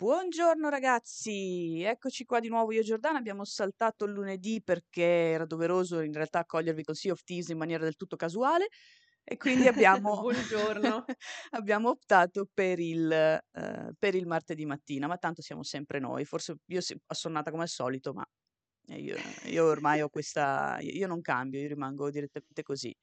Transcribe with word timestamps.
Buongiorno 0.00 0.68
ragazzi, 0.68 1.82
eccoci 1.82 2.24
qua 2.24 2.38
di 2.38 2.46
nuovo 2.48 2.70
io 2.70 2.80
e 2.80 2.82
Giordana, 2.84 3.18
abbiamo 3.18 3.44
saltato 3.44 4.04
il 4.04 4.12
lunedì 4.12 4.62
perché 4.62 5.02
era 5.02 5.44
doveroso 5.44 6.00
in 6.02 6.12
realtà 6.12 6.38
accogliervi 6.40 6.84
con 6.84 6.94
Sea 6.94 7.10
of 7.12 7.22
Thieves 7.24 7.48
in 7.48 7.58
maniera 7.58 7.82
del 7.82 7.96
tutto 7.96 8.14
casuale 8.14 8.68
e 9.24 9.36
quindi 9.36 9.66
abbiamo, 9.66 10.24
abbiamo 11.50 11.88
optato 11.90 12.48
per 12.52 12.78
il, 12.78 13.10
eh, 13.10 13.92
per 13.98 14.14
il 14.14 14.26
martedì 14.28 14.64
mattina, 14.66 15.08
ma 15.08 15.16
tanto 15.16 15.42
siamo 15.42 15.64
sempre 15.64 15.98
noi, 15.98 16.24
forse 16.24 16.54
io 16.66 16.80
sì, 16.80 16.96
assonnata 17.06 17.50
come 17.50 17.64
al 17.64 17.68
solito, 17.68 18.12
ma 18.12 18.24
io, 18.96 19.16
io 19.46 19.64
ormai 19.66 20.00
ho 20.02 20.08
questa, 20.10 20.78
io 20.80 21.06
non 21.08 21.20
cambio, 21.22 21.60
io 21.60 21.68
rimango 21.68 22.08
direttamente 22.10 22.62
così. 22.62 22.94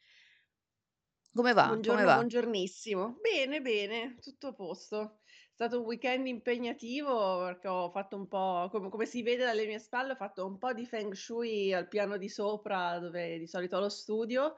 Come 1.35 1.53
va? 1.53 1.79
Come 1.85 2.03
Buongiorno, 2.03 2.11
va? 2.11 2.23
buongiornissimo. 2.23 3.17
Bene, 3.19 3.59
bene, 3.61 4.17
tutto 4.21 4.47
a 4.47 4.53
posto. 4.53 5.19
Stato 5.55 5.79
un 5.79 5.85
weekend 5.85 6.27
impegnativo 6.27 7.39
perché 7.45 7.69
ho 7.69 7.89
fatto 7.89 8.17
un 8.17 8.27
po', 8.27 8.67
come, 8.69 8.89
come 8.89 9.05
si 9.05 9.23
vede 9.23 9.45
dalle 9.45 9.65
mie 9.65 9.79
spalle, 9.79 10.11
ho 10.11 10.15
fatto 10.15 10.45
un 10.45 10.57
po' 10.57 10.73
di 10.73 10.85
feng 10.85 11.13
shui 11.13 11.71
al 11.73 11.87
piano 11.87 12.17
di 12.17 12.27
sopra 12.27 12.99
dove 12.99 13.39
di 13.39 13.47
solito 13.47 13.77
ho 13.77 13.79
lo 13.79 13.87
studio 13.87 14.57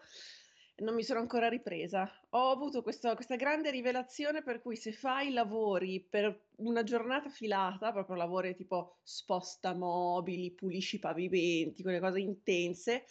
e 0.74 0.84
non 0.84 0.96
mi 0.96 1.04
sono 1.04 1.20
ancora 1.20 1.50
ripresa. 1.50 2.10
Ho 2.30 2.50
avuto 2.50 2.82
questo- 2.82 3.14
questa 3.14 3.36
grande 3.36 3.70
rivelazione 3.70 4.42
per 4.42 4.60
cui 4.60 4.76
se 4.76 4.92
fai 4.92 5.32
lavori 5.34 6.04
per 6.04 6.48
una 6.58 6.82
giornata 6.82 7.30
filata, 7.30 7.92
proprio 7.92 8.16
lavori 8.16 8.56
tipo 8.56 8.98
sposta 9.04 9.76
mobili, 9.76 10.52
pulisci 10.56 10.98
pavimenti, 10.98 11.84
quelle 11.84 12.00
cose 12.00 12.22
intense, 12.22 13.06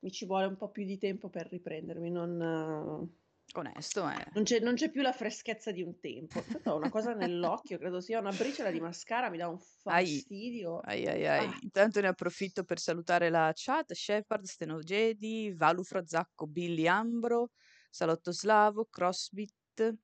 mi 0.00 0.10
ci 0.10 0.26
vuole 0.26 0.44
un 0.46 0.56
po' 0.56 0.70
più 0.70 0.84
di 0.84 0.98
tempo 0.98 1.30
per 1.30 1.48
riprendermi, 1.48 2.10
non, 2.10 3.18
Onesto, 3.52 4.08
eh. 4.08 4.26
non 4.34 4.44
c'è, 4.44 4.60
non 4.60 4.74
c'è 4.74 4.90
più 4.90 5.02
la 5.02 5.12
freschezza 5.12 5.72
di 5.72 5.82
un 5.82 5.98
tempo. 5.98 6.40
Tanto 6.42 6.70
ho 6.70 6.76
una 6.76 6.88
cosa 6.88 7.14
nell'occhio, 7.14 7.78
credo 7.78 8.00
sia 8.00 8.20
una 8.20 8.30
briciola 8.30 8.70
di 8.70 8.80
mascara, 8.80 9.28
mi 9.28 9.38
dà 9.38 9.48
un 9.48 9.58
fastidio. 9.58 10.78
ai, 10.80 11.06
ai, 11.06 11.26
ai. 11.26 11.46
Ah, 11.46 11.58
Intanto 11.62 12.00
ne 12.00 12.08
approfitto 12.08 12.64
per 12.64 12.78
salutare 12.78 13.28
la 13.28 13.50
chat, 13.54 13.92
Shepard, 13.92 14.44
Stenogedi, 14.44 15.52
Valu 15.52 15.82
Frazzacco, 15.82 16.46
Billy 16.46 16.86
Ambro, 16.86 17.50
Salotto 17.90 18.30
Slavo, 18.30 18.86
Crossbit, 18.88 19.96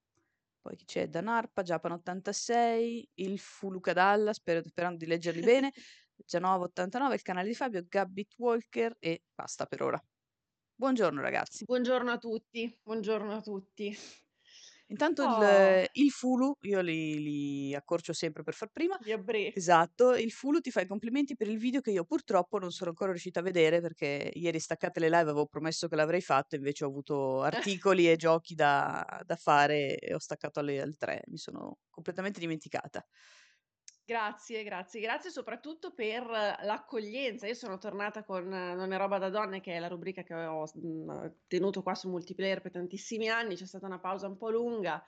poi 0.66 0.74
chi 0.74 0.84
c'è? 0.84 1.06
Danarpa, 1.06 1.62
Japan86, 1.62 3.04
il 3.14 3.38
Fuluca 3.38 3.92
Dalla, 3.92 4.32
spero, 4.32 4.60
sperando 4.66 4.98
di 4.98 5.06
leggerli 5.06 5.40
bene, 5.40 5.72
Gianova89, 6.26 7.12
il 7.12 7.22
canale 7.22 7.46
di 7.46 7.54
Fabio, 7.54 7.84
Gabbit 7.86 8.34
Walker 8.38 8.96
e 8.98 9.22
basta 9.32 9.66
per 9.66 9.82
ora. 9.82 10.04
Buongiorno 10.76 11.20
ragazzi. 11.20 11.66
buongiorno 11.66 12.10
a 12.12 12.18
tutti, 12.18 12.80
buongiorno 12.82 13.34
a 13.34 13.40
tutti. 13.42 13.94
Intanto 14.88 15.22
il, 15.22 15.36
Oh, 15.38 15.86
il 15.92 16.10
Fulu, 16.10 16.56
io 16.62 16.80
li, 16.80 17.20
li 17.22 17.74
accorcio 17.74 18.12
sempre 18.12 18.42
per 18.42 18.54
far 18.54 18.70
prima, 18.70 18.98
gli 18.98 19.10
abbrè. 19.12 19.52
Esatto, 19.52 20.14
il 20.14 20.30
Fulu 20.32 20.60
ti 20.60 20.70
fa 20.70 20.82
i 20.82 20.86
complimenti 20.86 21.34
per 21.34 21.48
il 21.48 21.58
video 21.58 21.80
che 21.80 21.90
io 21.90 22.04
purtroppo 22.04 22.58
non 22.58 22.70
sono 22.70 22.90
ancora 22.90 23.10
riuscita 23.10 23.40
a 23.40 23.42
vedere 23.42 23.80
perché 23.80 24.30
ieri 24.34 24.60
staccate 24.60 25.00
le 25.00 25.06
live 25.08 25.22
avevo 25.22 25.46
promesso 25.46 25.88
che 25.88 25.96
l'avrei 25.96 26.20
fatto, 26.20 26.56
invece 26.56 26.84
ho 26.84 26.88
avuto 26.88 27.42
articoli 27.42 28.10
e 28.10 28.16
giochi 28.16 28.54
da, 28.54 29.04
da 29.24 29.36
fare 29.36 29.96
e 29.98 30.14
ho 30.14 30.18
staccato 30.18 30.60
alle, 30.60 30.80
alle 30.80 30.94
3, 30.96 31.22
mi 31.28 31.38
sono 31.38 31.78
completamente 31.90 32.38
dimenticata. 32.40 33.04
Grazie, 34.08 34.62
grazie, 34.62 35.00
grazie 35.00 35.30
soprattutto 35.30 35.92
per 35.92 36.24
l'accoglienza. 36.26 37.48
Io 37.48 37.54
sono 37.54 37.76
tornata 37.76 38.22
con 38.22 38.46
Non 38.46 38.92
è 38.92 38.96
roba 38.96 39.18
da 39.18 39.30
donne, 39.30 39.60
che 39.60 39.74
è 39.74 39.80
la 39.80 39.88
rubrica 39.88 40.22
che 40.22 40.32
ho 40.32 40.64
mm, 40.78 41.26
tenuto 41.48 41.82
qua 41.82 41.92
su 41.96 42.08
multiplayer 42.08 42.60
per 42.60 42.70
tantissimi 42.70 43.28
anni. 43.28 43.56
C'è 43.56 43.66
stata 43.66 43.86
una 43.86 43.98
pausa 43.98 44.28
un 44.28 44.36
po' 44.36 44.50
lunga. 44.50 45.04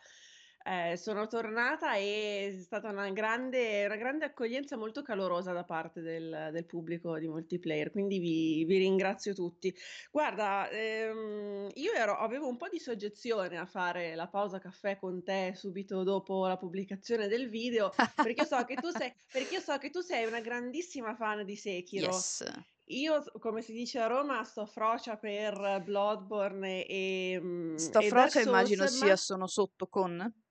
Eh, 0.69 0.98
sono 0.98 1.27
tornata 1.28 1.94
e 1.94 2.55
è 2.55 2.61
stata 2.61 2.91
una 2.91 3.08
grande, 3.08 3.86
una 3.86 3.97
grande 3.97 4.27
accoglienza 4.27 4.77
molto 4.77 5.00
calorosa 5.00 5.55
da 5.55 5.64
parte 5.64 6.02
del, 6.02 6.50
del 6.52 6.66
pubblico 6.66 7.19
di 7.19 7.27
multiplayer, 7.27 7.91
quindi 7.91 8.19
vi, 8.19 8.66
vi 8.66 8.77
ringrazio 8.77 9.33
tutti. 9.33 9.74
Guarda, 10.11 10.69
ehm, 10.69 11.70
io 11.73 11.92
ero- 11.95 12.18
avevo 12.18 12.48
un 12.48 12.58
po' 12.58 12.68
di 12.68 12.78
soggezione 12.78 13.57
a 13.57 13.64
fare 13.64 14.14
la 14.14 14.28
pausa 14.28 14.58
caffè 14.58 14.98
con 14.98 15.23
te 15.23 15.55
subito 15.57 16.02
dopo 16.02 16.46
la 16.46 16.58
pubblicazione 16.58 17.28
del 17.28 17.48
video, 17.48 17.90
perché 18.14 18.42
io 18.42 18.45
so 18.45 18.62
che 18.67 18.74
tu 18.74 18.90
sei, 18.90 19.11
perché 19.33 19.55
io 19.55 19.61
so 19.61 19.78
che 19.78 19.89
tu 19.89 20.01
sei 20.02 20.27
una 20.27 20.40
grandissima 20.40 21.14
fan 21.14 21.46
di 21.46 21.57
Sekiro. 21.57 22.08
Yes. 22.08 22.45
Io, 22.90 23.24
come 23.39 23.62
si 23.62 23.73
dice 23.73 24.01
a 24.01 24.07
Roma, 24.07 24.45
sto 24.45 24.67
frocia 24.67 25.17
per 25.17 25.83
Bloodborne 25.83 26.84
e, 26.84 27.39
mm, 27.40 27.77
Sto 27.77 28.01
e 28.01 28.08
frocia 28.08 28.42
immagino 28.42 28.86
Souls, 28.86 28.98
sia 28.98 29.08
ma 29.08 29.17
sono 29.17 29.46
sotto 29.46 29.86
con? 29.86 30.46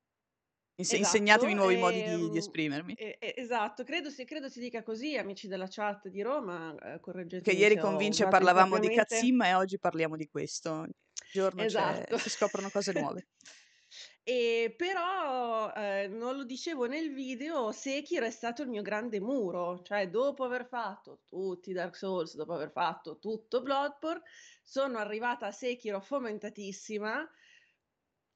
Inse- 0.79 0.97
insegnatemi 0.97 1.53
Esatto, 1.53 1.55
nuovi 1.55 1.75
modi 1.75 2.03
di, 2.03 2.29
di 2.29 2.38
ehm, 2.38 2.38
esprimermi. 2.38 2.93
e- 2.93 3.17
e- 3.19 3.33
esatto, 3.38 3.83
credo 3.83 4.09
si, 4.09 4.25
credo 4.25 4.49
si 4.49 4.59
dica 4.59 4.83
così, 4.83 5.17
amici 5.17 5.47
della 5.47 5.67
chat 5.69 6.07
di 6.07 6.21
Roma, 6.21 6.75
eh, 6.79 6.99
Che 6.99 6.99
correggetemi 6.99 7.55
ieri 7.55 7.75
se 7.75 7.81
ho 7.81 7.81
con 7.83 7.95
Vince 7.97 8.25
usato 8.25 8.29
parlavamo 8.29 8.77
di. 8.79 8.89
Kazim 8.89 9.41
e 9.43 9.53
oggi 9.55 9.79
parliamo 9.79 10.15
di 10.15 10.27
questo. 10.27 10.71
Ogni 10.71 10.91
giorno 11.31 11.61
Esatto. 11.63 12.17
si 12.17 12.29
scoprono 12.29 12.69
cose 12.69 12.93
nuove. 12.93 13.27
E 14.23 14.73
però 14.75 15.71
eh, 15.73 16.07
non 16.09 16.35
lo 16.35 16.43
dicevo 16.43 16.85
nel 16.85 17.13
video, 17.13 17.71
Sekiro 17.71 18.25
è 18.25 18.29
stato 18.29 18.61
il 18.61 18.67
mio 18.67 18.81
grande 18.81 19.21
muro, 19.21 19.81
cioè 19.83 20.09
dopo 20.09 20.44
aver 20.44 20.67
fatto 20.67 21.21
tutti 21.25 21.69
i 21.69 21.73
Dark 21.73 21.95
Souls, 21.95 22.35
dopo 22.35 22.53
aver 22.53 22.69
fatto 22.71 23.17
tutto 23.19 23.61
Bloodborne, 23.61 24.23
sono 24.61 24.97
arrivata 24.97 25.47
a 25.47 25.51
Sekiro 25.51 26.01
fomentatissima, 26.01 27.25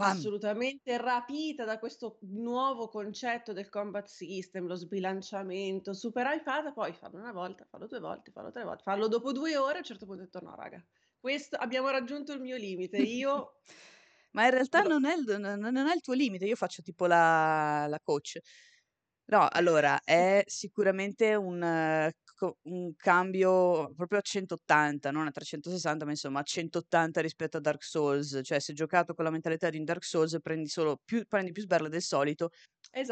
Assolutamente 0.10 0.98
rapita 0.98 1.64
da 1.66 1.80
questo 1.80 2.18
nuovo 2.22 2.88
concetto 2.88 3.54
del 3.54 3.70
combat 3.70 4.08
system, 4.08 4.66
lo 4.66 4.76
sbilanciamento, 4.76 5.94
super 5.94 6.26
hypata, 6.28 6.72
poi 6.72 6.94
farlo 6.94 7.20
una 7.20 7.32
volta, 7.32 7.66
farlo 7.70 7.88
due 7.88 8.00
volte, 8.00 8.32
farlo 8.32 8.52
tre 8.52 8.64
volte, 8.64 8.84
farlo 8.84 9.08
dopo 9.08 9.32
due 9.32 9.58
ore, 9.58 9.76
a 9.76 9.78
un 9.80 9.84
certo 9.84 10.06
punto 10.06 10.22
ho 10.22 10.26
detto 10.26 10.40
no 10.42 10.56
raga, 10.56 10.84
questo 11.20 11.56
abbiamo 11.58 11.90
raggiunto 11.90 12.34
il 12.34 12.42
mio 12.42 12.58
limite, 12.58 12.98
io... 12.98 13.60
Ma 14.34 14.46
in 14.46 14.52
realtà 14.52 14.82
non 14.84 15.06
è, 15.06 15.14
il, 15.14 15.38
non 15.40 15.76
è 15.76 15.94
il 15.94 16.00
tuo 16.00 16.14
limite, 16.14 16.46
io 16.46 16.56
faccio 16.56 16.82
tipo 16.82 17.06
la, 17.06 17.86
la 17.88 18.00
coach. 18.02 18.40
No, 19.26 19.46
allora, 19.52 20.00
è 20.06 20.42
sicuramente 20.46 21.36
un, 21.36 22.10
un 22.64 22.96
cambio 22.96 23.94
proprio 23.96 24.20
a 24.20 24.22
180, 24.22 25.12
non 25.12 25.28
a 25.28 25.32
360, 25.32 26.06
ma 26.06 26.12
insomma 26.12 26.40
a 26.40 26.44
180 26.44 27.22
rispetto 27.22 27.58
a 27.58 27.60
Dark 27.60 27.84
Souls. 27.84 28.40
Cioè, 28.44 28.60
se 28.60 28.74
giocato 28.74 29.14
con 29.14 29.24
la 29.26 29.32
mentalità 29.32 29.70
di 29.70 29.78
un 29.78 29.84
Dark 29.86 30.04
Souls, 30.04 30.38
prendi 30.42 30.68
solo 30.70 31.00
più, 31.04 31.26
prendi 31.28 31.52
più 31.52 31.62
sberle 31.64 31.90
del 31.90 32.02
solito. 32.02 32.50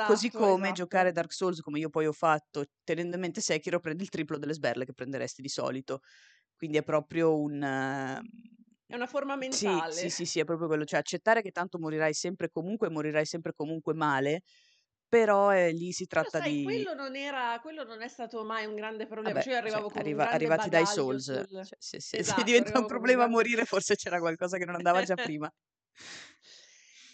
Così 0.02 0.32
Esatto, 0.32 0.32
come 0.32 0.72
esatto. 0.72 0.72
giocare 0.72 1.12
Dark 1.12 1.32
Souls, 1.34 1.62
come 1.62 1.80
io 1.80 1.90
poi 1.90 2.08
ho 2.08 2.14
fatto, 2.14 2.66
tenendo 2.84 3.16
in 3.16 3.22
mente 3.22 3.42
Sekiro, 3.42 3.80
prendi 3.80 4.04
il 4.04 4.10
triplo 4.10 4.38
delle 4.38 4.54
sberle 4.54 4.86
che 4.86 4.94
prenderesti 4.94 5.42
di 5.42 5.50
solito. 5.50 6.00
Quindi 6.56 6.78
è 6.78 6.84
proprio 6.84 7.40
un... 7.40 7.62
ehm, 7.64 8.22
È 8.86 8.94
una 8.94 9.08
forma 9.08 9.36
sì, 9.52 9.84
mentale. 9.88 9.88
sì, 9.90 10.10
sì, 10.10 10.26
sì, 10.26 10.40
è 10.40 10.44
proprio 10.46 10.68
quello, 10.68 10.86
cioè 10.86 11.00
accettare 11.00 11.42
che 11.42 11.52
tanto 11.52 11.80
morirai 11.80 12.14
sempre 12.14 12.50
comunque 12.50 12.90
morirai 12.90 13.26
sempre 13.26 13.54
comunque 13.54 13.94
male, 13.96 14.42
però 15.10 15.52
eh, 15.52 15.72
lì 15.72 15.92
si 15.92 16.06
Però 16.06 16.22
tratta 16.22 16.38
sai, 16.38 16.58
di... 16.58 16.64
quello 16.64 16.94
non 16.94 17.16
era, 17.16 17.60
quello 17.62 17.84
non 17.84 18.02
è 18.02 18.08
stato 18.08 18.46
mai 18.46 18.66
un 18.66 18.76
grande 18.76 19.08
problema. 19.08 19.34
Vabbè, 19.34 19.44
Cioè, 19.44 19.54
io 19.54 19.60
cioè, 19.60 19.68
arrivavo 19.68 19.90
con 19.90 19.98
un 19.98 20.02
arriva- 20.04 20.24
grande 20.24 20.36
arrivati 20.36 20.70
dai 20.70 20.84
bagaglio 20.84 21.02
Souls, 21.02 21.24
sul... 21.24 21.48
cioè, 21.66 21.78
se, 21.80 22.00
se- 22.00 22.00
se 22.18 22.18
Esatto, 22.22 22.44
diventa 22.44 22.54
un 22.54 22.62
arrivavo 22.62 22.72
con 22.74 22.82
un 22.82 22.88
problema 22.88 23.18
grande... 23.28 23.36
morire, 23.36 23.66
forse 23.66 23.96
c'era 23.96 24.20
qualcosa 24.20 24.58
che 24.58 24.66
non 24.66 24.76
andava 24.76 25.02
già 25.02 25.16
prima. 25.16 25.52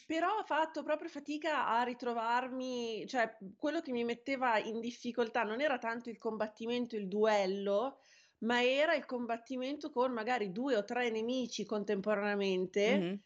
Però 0.06 0.38
ho 0.38 0.44
fatto 0.44 0.84
proprio 0.84 1.10
fatica 1.10 1.68
a 1.68 1.82
ritrovarmi, 1.84 3.08
cioè 3.08 3.38
quello 3.58 3.82
che 3.82 3.92
mi 3.92 4.04
metteva 4.04 4.60
in 4.60 4.80
difficoltà 4.80 5.42
non 5.44 5.62
era 5.62 5.80
tanto 5.80 6.10
il 6.12 6.18
combattimento, 6.20 6.96
il 6.96 7.08
duello, 7.08 7.98
ma 8.40 8.64
era 8.64 8.94
il 8.94 9.06
combattimento 9.06 9.90
con 9.90 10.12
magari 10.12 10.52
due 10.52 10.76
o 10.76 10.84
tre 10.84 11.10
nemici 11.10 11.66
contemporaneamente 11.66 12.98
Mhm. 13.00 13.20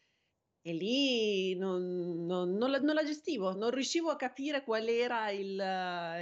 E 0.61 0.73
lì 0.73 1.55
non, 1.55 2.25
non- 2.25 2.51
non 2.55 2.69
la, 2.71 2.79
non 2.79 2.93
la 2.95 3.03
gestivo, 3.03 3.53
non 3.55 3.71
riuscivo 3.71 4.09
a 4.09 4.15
capire 4.17 4.63
qual 4.63 4.87
era 4.87 5.29
il, 5.31 5.57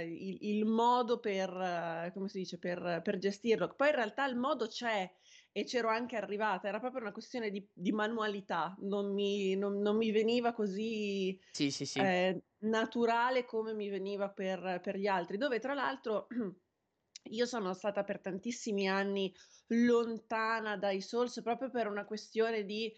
il- 0.08 0.38
il 0.40 0.64
modo 0.64 1.18
per, 1.18 2.10
come 2.14 2.28
si 2.28 2.38
dice, 2.38 2.58
per, 2.58 3.00
per 3.02 3.18
gestirlo. 3.18 3.74
Poi 3.74 3.88
in 3.88 3.94
realtà 3.96 4.26
il 4.26 4.36
modo 4.36 4.66
c'è 4.66 5.10
e 5.52 5.64
c'ero 5.64 5.88
anche 5.88 6.16
arrivata, 6.16 6.68
era 6.68 6.78
proprio 6.78 7.00
una 7.02 7.12
questione 7.12 7.50
di, 7.50 7.68
di 7.72 7.92
manualità, 7.92 8.76
non 8.80 9.12
mi, 9.12 9.56
non- 9.56 9.78
non 9.80 9.96
mi 9.96 10.10
veniva 10.12 10.52
così 10.52 11.38
Sì, 11.52 11.70
sì, 11.70 11.84
sì. 11.86 12.00
eh, 12.00 12.42
naturale 12.60 13.44
come 13.44 13.72
mi 13.74 13.88
veniva 13.88 14.30
per, 14.30 14.80
per 14.82 14.96
gli 14.96 15.06
altri, 15.06 15.36
dove 15.36 15.58
tra 15.58 15.74
l'altro 15.74 16.26
io 17.30 17.46
sono 17.46 17.74
stata 17.74 18.04
per 18.04 18.20
tantissimi 18.20 18.88
anni 18.88 19.34
lontana 19.68 20.76
dai 20.76 21.00
Souls 21.00 21.42
proprio 21.42 21.70
per 21.70 21.86
una 21.88 22.04
questione 22.06 22.64
di 22.64 22.92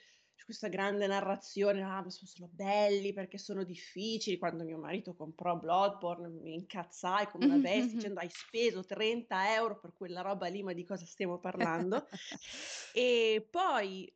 questa 0.44 0.68
grande 0.68 1.06
narrazione, 1.06 1.82
ah, 1.82 2.02
ma 2.02 2.10
sono 2.10 2.48
belli 2.52 3.12
perché 3.12 3.38
sono 3.38 3.64
difficili. 3.64 4.38
Quando 4.38 4.64
mio 4.64 4.78
marito 4.78 5.14
comprò 5.14 5.56
Bloodborne 5.56 6.28
mi 6.28 6.54
incazzai 6.54 7.28
come 7.28 7.44
una 7.44 7.58
bestia 7.60 7.96
dicendo 7.98 8.20
hai 8.20 8.30
speso 8.30 8.84
30 8.84 9.54
euro 9.54 9.78
per 9.78 9.92
quella 9.96 10.20
roba 10.22 10.46
lì, 10.48 10.62
ma 10.62 10.72
di 10.72 10.84
cosa 10.84 11.04
stiamo 11.06 11.38
parlando? 11.38 12.06
E 12.92 13.46
poi 13.48 14.12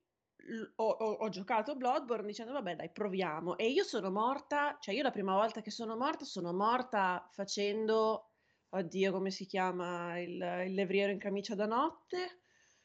ho, 0.76 0.84
ho, 0.88 1.12
ho 1.12 1.28
giocato 1.28 1.76
Bloodborne 1.76 2.26
dicendo 2.26 2.52
vabbè 2.52 2.76
dai 2.76 2.90
proviamo 2.90 3.56
e 3.56 3.68
io 3.70 3.84
sono 3.84 4.10
morta, 4.10 4.76
cioè 4.80 4.94
io 4.94 5.02
la 5.02 5.10
prima 5.10 5.34
volta 5.34 5.60
che 5.62 5.70
sono 5.70 5.96
morta 5.96 6.24
sono 6.24 6.52
morta 6.52 7.28
facendo, 7.32 8.32
oddio 8.70 9.12
come 9.12 9.30
si 9.30 9.46
chiama, 9.46 10.18
il, 10.18 10.32
il 10.66 10.74
levriero 10.74 11.12
in 11.12 11.18
camicia 11.18 11.54
da 11.54 11.66
notte. 11.66 12.40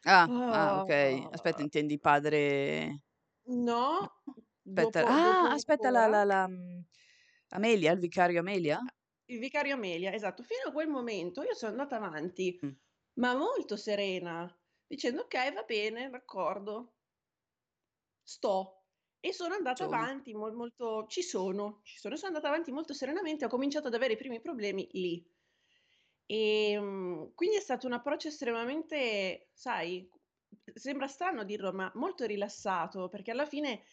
Ah, 0.06 0.34
ah, 0.48 0.76
ok. 0.76 1.28
Aspetta, 1.32 1.62
Oh, 1.62 1.62
intendi 1.62 2.00
padre... 2.00 3.00
no, 3.50 4.10
Aspetta, 4.68 5.04
dopo, 5.04 5.14
dopo 5.20 5.46
ah, 5.46 5.52
aspetta, 5.54 5.90
la, 5.92 6.08
la, 6.08 6.24
la, 6.24 6.48
mm, 6.48 6.80
Amelia, 7.50 7.92
il 7.92 8.00
vicario 8.00 8.40
Amelia? 8.40 8.80
Il 9.30 9.40
vicario 9.40 9.76
Amelia, 9.76 10.12
esatto. 10.14 10.44
Fino 10.44 10.68
a 10.68 10.72
quel 10.74 10.90
momento 10.90 11.42
io 11.42 11.54
sono 11.54 11.72
andata 11.72 11.96
avanti, 11.96 12.60
Mm. 12.64 12.80
ma 13.14 13.34
molto 13.34 13.78
serena, 13.78 14.54
dicendo 14.86 15.22
ok, 15.22 15.54
va 15.54 15.64
bene, 15.64 16.10
d'accordo, 16.10 16.98
sto. 18.24 18.76
E 19.20 19.34
sono 19.34 19.54
andata 19.56 19.84
Sono. 19.84 19.86
avanti 19.86 20.34
mol- 20.34 20.54
molto, 20.56 21.06
ci 21.08 21.22
sono, 21.22 21.82
ci 21.84 21.98
sono, 21.98 22.16
sono 22.16 22.28
andata 22.36 22.48
avanti 22.48 22.72
molto 22.72 22.94
serenamente, 22.94 23.44
ho 23.46 23.50
cominciato 23.50 23.88
ad 23.88 23.94
avere 23.96 24.14
i 24.14 24.18
primi 24.18 24.40
problemi 24.42 24.88
lì. 24.94 25.30
E 26.26 26.78
mm, 26.80 27.26
quindi 27.36 27.58
è 27.58 27.60
stato 27.60 27.88
un 27.88 27.94
approccio 27.94 28.28
estremamente, 28.28 29.50
sai, 29.54 30.10
sembra 30.74 31.08
strano 31.08 31.44
dirlo, 31.44 31.72
ma 31.74 31.92
molto 31.96 32.26
rilassato, 32.26 33.10
perché 33.10 33.32
alla 33.32 33.46
fine 33.46 33.84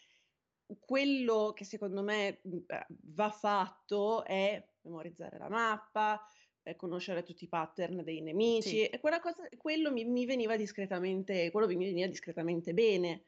quello 0.79 1.53
che 1.55 1.63
secondo 1.65 2.03
me 2.03 2.41
mm, 2.47 2.57
eh, 2.67 2.85
va 2.89 3.29
fatto 3.31 4.23
è 4.25 4.65
memorizzare 4.81 5.37
la 5.37 5.49
mappa, 5.49 6.25
eh, 6.63 6.75
conoscere 6.75 7.23
tutti 7.23 7.45
i 7.45 7.47
pattern 7.47 8.03
dei 8.03 8.21
Sì. 8.59 8.79
nemici, 8.79 8.85
e 8.85 8.99
quella 8.99 9.19
cosa, 9.19 9.47
quello 9.57 9.91
mi, 9.91 10.05
mi 10.05 10.25
veniva 10.25 10.55
discretamente, 10.57 11.51
quello 11.51 11.67
mi 11.67 11.77
veniva 11.77 12.07
discretamente 12.07 12.73
bene. 12.73 13.25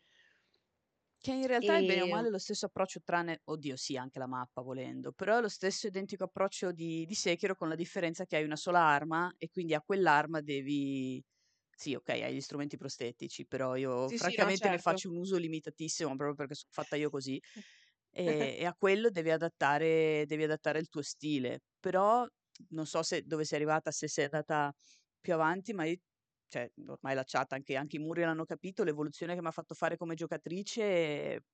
Che 1.21 1.33
in 1.33 1.47
realtà 1.47 1.77
è 1.77 1.83
bene 1.83 2.01
o 2.01 2.07
E 2.07 2.07
male 2.07 2.29
lo 2.29 2.37
stesso 2.37 2.67
approccio 2.67 3.01
tranne, 3.03 3.41
oddio 3.45 3.75
sì, 3.75 3.97
anche 3.97 4.19
la 4.19 4.27
mappa 4.27 4.61
volendo, 4.61 5.11
però 5.11 5.37
è 5.37 5.41
lo 5.41 5.49
stesso 5.49 5.87
identico 5.87 6.23
approccio 6.23 6.71
di, 6.71 7.05
di 7.05 7.13
Sekiro 7.13 7.55
con 7.55 7.67
la 7.67 7.75
differenza 7.75 8.25
che 8.25 8.37
hai 8.37 8.43
una 8.45 8.55
sola 8.55 8.79
arma 8.81 9.33
e 9.37 9.49
quindi 9.49 9.73
a 9.73 9.81
quell'arma 9.81 10.39
devi... 10.41 11.21
Sì, 11.79 11.93
ok, 11.95 12.09
hai 12.09 12.33
gli 12.35 12.41
strumenti 12.41 12.75
prostetici, 12.75 13.45
però 13.47 13.75
io 13.77 14.09
sì, 14.09 14.17
sì, 14.17 14.35
no, 14.35 14.49
francamente 14.49 14.67
ne 14.67 14.77
certo. 14.77 14.81
faccio 14.81 15.09
un 15.09 15.15
uso 15.15 15.37
limitatissimo 15.37 16.09
proprio 16.17 16.35
perché 16.35 16.53
sono 16.55 16.71
fatta 16.73 16.97
io 16.97 17.09
così 17.09 17.41
e, 18.09 18.57
e 18.59 18.65
a 18.65 18.75
quello 18.77 19.09
devi 19.09 19.31
adattare, 19.31 20.25
devi 20.25 20.43
adattare 20.43 20.79
il 20.79 20.89
tuo 20.89 21.01
stile. 21.01 21.61
Però 21.79 22.27
non 22.71 22.85
so 22.85 23.01
se 23.01 23.21
dove 23.23 23.45
sei 23.45 23.59
arrivata, 23.59 23.91
se 23.91 24.09
sei 24.09 24.25
andata 24.25 24.73
più 25.21 25.33
avanti, 25.33 25.71
ma 25.73 25.85
io 25.85 25.95
cioè 26.49 26.69
ormai 26.87 27.15
la 27.15 27.23
chat, 27.25 27.53
anche, 27.53 27.77
anche 27.77 27.95
i 27.95 27.99
muri 27.99 28.21
l'hanno 28.23 28.43
capito, 28.43 28.83
l'evoluzione 28.83 29.33
che 29.35 29.41
mi 29.41 29.47
ha 29.47 29.51
fatto 29.51 29.73
fare 29.73 29.95
come 29.95 30.15
giocatrice, 30.15 31.45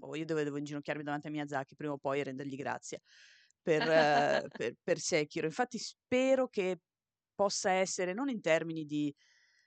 oh, 0.00 0.16
io 0.16 0.24
dovevo 0.24 0.56
inginocchiarmi 0.56 1.02
davanti 1.02 1.26
a 1.26 1.30
Miyazaki 1.30 1.74
prima 1.74 1.92
o 1.92 1.98
poi 1.98 2.20
e 2.20 2.24
rendergli 2.24 2.56
grazie 2.56 3.02
per, 3.60 3.82
per, 4.54 4.74
per 4.82 4.98
Sekiro. 4.98 5.46
Infatti 5.46 5.78
spero 5.78 6.48
che 6.48 6.78
possa 7.34 7.70
essere, 7.72 8.12
non 8.14 8.28
in 8.30 8.40
termini 8.40 8.84
di, 8.84 9.14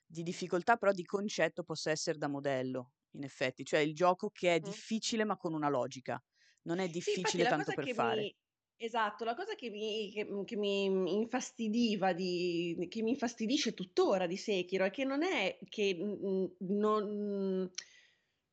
di 0.07 0.23
difficoltà, 0.23 0.77
però 0.77 0.91
di 0.93 1.03
concetto 1.05 1.63
possa 1.63 1.91
essere 1.91 2.17
da 2.17 2.27
modello, 2.27 2.93
in 3.11 3.23
effetti, 3.23 3.63
cioè 3.65 3.79
il 3.81 3.93
gioco 3.93 4.29
che 4.31 4.55
è 4.55 4.59
difficile 4.59 5.25
ma 5.25 5.37
con 5.37 5.53
una 5.53 5.69
logica, 5.69 6.23
non 6.63 6.79
è 6.79 6.87
Sì, 6.99 7.19
difficile 7.19 7.43
la 7.43 7.53
tanto 7.55 7.73
per 7.73 7.87
fare. 7.87 8.27
mi... 8.27 8.35
Esatto, 8.79 9.23
la 9.23 9.33
cosa 9.33 9.55
che 9.55 9.69
mi, 9.71 10.11
che, 10.11 10.27
che 10.45 10.55
mi 10.55 10.83
infastidiva, 11.15 12.13
di, 12.13 12.85
che 12.89 13.01
mi 13.01 13.09
infastidisce 13.11 13.73
tuttora 13.73 14.27
di 14.27 14.37
Sekiro 14.37 14.85
è 14.85 14.91
che 14.91 15.03
non 15.03 15.23
è 15.23 15.57
che 15.67 15.95
mm, 15.99 16.45
non... 16.59 17.69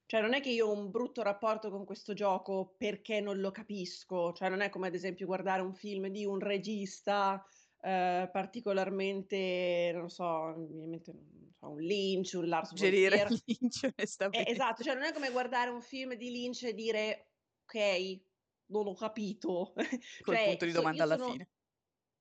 Cioè 0.06 0.20
non 0.20 0.34
è 0.34 0.40
che 0.40 0.50
io 0.50 0.66
ho 0.68 0.72
un 0.72 0.90
brutto 0.90 1.22
rapporto 1.22 1.70
con 1.70 1.84
questo 1.86 2.12
gioco 2.14 2.74
perché 2.76 3.20
non 3.20 3.38
lo 3.40 3.50
capisco, 3.50 4.32
cioè 4.32 4.48
non 4.50 4.60
è 4.60 4.68
come 4.68 4.86
ad 4.88 4.94
esempio 4.94 5.26
guardare 5.26 5.62
un 5.62 5.74
film 5.74 6.08
di 6.08 6.24
un 6.26 6.38
regista 6.38 7.44
eh, 7.84 8.28
particolarmente, 8.32 9.92
non 9.94 10.08
so, 10.08 10.54
mi 10.56 10.66
viene 10.66 10.82
in 10.84 10.90
mente, 10.90 11.12
non 11.12 11.52
so, 11.52 11.68
un 11.70 11.80
Lynch, 11.80 12.32
un 12.34 12.48
Lars 12.48 12.70
von 12.70 12.78
Trier. 12.78 13.28
Lynch, 13.44 13.84
Eh, 13.84 13.88
onestamente. 13.96 14.50
esatto, 14.52 14.82
cioè 14.82 14.94
non 14.94 15.04
è 15.04 15.12
come 15.12 15.30
guardare 15.30 15.70
un 15.70 15.82
film 15.82 16.14
di 16.14 16.30
Lynch 16.30 16.62
e 16.64 16.74
dire 16.74 17.32
ok, 17.64 18.22
non 18.66 18.86
ho 18.86 18.94
capito. 18.94 19.72
Col 20.22 20.34
cioè, 20.34 20.44
punto 20.46 20.64
di 20.64 20.70
so- 20.70 20.76
domanda 20.78 20.96
io 20.98 21.04
alla 21.04 21.16
sono, 21.18 21.32
fine. 21.32 21.48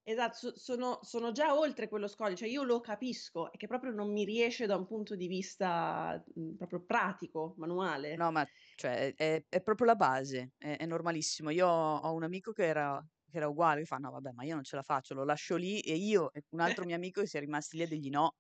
esatto, 0.04 0.36
so- 0.38 0.58
sono, 0.58 1.00
sono 1.04 1.32
già 1.32 1.58
oltre 1.58 1.88
quello 1.88 2.08
scoglio, 2.08 2.36
cioè 2.36 2.50
io 2.50 2.64
lo 2.64 2.82
capisco, 2.82 3.52
è 3.52 3.58
che 3.58 3.68
proprio 3.68 3.92
non 3.92 4.12
mi 4.12 4.26
riesce 4.26 4.66
da 4.66 4.76
un 4.76 4.86
punto 4.86 5.16
di 5.16 5.28
vista 5.28 6.22
mh, 6.36 6.56
proprio 6.56 6.84
pratico, 6.86 7.54
manuale. 7.58 8.16
No, 8.16 8.32
ma 8.32 8.46
cioè, 8.76 9.14
è, 9.16 9.46
è 9.48 9.62
proprio 9.62 9.88
la 9.88 9.96
base, 9.96 10.54
è, 10.58 10.78
è 10.78 10.86
normalissimo. 10.86 11.50
Io 11.52 11.68
ho, 11.68 11.98
ho 11.98 12.14
un 12.14 12.24
amico 12.24 12.52
che 12.52 12.66
era, 12.66 13.04
che 13.34 13.40
era 13.40 13.50
uguale, 13.50 13.82
che 13.82 13.86
fa, 13.88 13.98
no, 13.98 14.12
vabbè, 14.12 14.32
ma 14.34 14.44
io 14.44 14.56
non 14.56 14.64
ce 14.64 14.76
la 14.78 14.84
faccio, 14.84 15.14
lo 15.16 15.24
lascio 15.26 15.56
lì 15.58 15.80
e 15.82 15.96
io 15.96 16.32
e 16.34 16.44
un 16.52 16.60
altro 16.62 16.86
mio 16.86 16.96
amico 16.96 17.22
che 17.22 17.28
si 17.28 17.38
è 17.38 17.40
rimasti 17.42 17.78
lì 17.78 17.84
a 17.84 17.88
dirgli 17.88 18.10
no, 18.10 18.36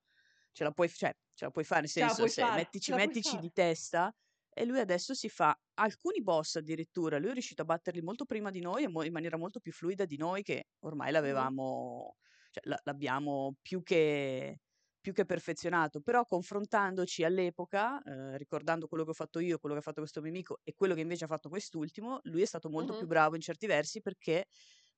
ce 0.51 0.63
la 0.63 0.71
puoi, 0.71 0.89
cioè, 0.89 1.13
ce 1.33 1.45
la 1.45 1.51
puoi 1.51 1.63
fare, 1.65 1.81
nel 1.81 1.89
senso, 1.89 2.27
se, 2.27 2.45
fare, 2.45 2.51
mettici, 2.51 2.93
mettici 2.93 3.37
di 3.37 3.51
testa 3.51 4.13
e 4.55 4.65
lui 4.65 4.79
adesso 4.79 5.13
si 5.15 5.29
fa 5.29 5.59
alcuni 5.75 6.21
boss 6.21 6.55
addirittura, 6.57 7.17
lui 7.17 7.29
è 7.29 7.33
riuscito 7.33 7.63
a 7.63 7.65
batterli 7.65 8.01
molto 8.01 8.25
prima 8.25 8.51
di 8.51 8.59
noi 8.61 8.83
e 8.83 8.87
mo- 8.89 9.03
in 9.03 9.11
maniera 9.11 9.37
molto 9.37 9.59
più 9.59 9.71
fluida 9.71 10.05
di 10.05 10.17
noi 10.17 10.43
che 10.43 10.67
ormai 10.81 11.11
l'avevamo, 11.11 12.15
cioè, 12.51 12.63
la- 12.67 12.79
l'abbiamo 12.83 13.55
più 13.61 13.81
che 13.83 14.59
più 15.03 15.11
che 15.11 15.25
perfezionato, 15.25 15.99
però 15.99 16.23
confrontandoci 16.23 17.25
all'epoca, 17.25 18.01
eh, 18.03 18.37
ricordando 18.37 18.87
quello 18.87 19.03
che 19.03 19.09
ho 19.09 19.13
fatto 19.13 19.39
io, 19.39 19.57
quello 19.57 19.75
che 19.75 19.81
ha 19.81 19.83
fatto 19.83 19.99
questo 19.99 20.21
mio 20.21 20.29
amico 20.29 20.59
e 20.63 20.73
quello 20.75 20.93
che 20.93 21.01
invece 21.01 21.25
ha 21.25 21.27
fatto 21.27 21.49
quest'ultimo, 21.49 22.19
lui 22.23 22.41
è 22.41 22.45
stato 22.45 22.69
molto 22.69 22.93
più 22.93 23.05
Mhm. 23.05 23.07
bravo 23.07 23.35
in 23.35 23.41
certi 23.41 23.67
versi 23.67 23.99
perché 23.99 24.45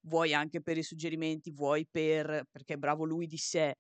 vuoi 0.06 0.34
anche 0.34 0.62
per 0.62 0.78
i 0.78 0.84
suggerimenti, 0.84 1.52
vuoi 1.52 1.88
per, 1.90 2.46
perché 2.52 2.76
è 2.76 2.78
bravo 2.78 3.06
lui 3.06 3.28
di 3.28 3.38
sé 3.38 3.76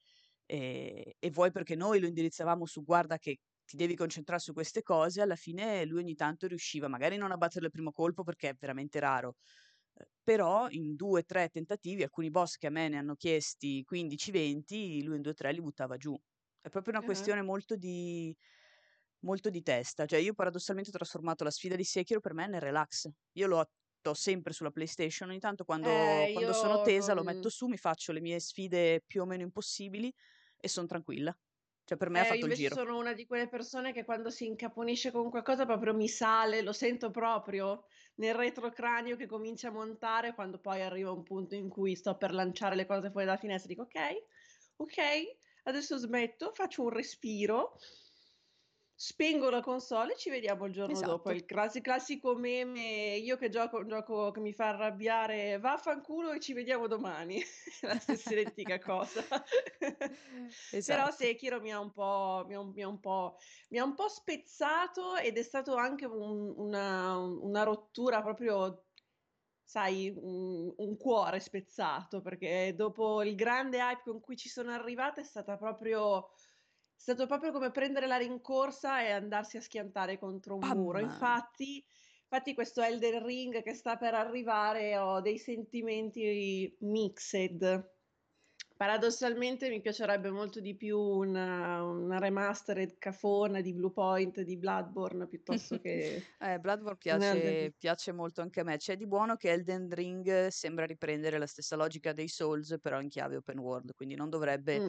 e, 0.45 1.15
e 1.19 1.29
vuoi 1.31 1.51
perché 1.51 1.75
noi 1.75 1.99
lo 1.99 2.07
indirizzavamo 2.07 2.65
su 2.65 2.83
guarda 2.83 3.17
che 3.17 3.37
ti 3.65 3.77
devi 3.77 3.95
concentrare 3.95 4.39
su 4.41 4.53
queste 4.53 4.83
cose, 4.83 5.21
alla 5.21 5.35
fine 5.35 5.85
lui 5.85 5.99
ogni 6.01 6.15
tanto 6.15 6.45
riusciva, 6.47 6.87
magari 6.87 7.17
non 7.17 7.31
a 7.31 7.37
battere 7.37 7.65
il 7.65 7.71
primo 7.71 7.91
colpo 7.91 8.23
perché 8.23 8.49
è 8.49 8.53
veramente 8.59 8.99
raro, 8.99 9.35
eh, 9.93 10.05
però 10.23 10.67
in 10.69 10.95
due 10.95 11.21
o 11.21 11.23
tre 11.25 11.49
tentativi, 11.49 12.03
alcuni 12.03 12.29
boss 12.29 12.57
che 12.57 12.67
a 12.67 12.69
me 12.69 12.89
ne 12.89 12.97
hanno 12.97 13.15
chiesti 13.15 13.83
15-20, 13.83 15.03
lui 15.03 15.15
in 15.17 15.21
due 15.21 15.31
o 15.31 15.35
tre 15.35 15.51
li 15.51 15.61
buttava 15.61 15.97
giù. 15.97 16.15
È 16.61 16.69
proprio 16.69 16.93
una 16.93 17.01
Mhm. 17.01 17.03
questione 17.03 17.41
molto 17.41 17.75
di, 17.75 18.35
molto 19.19 19.49
di 19.49 19.61
testa. 19.61 20.05
Cioè, 20.05 20.19
io 20.19 20.33
paradossalmente 20.33 20.89
ho 20.89 20.93
trasformato 20.93 21.43
la 21.43 21.51
sfida 21.51 21.75
di 21.75 21.83
Sekiro 21.83 22.19
per 22.19 22.33
me 22.33 22.47
nel 22.47 22.61
relax. 22.61 23.07
Io 23.33 23.47
lo 23.47 23.65
ho 24.09 24.13
sempre 24.13 24.53
sulla 24.53 24.71
PlayStation, 24.71 25.29
ogni 25.29 25.39
tanto 25.39 25.63
quando, 25.65 26.27
Eh, 26.27 26.31
quando 26.31 26.53
sono 26.53 26.79
tesa 26.79 27.13
lo 27.13 27.23
metto 27.23 27.49
su, 27.49 27.67
mi 27.67 27.77
faccio 27.77 28.11
le 28.11 28.21
mie 28.21 28.39
sfide 28.39 29.01
più 29.05 29.21
o 29.21 29.25
meno 29.25 29.43
impossibili 29.43 30.13
e 30.57 30.67
sono 30.67 30.87
tranquilla. 30.87 31.37
Cioè, 31.83 31.97
per 31.97 32.09
me 32.09 32.19
ha 32.19 32.25
Eh, 32.27 32.37
io 32.37 32.45
fatto 32.45 32.45
il 32.45 32.53
giro. 32.53 32.79
sono 32.79 32.97
una 32.97 33.13
di 33.13 33.25
quelle 33.25 33.49
persone 33.49 33.91
che 33.91 34.05
quando 34.05 34.29
si 34.29 34.45
incaponisce 34.45 35.11
con 35.11 35.29
qualcosa 35.29 35.65
proprio 35.65 35.93
mi 35.93 36.07
sale, 36.07 36.61
lo 36.61 36.71
sento 36.71 37.11
proprio 37.11 37.83
nel 38.15 38.33
retrocranio 38.33 39.17
che 39.17 39.25
comincia 39.27 39.67
a 39.67 39.71
montare 39.71 40.33
quando 40.33 40.59
poi 40.59 40.81
arriva 40.81 41.11
un 41.11 41.23
punto 41.23 41.55
in 41.55 41.67
cui 41.67 41.93
sto 41.95 42.15
per 42.17 42.33
lanciare 42.33 42.75
le 42.75 42.85
cose 42.85 43.11
fuori 43.11 43.25
dalla 43.25 43.37
finestra, 43.37 43.67
dico 43.67 43.81
ok, 43.83 43.99
ok, 44.77 44.97
adesso 45.63 45.97
smetto, 45.97 46.53
faccio 46.53 46.83
un 46.83 46.89
respiro, 46.89 47.73
spengo 48.97 49.49
la 49.49 49.59
console 49.61 50.13
e 50.13 50.17
ci 50.17 50.29
vediamo 50.29 50.65
il 50.65 50.73
giorno 50.73 51.01
dopo. 51.01 51.29
Esatto. 51.29 51.31
il 51.31 51.45
classi- 51.45 51.81
classico 51.81 52.35
meme, 52.35 53.15
io 53.17 53.35
che 53.37 53.49
gioco 53.49 53.77
un 53.79 53.87
gioco 53.87 54.31
che 54.31 54.39
mi 54.39 54.53
fa 54.53 54.69
arrabbiare, 54.69 55.59
vaffanculo 55.59 56.31
e 56.31 56.39
ci 56.39 56.53
vediamo 56.53 56.87
domani. 56.87 57.41
La 57.81 57.99
stessa 57.99 58.31
identica 58.33 58.79
cosa. 58.79 59.21
Però 60.85 61.09
Esatto. 61.09 61.11
Sekiro 61.11 61.59
mi 61.59 61.71
ha 61.73 61.79
un 61.79 61.91
po', 61.91 62.45
mi 62.47 62.55
ha 62.55 62.63
mi 62.63 62.81
ha 62.83 62.87
un 62.87 62.99
po', 62.99 63.35
mi 63.69 63.77
ha 63.79 63.83
un 63.83 63.93
po' 63.95 64.07
spezzato 64.07 65.15
ed 65.17 65.37
è 65.37 65.43
stato 65.43 65.75
anche 65.75 66.05
un- 66.05 66.53
una, 66.57 67.17
una 67.17 67.63
rottura 67.63 68.21
proprio, 68.21 68.85
sai, 69.63 70.13
un, 70.15 70.73
un 70.77 70.97
cuore 70.97 71.39
spezzato, 71.39 72.21
perché 72.21 72.73
dopo 72.75 73.23
il 73.23 73.35
grande 73.35 73.77
hype 73.79 74.03
con 74.03 74.19
cui 74.21 74.37
ci 74.37 74.47
sono 74.49 74.71
arrivata 74.71 75.21
è 75.21 75.23
stata 75.23 75.57
proprio, 75.57 76.29
stato 77.05 77.27
proprio 77.27 77.51
come 77.51 77.69
prendere 77.69 78.07
la 78.07 78.17
rincorsa 78.17 79.03
e 79.03 79.11
andarsi 79.11 79.57
a 79.57 79.61
schiantare 79.61 80.17
contro 80.17 80.55
un 80.55 80.67
muro. 80.67 80.97
Pam! 80.97 81.07
Infatti, 81.07 81.85
infatti 82.23 82.55
questo 82.55 82.81
Elden 82.81 83.23
Ring 83.23 83.61
che 83.61 83.75
sta 83.75 83.95
per 83.95 84.15
arrivare 84.15 84.97
ho 84.97 85.21
dei 85.21 85.37
sentimenti 85.37 86.75
mixed. 86.79 87.93
Paradossalmente 88.75 89.69
mi 89.69 89.81
piacerebbe 89.81 90.31
molto 90.31 90.59
di 90.59 90.75
più 90.75 90.97
una, 90.97 91.83
una 91.83 92.17
remastered 92.17 92.97
cafona 92.97 93.61
di 93.61 93.71
Bluepoint 93.71 94.41
di 94.41 94.57
Bloodborne 94.57 95.27
piuttosto 95.27 95.79
che 95.79 96.23
Eh, 96.39 96.57
Bloodborne 96.57 96.97
piace, 96.97 97.73
piace 97.77 98.13
molto 98.13 98.41
anche 98.41 98.61
a 98.61 98.63
me. 98.63 98.77
C'è 98.77 98.97
di 98.97 99.05
buono 99.05 99.35
che 99.35 99.51
Elden 99.51 99.89
Ring 99.91 100.47
sembra 100.47 100.87
riprendere 100.87 101.37
la 101.37 101.45
stessa 101.45 101.75
logica 101.75 102.13
dei 102.13 102.27
Souls, 102.27 102.77
però 102.81 102.99
in 102.99 103.09
chiave 103.09 103.35
open 103.35 103.59
world, 103.59 103.93
quindi 103.93 104.15
non 104.15 104.29
dovrebbe... 104.29 104.79
Mm. 104.79 104.87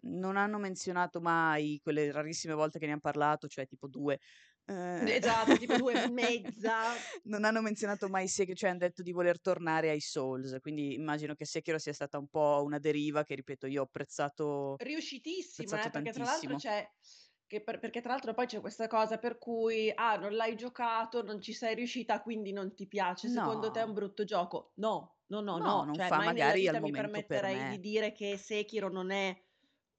Non 0.00 0.36
hanno 0.36 0.58
menzionato 0.58 1.20
mai 1.20 1.80
quelle 1.82 2.12
rarissime 2.12 2.54
volte 2.54 2.78
che 2.78 2.86
ne 2.86 2.92
hanno 2.92 3.00
parlato, 3.00 3.48
cioè 3.48 3.66
tipo 3.66 3.88
due, 3.88 4.18
Eh, 4.64 5.16
esatto, 5.16 5.56
tipo 5.56 5.74
due 5.76 5.94
e 5.94 5.98
mezza. 6.08 7.04
non 7.24 7.44
hanno 7.44 7.60
menzionato 7.62 8.08
mai 8.08 8.28
Sekiro, 8.28 8.56
cioè 8.56 8.70
hanno 8.70 8.78
detto 8.80 9.02
di 9.02 9.12
voler 9.12 9.40
tornare 9.40 9.90
ai 9.90 10.00
Souls, 10.00 10.56
quindi 10.60 10.94
immagino 10.94 11.34
che 11.34 11.44
Sekiro 11.46 11.78
sia 11.78 11.92
stata 11.92 12.18
un 12.18 12.28
po' 12.28 12.62
una 12.64 12.78
deriva 12.78 13.22
che, 13.24 13.34
ripeto, 13.34 13.66
io 13.66 13.80
ho 13.82 13.84
apprezzato 13.84 14.80
Riuscitissima, 14.80 15.84
apprezzato 15.84 15.88
eh, 15.88 15.90
perché 15.90 16.12
tra 16.12 16.24
l'altro 16.24 16.54
tantissimo. 16.54 16.56
c'è 16.56 16.88
che 17.48 17.62
per 17.62 17.78
perché 17.80 18.00
tra 18.00 18.10
l'altro 18.12 18.34
poi 18.34 18.46
c'è 18.46 18.60
questa 18.60 18.86
cosa 18.86 19.18
per 19.18 19.36
cui: 19.38 19.90
"Ah, 19.94 20.16
non 20.16 20.34
l'hai 20.34 20.54
giocato, 20.56 21.22
non 21.22 21.40
ci 21.40 21.52
sei 21.52 21.74
riuscita, 21.74 22.22
quindi 22.22 22.52
non 22.52 22.74
ti 22.74 22.86
piace. 22.86 23.28
Secondo 23.28 23.70
te 23.72 23.80
è 23.80 23.82
un 23.84 23.92
No, 23.92 23.94
brutto 23.94 24.22
gioco?" 24.24 24.72
No, 24.76 25.18
no, 25.26 25.40
no, 25.40 25.58
no, 25.58 25.82
no, 25.82 25.84
non 25.84 26.00
cioè 26.00 26.10
fa 26.10 26.20
magari 26.22 26.68
al 26.68 26.78
vita 26.78 26.80
mi 26.80 26.92
momento 26.94 27.22
per 27.22 27.44
permetterei 27.44 27.64
di 27.64 27.78
me. 27.78 27.80
dire 27.80 28.12
che 28.12 28.36
Sekiro 28.38 28.88
non 28.88 29.10
è 29.10 29.36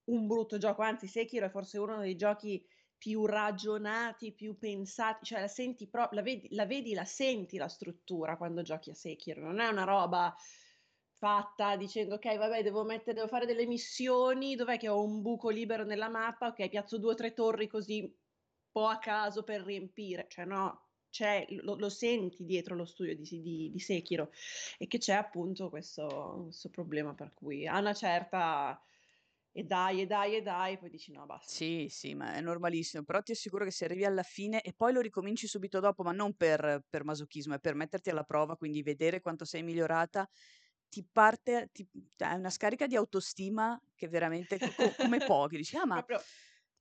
un 0.06 0.26
brutto 0.26 0.58
gioco, 0.58 0.82
anzi 0.82 1.06
Sekiro 1.06 1.46
è 1.46 1.50
forse 1.50 1.78
uno 1.78 1.98
dei 2.00 2.16
giochi 2.16 2.64
più 2.96 3.24
ragionati, 3.26 4.34
più 4.34 4.58
pensati, 4.58 5.24
cioè 5.24 5.40
la 5.40 5.48
senti 5.48 5.88
pro 5.88 6.08
la 6.12 6.22
vedi 6.22 6.48
la 6.50 6.66
vedi, 6.66 6.92
la 6.94 7.04
senti 7.04 7.56
la 7.56 7.68
struttura 7.68 8.36
quando 8.36 8.62
giochi 8.62 8.90
a 8.90 8.94
Sekiro, 8.94 9.42
non 9.42 9.60
è 9.60 9.68
una 9.68 9.84
roba 9.84 10.34
fatta 11.12 11.76
dicendo: 11.76 12.14
"Okay, 12.16 12.36
vabbè 12.38 12.62
devo 12.62 12.84
mettere 12.84 13.14
devo 13.14 13.28
fare 13.28 13.46
delle 13.46 13.66
missioni, 13.66 14.54
dov'è 14.56 14.78
che 14.78 14.88
ho 14.88 15.02
un 15.02 15.22
buco 15.22 15.48
libero 15.50 15.84
nella 15.84 16.08
mappa, 16.08 16.48
okay, 16.48 16.68
piazzo 16.68 16.98
2 16.98 17.12
o 17.12 17.14
3 17.14 17.32
torri 17.34 17.66
così 17.68 18.00
un 18.02 18.12
po' 18.70 18.86
a 18.86 18.98
caso 18.98 19.42
per 19.44 19.62
riempire." 19.62 20.26
Cioè 20.28 20.44
no, 20.44 20.88
c'è 21.10 21.44
lo 21.62 21.74
lo 21.76 21.88
senti 21.88 22.44
dietro 22.44 22.74
lo 22.76 22.84
studio 22.84 23.14
di 23.16 23.40
di 23.40 23.70
di 23.70 23.78
Sekiro 23.80 24.30
e 24.78 24.86
che 24.86 24.98
c'è 24.98 25.14
appunto 25.14 25.68
questo 25.70 26.40
questo 26.44 26.70
problema 26.70 27.14
per 27.14 27.34
cui 27.34 27.66
a 27.66 27.78
una 27.78 27.94
certa 27.94 28.80
e 29.52 29.62
dai, 29.64 30.00
e 30.02 30.06
dai, 30.06 30.36
e 30.36 30.42
dai, 30.42 30.78
poi 30.78 30.90
dici: 30.90 31.12
"No, 31.12 31.26
basta." 31.26 31.52
Sì, 31.52 31.86
sì, 31.88 32.14
ma 32.14 32.34
è 32.34 32.40
normalissimo, 32.40 33.02
però 33.02 33.22
ti 33.22 33.32
assicuro 33.32 33.64
che 33.64 33.70
se 33.72 33.84
arrivi 33.86 34.04
alla 34.04 34.22
fine 34.22 34.60
e 34.62 34.72
poi 34.74 34.92
lo 34.92 35.00
ricominci 35.00 35.46
subito 35.48 35.80
dopo, 35.80 36.02
ma 36.04 36.12
non 36.12 36.34
per 36.34 36.84
per 36.88 37.02
masochismo, 37.04 37.54
è 37.54 37.58
per 37.60 37.74
metterti 37.74 38.10
alla 38.10 38.24
prova, 38.24 38.56
quindi 38.56 38.82
vedere 38.82 39.20
quanto 39.20 39.44
sei 39.44 39.62
migliorata, 39.62 40.28
ti 40.88 41.04
parte 41.10 41.70
ti 41.72 41.88
cioè 42.16 42.28
hai 42.28 42.38
una 42.38 42.50
scarica 42.50 42.86
di 42.86 42.94
autostima 42.96 43.80
che 43.94 44.08
veramente 44.08 44.60
co 44.60 44.74
co 44.74 44.94
come 44.94 45.22
pochi, 45.22 45.56
dici: 45.56 45.76
"Ah, 45.76 45.86
ma 45.86 46.00
Proprio 46.06 46.24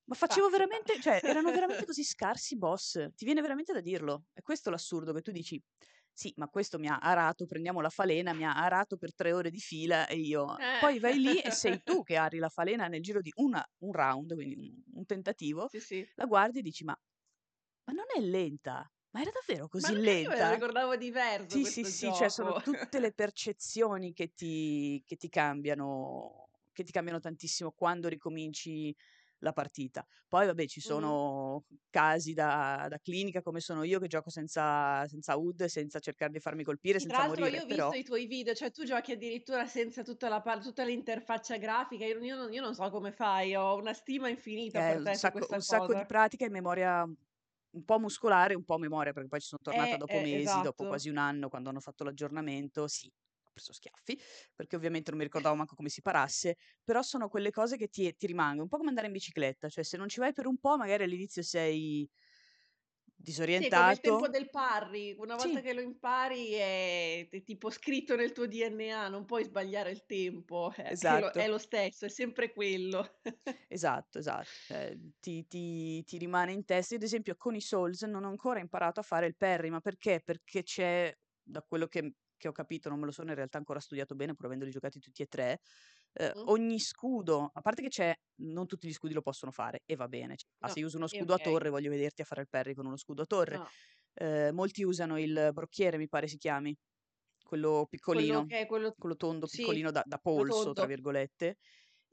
ma 0.05 0.15
facevo 0.15 0.49
veramente 0.49 0.99
cioè 0.99 1.21
erano 1.23 1.51
veramente 1.51 1.85
così 1.85 2.03
scarsi 2.03 2.53
i 2.55 2.57
boss?" 2.57 3.07
Ti 3.15 3.25
viene 3.25 3.41
veramente 3.41 3.73
da 3.73 3.81
dirlo. 3.81 4.25
È 4.33 4.41
questo 4.41 4.69
l'assurdo, 4.69 5.13
che 5.13 5.21
tu 5.21 5.31
dici: 5.31 5.61
"Sì, 6.17 6.33
ma 6.37 6.47
questo 6.49 6.77
mi 6.79 6.87
ha 6.87 6.97
arato, 6.99 7.45
prendiamo 7.45 7.81
la 7.81 7.89
falena, 7.89 8.33
mi 8.33 8.43
ha 8.45 8.53
arato 8.53 8.97
per 8.97 9.13
3 9.13 9.31
ore 9.33 9.49
di 9.51 9.59
fila 9.59 10.07
e 10.07 10.17
io" 10.17 10.57
Eh. 10.57 10.79
poi 10.79 10.99
vai 10.99 11.19
lì 11.19 11.39
e 11.39 11.51
sei 11.51 11.81
tu 11.83 12.03
che 12.03 12.15
ari 12.17 12.37
la 12.39 12.49
falena 12.49 12.87
nel 12.87 13.01
giro 13.01 13.21
di 13.21 13.31
una 13.37 13.65
un 13.79 13.91
round, 13.93 14.33
quindi 14.33 14.55
un 14.55 14.81
un 14.99 15.05
tentativo, 15.05 15.71
Sì, 15.71 15.79
sì. 15.79 16.09
la 16.15 16.25
guardi 16.25 16.59
e 16.59 16.61
dici: 16.61 16.83
"Ma 16.83 16.97
ma 17.85 17.93
non 17.93 18.05
è 18.15 18.19
lenta? 18.21 18.91
Ma 19.11 19.21
era 19.21 19.31
davvero 19.31 19.67
così 19.69 19.95
che 20.01 20.11
io 20.21 20.29
me 20.31 20.43
lenta?" 20.43 20.53
ricordavo 20.53 20.95
diverso 20.95 21.59
Sì, 21.59 21.65
sì, 21.65 21.83
sì, 21.85 22.13
cioè 22.13 22.29
sono 22.29 22.57
tutte 22.61 22.99
le 22.99 23.13
percezioni 23.13 24.13
che 24.13 24.33
ti 24.33 25.01
che 25.05 25.15
ti 25.17 25.29
cambiano 25.29 26.49
che 26.73 26.83
ti 26.83 26.91
cambiano 26.91 27.19
tantissimo 27.19 27.71
quando 27.73 28.07
ricominci 28.09 28.95
la 29.39 29.53
partita. 29.53 30.05
Poi 30.27 30.45
vabbè 30.45 30.65
ci 30.67 30.81
sono 30.81 31.65
casi 31.89 32.33
da 32.33 32.87
da 32.89 32.97
clinica 32.99 33.41
come 33.41 33.59
sono 33.61 33.83
io 33.83 33.99
che 33.99 34.07
gioco 34.07 34.29
senza 34.29 35.05
senza 35.07 35.37
HUD, 35.37 35.65
senza 35.65 35.99
cercare 35.99 36.31
di 36.31 36.39
farmi 36.39 36.63
colpire, 36.63 36.99
Sì, 36.99 37.05
tra 37.05 37.17
senza 37.17 37.23
l'altro 37.23 37.45
morire, 37.45 37.47
io 37.47 37.63
ho 37.63 37.65
però 37.65 37.93
visto 37.93 37.95
i 37.95 38.03
tuoi 38.03 38.25
video, 38.27 38.53
cioè 38.53 38.69
tu 38.71 38.83
giochi 38.83 39.11
addirittura 39.13 39.65
senza 39.65 40.03
tutta 40.03 40.27
la 40.27 40.41
tutta 40.61 40.83
l'interfaccia 40.83 41.57
grafica, 41.57 42.05
io 42.05 42.19
io 42.23 42.35
non 42.35 42.51
io 42.53 42.61
non 42.61 42.73
so 42.75 42.89
come 42.89 43.11
fai, 43.13 43.55
ho 43.55 43.75
una 43.77 43.93
stima 43.93 44.27
infinita 44.29 44.83
è 44.83 44.83
per 44.83 44.99
un 44.99 45.01
te 45.01 45.17
su 45.17 45.29
sacco 45.29 45.47
un 45.51 45.61
sacco 45.61 45.93
di 45.93 46.05
pratica 46.05 46.45
e 46.45 46.49
memoria 46.49 47.03
un 47.71 47.83
po' 47.85 47.99
muscolare, 47.99 48.55
un 48.55 48.63
po' 48.63 48.77
memoria, 48.77 49.13
perché 49.13 49.27
poi 49.29 49.39
ci 49.41 49.47
son 49.47 49.59
tornata 49.61 49.95
Eh, 49.95 49.97
dopo 49.97 50.19
eh, 50.19 50.19
mesi, 50.19 50.59
dopo 50.61 50.85
esatto. 50.85 50.85
quasi 50.85 51.09
1 51.09 51.17
anno, 51.17 51.49
quando 51.49 51.69
hanno 51.69 51.79
fatto 51.79 52.03
l'aggiornamento, 52.03 52.87
sì, 52.87 53.11
preso 53.59 53.73
schiaffi, 53.73 54.17
perché 54.55 54.75
ovviamente 54.75 55.09
non 55.11 55.19
mi 55.19 55.25
ricordavo 55.25 55.55
manco 55.55 55.75
come 55.75 55.89
si 55.89 56.01
parasse, 56.01 56.55
però 56.83 57.01
sono 57.01 57.27
quelle 57.29 57.51
cose 57.51 57.77
che 57.77 57.87
ti 57.89 58.15
ti 58.15 58.27
rimangono, 58.27 58.63
un 58.63 58.69
po' 58.69 58.77
come 58.77 58.89
andare 58.89 59.07
in 59.07 59.13
bicicletta, 59.13 59.69
cioè 59.69 59.83
se 59.83 59.97
non 59.97 60.07
ci 60.09 60.19
vai 60.19 60.33
per 60.33 60.45
un 60.47 60.57
po' 60.57 60.77
magari 60.77 61.03
all'inizio 61.03 61.43
sei 61.43 62.09
Sì, 63.51 63.65
è 63.65 63.71
come 63.71 63.91
il 63.91 63.99
tempo 63.99 64.27
disorientato 64.27 64.29
del 64.29 64.49
parry, 64.49 65.13
una 65.17 65.35
volta 65.35 65.59
sì. 65.59 65.61
che 65.61 65.73
lo 65.73 65.81
impari 65.81 66.51
è 66.53 67.27
t 67.29 67.43
tipo 67.43 67.69
scritto 67.69 68.15
nel 68.15 68.31
tuo 68.31 68.47
DNA, 68.47 69.07
non 69.09 69.25
puoi 69.25 69.43
sbagliare 69.43 69.91
il 69.91 70.05
tempo, 70.05 70.71
è 70.75 70.97
è 71.01 71.17
lo 71.17 71.27
è 71.33 71.45
Esatto. 71.45 71.57
stesso, 71.57 72.05
è 72.05 72.09
sempre 72.09 72.53
quello. 72.53 73.19
Esatto, 73.71 74.17
esatto. 74.17 74.57
Cioè, 74.61 74.97
ti 75.19 75.45
ti 75.47 76.03
ti 76.03 76.17
rimane 76.17 76.51
in 76.53 76.65
testa. 76.65 76.93
Io 76.95 76.99
ad 76.99 77.05
esempio 77.05 77.35
con 77.37 77.55
i 77.55 77.61
Souls 77.61 78.01
non 78.03 78.23
ho 78.23 78.29
ancora 78.29 78.59
imparato 78.59 78.99
a 78.99 79.03
fare 79.03 79.27
il 79.27 79.35
parry, 79.37 79.69
ma 79.69 79.79
perché? 79.79 80.21
Perché 80.23 80.63
c'è, 80.63 81.15
da 81.41 81.61
quello 81.61 81.87
che 81.87 82.13
che 82.39 82.47
ho 82.49 82.53
capito, 82.53 82.89
non 82.89 82.99
me 82.99 83.05
lo 83.05 83.11
sono 83.11 83.29
in 83.29 83.35
realtà 83.35 83.59
ancora 83.59 83.79
studiato 83.81 84.15
bene, 84.15 84.33
pur 84.35 84.47
avendoli 84.47 84.71
giocati 84.71 84.99
tutti 84.99 85.21
e 85.23 85.27
3, 85.27 85.59
ehm, 86.13 86.33
Mh. 86.33 86.49
ogni 86.49 86.79
scudo 86.79 87.51
a 87.53 87.61
parte 87.61 87.83
che 87.83 87.89
c'è 87.89 88.15
non 88.41 88.67
tutti 88.67 88.87
gli 88.87 88.93
scudi 88.93 89.13
lo 89.13 89.21
possono 89.21 89.51
fare 89.51 89.81
e 89.85 89.95
va 89.95 90.07
bene, 90.07 90.35
c 90.37 90.45
ma 90.59 90.67
No, 90.67 90.69
se 90.69 90.79
io 90.79 90.87
uso 90.87 90.97
uno 90.97 91.07
scudo 91.07 91.33
a 91.35 91.39
okay. 91.39 91.39
torre 91.39 91.69
voglio 91.69 91.89
vederti 91.91 92.21
a 92.23 92.25
fare 92.25 92.41
il 92.41 92.49
parry 92.49 92.73
con 92.73 92.85
uno 92.87 92.97
scudo 92.97 93.23
a 93.23 93.25
torre. 93.27 93.59
No. 93.59 93.73
Ehm, 94.15 94.55
molti 94.55 94.83
usano 94.83 95.19
il 95.19 95.51
brocchiere, 95.53 95.97
mi 95.97 96.07
pare 96.09 96.27
si 96.27 96.37
chiami, 96.37 96.75
quello 97.43 97.85
Quello 98.07 98.43
piccolino, 98.43 98.47
che 98.47 98.61
è 98.61 98.65
quello 98.65 98.93
quello 98.97 99.15
tondo 99.15 99.47
sì, 99.47 99.47
piccolino 99.47 99.91
da 99.91 100.03
da 100.05 100.17
da 100.31 100.43
"polso" 100.43 100.73
tra 100.73 100.85
virgolette. 100.87 101.57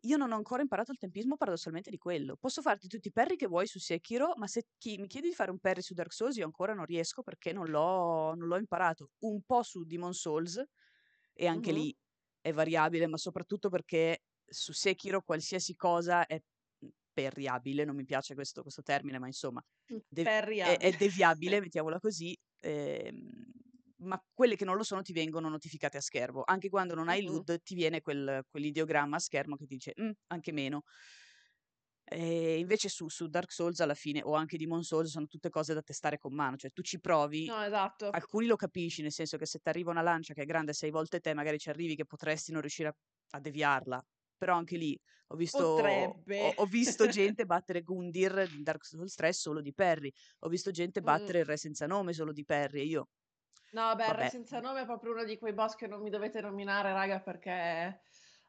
Io 0.02 0.16
non 0.16 0.30
ho 0.32 0.36
ancora 0.36 0.62
imparato 0.62 0.92
il 0.92 0.98
tempismo 0.98 1.36
paradossalmente 1.36 1.90
di 1.90 1.98
quello. 1.98 2.36
Posso 2.36 2.62
farti 2.62 2.86
tutti 2.86 3.08
i 3.08 3.12
parry 3.12 3.36
che 3.36 3.46
vuoi 3.46 3.66
su 3.66 3.78
Sekiro, 3.80 4.34
ma 4.36 4.46
se 4.46 4.66
chi 4.78 4.98
mi 4.98 5.06
chiedi 5.08 5.28
di 5.28 5.34
fare 5.34 5.50
un 5.50 5.58
parry 5.58 5.82
su 5.82 5.94
Dark 5.94 6.12
Souls 6.12 6.36
io 6.36 6.44
ancora 6.44 6.74
non 6.74 6.84
riesco 6.84 7.22
perché 7.22 7.52
non 7.52 7.66
l'ho 7.68 8.34
non 8.34 8.46
l'ho 8.48 8.56
imparato. 8.58 9.10
Un 9.20 9.42
po' 9.42 9.62
su 9.62 9.84
Demon 9.84 10.12
Souls 10.14 10.62
e 11.32 11.46
anche 11.46 11.72
Mh-mh. 11.72 11.72
lì 11.72 11.94
è 12.40 12.52
variabile, 12.52 13.06
ma 13.08 13.16
soprattutto 13.16 13.68
perché 13.68 14.22
su 14.44 14.72
Sekiro 14.72 15.22
qualsiasi 15.22 15.74
cosa 15.74 16.26
è, 16.26 16.40
perriabile, 17.12 17.84
non 17.84 17.96
mi 17.96 18.04
piace 18.04 18.34
questo 18.34 18.62
questo 18.62 18.82
termine, 18.82 19.18
ma 19.18 19.26
insomma 19.26 19.62
de 20.08 20.30
è 20.60 20.76
è 20.78 20.92
deviabile, 20.92 21.60
mettiamola 21.60 21.98
così, 21.98 22.36
ehm, 22.60 23.44
ma 23.98 24.22
quelle 24.32 24.56
che 24.56 24.64
non 24.64 24.76
lo 24.76 24.82
sono 24.82 25.02
ti 25.02 25.12
vengono 25.12 25.48
notificate 25.48 25.96
a 25.96 26.00
schermo. 26.00 26.42
Anche 26.44 26.68
quando 26.68 26.94
non 26.94 27.08
hai 27.08 27.22
Mh-mh. 27.26 27.42
l'HUD 27.42 27.62
ti 27.62 27.74
viene 27.74 28.00
quel 28.00 28.42
quell'ideogramma 28.48 29.16
a 29.16 29.18
schermo 29.18 29.56
che 29.56 29.66
ti 29.66 29.74
dice: 29.74 29.92
"Mh, 29.96 30.10
anche 30.28 30.52
meno". 30.52 30.82
Ehm, 32.08 32.58
invece 32.60 32.88
su 32.88 33.08
su 33.08 33.26
Dark 33.28 33.50
Souls 33.52 33.80
alla 33.80 33.94
fine 33.94 34.20
o 34.22 34.34
anche 34.34 34.56
Demon 34.56 34.82
Souls 34.84 35.10
sono 35.10 35.26
tutte 35.26 35.50
cose 35.50 35.74
da 35.74 35.82
testare 35.82 36.18
con 36.18 36.34
mano, 36.34 36.56
cioè 36.56 36.70
tu 36.70 36.82
ci 36.82 37.00
provi, 37.00 37.52
No, 37.52 37.62
esatto. 37.62 38.10
alcuni 38.10 38.46
lo 38.46 38.54
capisci, 38.56 39.02
nel 39.02 39.10
senso 39.12 39.36
che 39.38 39.46
se 39.46 39.58
t'arriva 39.60 39.90
una 39.90 40.02
lancia 40.02 40.32
che 40.34 40.42
è 40.42 40.44
grande 40.46 40.72
6 40.72 40.90
volte 40.90 41.18
te, 41.20 41.34
magari 41.34 41.58
ci 41.58 41.68
arrivi 41.70 41.96
che 41.96 42.06
potresti 42.06 42.52
non 42.52 42.60
riuscire 42.60 42.88
a 42.88 42.96
a 43.30 43.40
deviarla, 43.40 44.00
però 44.36 44.54
anche 44.54 44.76
lì 44.76 44.96
ho 45.28 45.36
visto 45.36 45.64
ho 46.38 46.48
ho 46.48 46.66
visto 46.66 47.06
gente 47.08 47.44
battere 47.44 47.82
Gundyr 47.82 48.46
in 48.52 48.62
Dark 48.62 48.84
Souls 48.84 49.14
3 49.14 49.32
solo 49.32 49.60
di 49.60 49.74
parry, 49.74 50.12
ho 50.40 50.48
visto 50.48 50.70
gente 50.70 51.02
battere 51.02 51.40
il 51.40 51.44
re 51.44 51.56
senza 51.56 51.86
nome 51.88 52.12
solo 52.12 52.32
di 52.32 52.44
parry 52.44 52.80
e 52.80 52.84
io 52.84 53.08
No, 53.72 53.94
beh, 53.96 54.14
vabbè. 54.14 54.30
senza 54.30 54.60
nome 54.60 54.82
è 54.82 54.84
proprio 54.86 55.12
uno 55.12 55.24
di 55.24 55.38
quei 55.38 55.52
boss 55.52 55.74
che 55.74 55.86
non 55.86 56.00
mi 56.00 56.08
dovete 56.10 56.40
nominare 56.40 56.92
raga 56.92 57.20
perché 57.20 58.00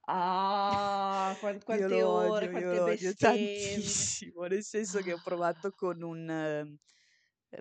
ah, 0.05 1.38
quante 1.63 2.01
ore, 2.01 2.01
odio, 2.01 2.50
io 2.51 2.51
quante 2.51 2.81
bestemmie. 2.81 3.15
tantissimo, 3.15 4.43
nel 4.45 4.63
senso 4.63 5.01
che 5.01 5.13
ho 5.13 5.19
provato 5.19 5.71
con 5.71 6.01
un 6.01 6.29
ehm, 6.29 6.77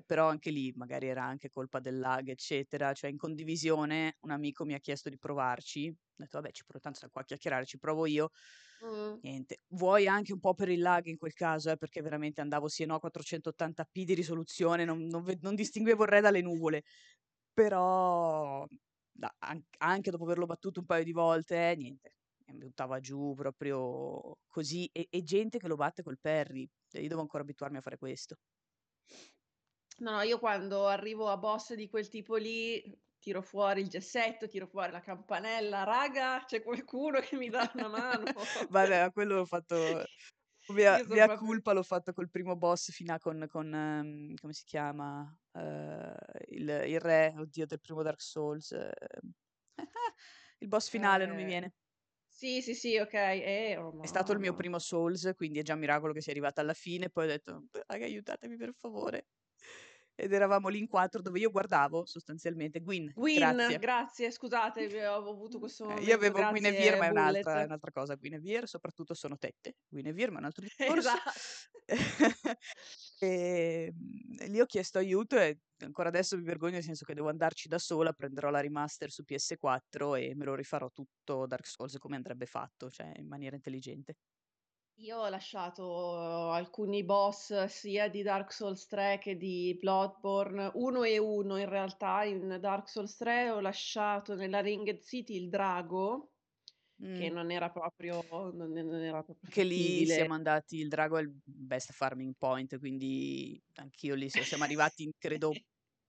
però 0.05 0.29
anche 0.29 0.51
lì 0.51 0.73
magari 0.75 1.07
era 1.09 1.25
anche 1.25 1.49
colpa 1.51 1.79
del 1.81 1.99
lag, 1.99 2.29
eccetera, 2.29 2.93
cioè 2.93 3.11
in 3.11 3.17
condivisione 3.17 4.17
un 4.21 4.31
amico 4.31 4.65
mi 4.65 4.75
ha 4.75 4.79
chiesto 4.81 5.09
di 5.09 5.19
provarci, 5.19 5.89
ho 5.89 5.95
detto: 6.17 6.39
"Vabbè 6.41 6.53
ci 6.53 6.65
provo, 6.65 6.81
tanto 6.81 6.97
stiam 6.99 7.11
qua 7.13 7.23
a 7.23 7.25
chiacchierare, 7.25 7.65
ci 7.67 7.79
provo 7.79 8.07
io." 8.07 8.31
Mh. 8.81 9.21
Niente. 9.21 9.61
Vuoi 9.69 10.07
anche 10.07 10.33
un 10.33 10.41
po' 10.41 10.55
per 10.55 10.69
il 10.69 10.81
lag 10.81 11.07
in 11.07 11.17
quel 11.17 11.33
caso, 11.33 11.71
eh, 11.71 11.77
perché 11.79 12.03
veramente 12.03 12.41
andavo 12.43 12.69
sì 12.69 12.83
e 12.83 12.87
no 12.87 12.97
a 12.97 13.01
480p 13.01 14.05
di 14.05 14.15
risoluzione, 14.15 14.85
non 14.85 15.05
non 15.07 15.25
non 15.41 15.55
distinguevo 15.55 16.03
il 16.05 16.09
re 16.11 16.21
dalle 16.21 16.43
nuvole. 16.43 16.83
Però 17.57 18.67
an 19.39 19.63
anche 19.79 20.11
dopo 20.11 20.25
averlo 20.25 20.45
battuto 20.45 20.81
un 20.81 20.85
paio 20.87 21.05
di 21.05 21.13
volte, 21.13 21.75
niente, 21.75 22.13
mi 22.53 22.59
buttava 22.59 23.01
giù 23.01 23.33
proprio 23.35 24.37
così 24.47 24.87
e 24.93 25.07
e 25.09 25.23
gente 25.23 25.57
che 25.59 25.67
lo 25.67 25.77
batte 25.77 26.03
col 26.03 26.19
parry. 26.21 26.69
Cioè 26.87 27.01
io 27.01 27.09
devo 27.09 27.23
ancora 27.23 27.43
abituarmi 27.45 27.79
a 27.79 27.81
fare 27.81 27.97
questo. 27.97 28.37
No, 29.99 30.21
io 30.23 30.39
quando 30.39 30.87
arrivo 30.87 31.29
a 31.29 31.37
boss 31.39 31.73
di 31.75 31.89
quel 31.89 32.09
tipo 32.09 32.37
lì, 32.37 32.83
tiro 33.19 33.41
fuori 33.43 33.81
il 33.81 33.89
gessetto, 33.89 34.47
tiro 34.49 34.67
fuori 34.67 34.91
la 34.93 35.01
campanella: 35.01 35.85
"Raga, 35.85 36.45
c'è 36.47 36.63
qualcuno 36.63 37.21
che 37.21 37.37
mi 37.37 37.49
dà 37.49 37.71
una 37.75 37.89
mano?" 37.89 38.33
Vabbè, 38.71 39.01
ma 39.03 39.11
quello 39.13 39.37
l'ho 39.37 39.47
fatto 39.47 40.05
son 41.03 41.07
mea 41.09 41.29
proprio 41.29 41.33
culpa, 41.33 41.73
l'ho 41.73 41.83
fatto 41.83 42.13
col 42.13 42.29
primo 42.31 42.57
boss 42.57 42.91
fina 42.91 43.19
con 43.19 43.47
con 43.49 43.69
mhmm, 43.69 44.35
come 44.41 44.53
si 44.53 44.65
chiama, 44.65 45.39
ehm, 45.53 46.15
il 46.49 46.69
il 46.89 47.01
re, 47.01 47.35
oddio, 47.37 47.67
del 47.67 47.81
primo 47.81 48.03
Dark 48.03 48.21
Souls, 48.21 48.73
ehm, 48.73 48.91
il 50.59 50.69
boss 50.69 50.89
finale, 50.89 51.27
non 51.27 51.37
mi 51.37 51.45
Ehm, 51.45 51.45
viene. 51.45 51.75
sì, 52.29 52.63
sì, 52.63 52.75
sì, 52.75 52.97
okay. 52.99 53.41
Eh, 53.43 53.77
oh 53.79 53.93
È 54.01 54.07
stato 54.07 54.33
il 54.33 54.39
mio 54.39 54.55
mamma. 54.55 54.55
primo 54.55 54.79
Souls, 54.79 55.33
quindi 55.35 55.59
è 55.59 55.63
già 55.63 55.75
un 55.75 55.81
miracolo 55.81 56.13
che 56.13 56.21
sia 56.23 56.33
arrivata 56.33 56.61
alla 56.61 56.73
fine, 56.75 57.11
poi 57.11 57.25
ho 57.25 57.29
detto: 57.29 57.67
"Raga 57.87 58.05
aiutatemi 58.07 58.57
per 58.57 58.73
favore." 58.75 59.27
Ed 60.17 60.33
eravamo 60.33 60.69
lì 60.69 60.79
in 60.79 60.89
quattro 60.89 61.21
dove 61.23 61.39
io 61.39 61.51
guardavo 61.51 62.07
sostanzialmente 62.07 62.81
Gwyn, 62.81 63.13
Gwyn, 63.13 63.35
grazie. 63.35 63.79
grazie, 63.79 64.31
scusate, 64.31 64.87
ho 65.07 65.31
avuto 65.31 65.59
questo 65.59 65.85
Eh, 65.85 65.87
momento. 65.89 66.09
io 66.11 66.15
avevo 66.17 66.45
Guinevere, 66.49 66.97
ma 66.97 67.07
è 67.07 67.11
un'altra, 67.11 67.63
è 67.63 67.65
un'altra 67.65 67.91
cosa. 67.93 68.15
Guinevere 68.17 68.67
soprattutto 68.67 69.15
sono 69.15 69.37
tette. 69.39 69.77
Guinevere, 69.89 70.31
ma 70.31 70.37
è 70.37 70.41
un 70.41 70.47
altro 70.47 70.63
discorso. 70.65 71.09
Esatto. 71.09 71.31
e, 73.19 73.93
mm, 73.93 74.47
lì 74.51 74.61
ho 74.61 74.67
chiesto 74.67 74.99
aiuto 74.99 75.39
e 75.39 75.61
ancora 75.79 76.09
adesso 76.09 76.37
mi 76.37 76.43
vergogno 76.43 76.75
nel 76.75 76.83
senso 76.83 77.05
che 77.05 77.15
devo 77.15 77.29
andarci 77.29 77.69
da 77.69 77.79
sola, 77.79 78.13
prenderò 78.13 78.51
la 78.51 78.61
remaster 78.61 79.11
su 79.11 79.23
PS4 79.25 80.15
e 80.17 80.35
me 80.35 80.45
lo 80.45 80.55
rifarò 80.55 80.91
tutto 80.91 81.47
Dark 81.47 81.67
Souls 81.67 81.97
come 81.99 82.17
andrebbe 82.17 82.47
fatto, 82.47 82.91
cioè 82.91 83.13
in 83.17 83.27
maniera 83.29 83.57
intelligente. 83.57 84.17
Io 85.01 85.19
ho 85.19 85.29
lasciato 85.29 86.15
alcuni 86.51 87.05
boss 87.05 87.65
sia 87.67 88.09
di 88.09 88.23
Dark 88.23 88.51
Souls 88.51 88.87
3 88.87 89.19
che 89.19 89.37
di 89.37 89.77
Bloodborne, 89.79 90.71
1 90.75 91.03
e 91.03 91.19
1 91.19 91.59
in 91.59 91.69
realtà. 91.69 92.25
In 92.25 92.57
Dark 92.61 92.89
Souls 92.89 93.15
3 93.17 93.51
ho 93.51 93.61
lasciato 93.61 94.35
nella 94.35 94.61
Ringed 94.61 95.03
City 95.03 95.35
il 95.37 95.51
drago, 95.51 96.33
che 97.13 97.29
Mm. 97.29 97.31
non 97.31 97.51
era 97.51 97.71
proprio, 97.71 98.23
non, 98.53 98.71
non 98.73 99.03
era 99.03 99.23
proprio 99.23 99.49
Che 99.49 99.63
lì 99.63 100.05
siamo 100.07 100.35
andati, 100.35 100.77
il 100.79 100.89
drago 100.89 101.19
è 101.19 101.21
il 101.23 101.31
best 101.45 101.93
farming 101.93 102.35
point, 102.37 102.79
quindi 102.79 103.63
anch'io 103.75 104.15
lì 104.17 104.29
siamo 104.29 104.65
arrivati 104.65 105.13
credo 105.17 105.61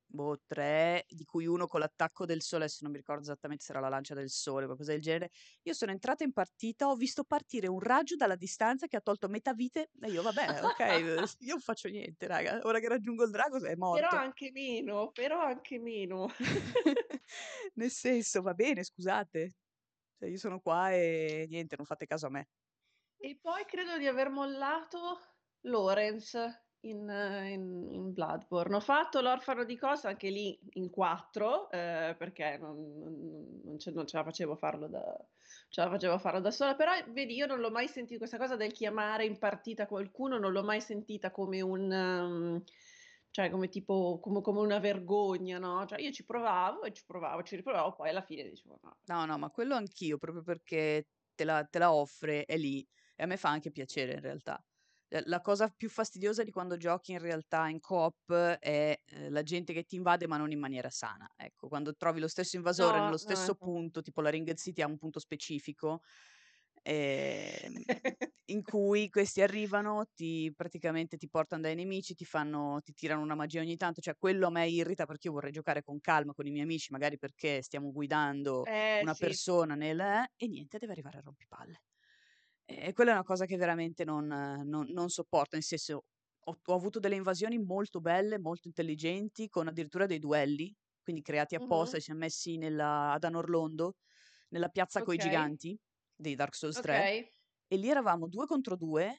boh, 0.07 0.41
tre, 0.45 1.05
di 1.09 1.25
cui 1.25 1.45
uno 1.45 1.67
con 1.67 1.79
l'attacco 1.81 2.25
del 2.25 2.41
sole, 2.41 2.63
adesso 2.65 2.79
non 2.83 2.91
mi 2.91 2.97
ricordo 2.97 3.21
esattamente 3.23 3.63
se 3.63 3.71
era 3.71 3.81
la 3.81 3.89
lancia 3.89 4.13
del 4.15 4.29
sole, 4.29 4.65
qualcosa 4.65 4.91
del 4.91 5.01
genere. 5.01 5.29
Io 5.63 5.73
sono 5.73 5.91
entrata 5.91 6.23
in 6.23 6.33
partita, 6.33 6.87
ho 6.89 6.95
visto 6.95 7.23
partire 7.23 7.67
un 7.67 7.79
raggio 7.79 8.15
dalla 8.15 8.35
distanza 8.35 8.87
che 8.87 8.95
ha 8.97 9.01
tolto 9.01 9.27
metà 9.27 9.53
vite 9.53 9.91
e 9.99 10.09
io 10.09 10.21
vabbè, 10.21 10.63
ok, 10.63 10.79
io 11.39 11.51
non 11.53 11.59
faccio 11.61 11.89
niente, 11.89 12.27
raga, 12.27 12.59
ora 12.63 12.79
che 12.79 12.87
raggiungo 12.87 13.23
il 13.23 13.31
drago 13.31 13.63
è 13.63 13.75
Però 13.89 14.09
morto. 14.09 14.09
anche 14.11 14.51
meno, 14.51 15.11
però 15.11 15.41
anche 15.41 15.77
meno. 15.79 16.27
Nel 17.75 17.91
senso, 17.91 18.41
va 18.41 18.53
bene, 18.53 18.83
scusate. 18.83 19.55
Cioè, 20.17 20.29
io 20.29 20.37
sono 20.37 20.59
qua 20.61 20.91
e 20.93 21.45
niente, 21.49 21.75
non 21.77 21.85
fate 21.85 22.05
caso 22.05 22.27
a 22.27 22.29
me. 22.29 22.49
E 23.19 23.37
poi 23.39 23.63
credo 23.65 23.97
di 23.97 24.07
aver 24.07 24.29
mollato 24.29 25.19
Lorenz 25.61 26.35
in, 26.89 27.09
in- 27.09 27.89
in 27.93 28.13
Bloodborne. 28.13 28.75
Ho 28.75 28.79
fatto 28.79 29.21
l'orfano 29.21 29.63
di 29.63 29.77
Cosa 29.77 30.09
anche 30.09 30.29
lì 30.29 30.59
in 30.73 30.89
quattro, 30.89 31.69
eh, 31.71 32.15
perché 32.17 32.57
non, 32.57 33.61
non- 33.63 33.79
ce, 33.79 33.91
non 33.91 34.07
ce 34.07 34.17
la 34.17 34.23
facevo 34.23 34.55
farlo 34.55 34.87
da, 34.87 35.25
ce 35.69 35.81
la 35.81 35.89
facevo 35.89 36.17
farlo 36.17 36.39
da 36.39 36.51
sola. 36.51 36.75
Però 36.75 36.91
vedi, 37.09 37.35
io 37.35 37.45
non 37.45 37.59
l'ho 37.59 37.71
mai 37.71 37.87
sentito 37.87 38.19
questa 38.19 38.37
cosa 38.37 38.55
del 38.55 38.71
chiamare 38.71 39.25
in 39.25 39.37
partita 39.37 39.87
qualcuno, 39.87 40.37
non 40.37 40.51
l'ho 40.51 40.63
mai 40.63 40.81
sentita 40.81 41.31
come 41.31 41.61
un... 41.61 41.91
um, 41.91 42.63
cioè 43.29 43.51
come 43.51 43.67
tipo 43.69 44.19
come, 44.19 44.41
come 44.41 44.59
una 44.61 44.79
vergogna, 44.79 45.59
no? 45.59 45.85
Cioè 45.85 46.01
io 46.01 46.11
ci 46.11 46.25
provavo 46.25 46.83
e 46.83 46.91
ci 46.93 47.03
provavo, 47.05 47.43
ci 47.43 47.55
riprovavo, 47.55 47.93
poi 47.93 48.09
alla 48.09 48.21
fine 48.23 48.49
dicevo 48.49 48.79
no. 48.81 48.97
No, 49.05 49.25
no, 49.25 49.37
ma 49.37 49.49
quello 49.51 49.75
anch'io, 49.75 50.17
proprio 50.17 50.41
perché 50.41 51.09
te 51.35 51.43
la, 51.43 51.63
te 51.63 51.77
la 51.77 51.93
offre, 51.93 52.45
è 52.45 52.57
lì. 52.57 52.87
E 53.15 53.23
a 53.23 53.25
me 53.27 53.37
fa 53.37 53.49
anche 53.49 53.69
piacere 53.71 54.13
in 54.13 54.21
realtà. 54.21 54.63
Eh, 55.11 55.21
La 55.25 55.39
cosa 55.41 55.69
più 55.69 55.89
fastidiosa 55.89 56.43
di 56.43 56.51
quando 56.51 56.75
giochi 56.77 57.13
in 57.13 57.19
realtà 57.19 57.67
in 57.69 57.79
coop 57.79 58.33
è 58.33 58.99
eh, 59.05 59.29
la 59.29 59.41
gente 59.43 59.71
che 59.73 59.83
ti 59.85 59.95
invade 59.95 60.27
ma 60.27 60.37
non 60.37 60.51
in 60.51 60.59
maniera 60.59 60.89
sana. 60.89 61.29
Ecco, 61.35 61.67
quando 61.69 61.95
trovi 61.95 62.19
lo 62.19 62.27
stesso 62.27 62.55
invasore 62.57 62.99
No, 62.99 63.01
nello 63.01 63.17
no, 63.17 63.17
stesso 63.17 63.55
ecco. 63.55 63.55
punto, 63.55 64.01
tipo 64.01 64.21
la 64.21 64.29
Ringed 64.29 64.57
City 64.57 64.81
ha 64.81 64.87
un 64.87 64.97
punto 64.97 65.19
specifico, 65.19 66.01
ehm, 66.83 67.83
in 68.49 68.63
cui 68.63 69.09
questi 69.09 69.41
arrivano, 69.41 70.05
ti 70.13 70.53
praticamente 70.55 71.17
ti 71.17 71.29
portano 71.29 71.61
dai 71.63 71.75
nemici, 71.75 72.13
ti 72.15 72.25
fanno, 72.25 72.79
ti 72.83 72.93
tirano 72.93 73.21
una 73.21 73.35
magia 73.35 73.61
ogni 73.61 73.75
tanto, 73.77 74.01
cioè 74.01 74.15
quello 74.17 74.47
a 74.47 74.49
me 74.51 74.67
irrita 74.69 75.05
perché 75.05 75.27
io 75.27 75.33
vorrei 75.33 75.51
giocare 75.51 75.83
con 75.83 75.99
calma 76.01 76.33
con 76.33 76.45
i 76.47 76.51
miei 76.51 76.63
amici, 76.63 76.91
magari 76.91 77.17
perché 77.17 77.61
stiamo 77.61 77.91
guidando 77.91 78.69
Eh 78.73 79.03
una 79.03 79.15
sì. 79.15 79.39
persona 79.55 79.75
nel 79.75 79.99
eh, 79.99 80.31
e 80.37 80.47
niente, 80.47 80.77
deve 80.79 80.91
arrivare 80.93 81.17
a 81.17 81.21
rompipalle. 81.21 81.81
E 82.69 82.91
quella 82.93 83.11
è 83.11 83.13
una 83.13 83.23
cosa 83.23 83.45
che 83.45 83.55
veramente 83.57 84.03
non, 84.03 84.25
non- 84.27 84.87
non 84.89 85.09
sopporto, 85.09 85.55
nel 85.55 85.63
senso 85.63 86.03
ho, 86.39 86.59
ho 86.63 86.73
avuto 86.73 86.99
delle 86.99 87.15
invasioni 87.15 87.57
molto 87.59 88.01
belle, 88.01 88.39
molto 88.39 88.67
intelligenti, 88.67 89.47
con 89.47 89.67
addirittura 89.67 90.05
dei 90.05 90.19
duelli, 90.19 90.73
quindi 91.01 91.21
creati 91.21 91.55
apposta, 91.55 91.95
Mhm. 91.95 91.97
ci 91.97 92.03
siamo 92.05 92.19
messi 92.21 92.57
nella, 92.57 93.13
ad 93.13 93.23
Anorlondo, 93.23 93.93
nella 94.49 94.67
piazza 94.69 95.01
coi 95.01 95.17
Ok. 95.17 95.17
giganti 95.17 95.77
di 96.13 96.35
Dark 96.35 96.55
Souls 96.55 96.79
3, 96.79 97.09
Ok. 97.09 97.31
e 97.67 97.77
lì 97.77 97.89
eravamo 97.89 98.27
due 98.27 98.45
contro 98.45 98.75
due, 98.75 99.17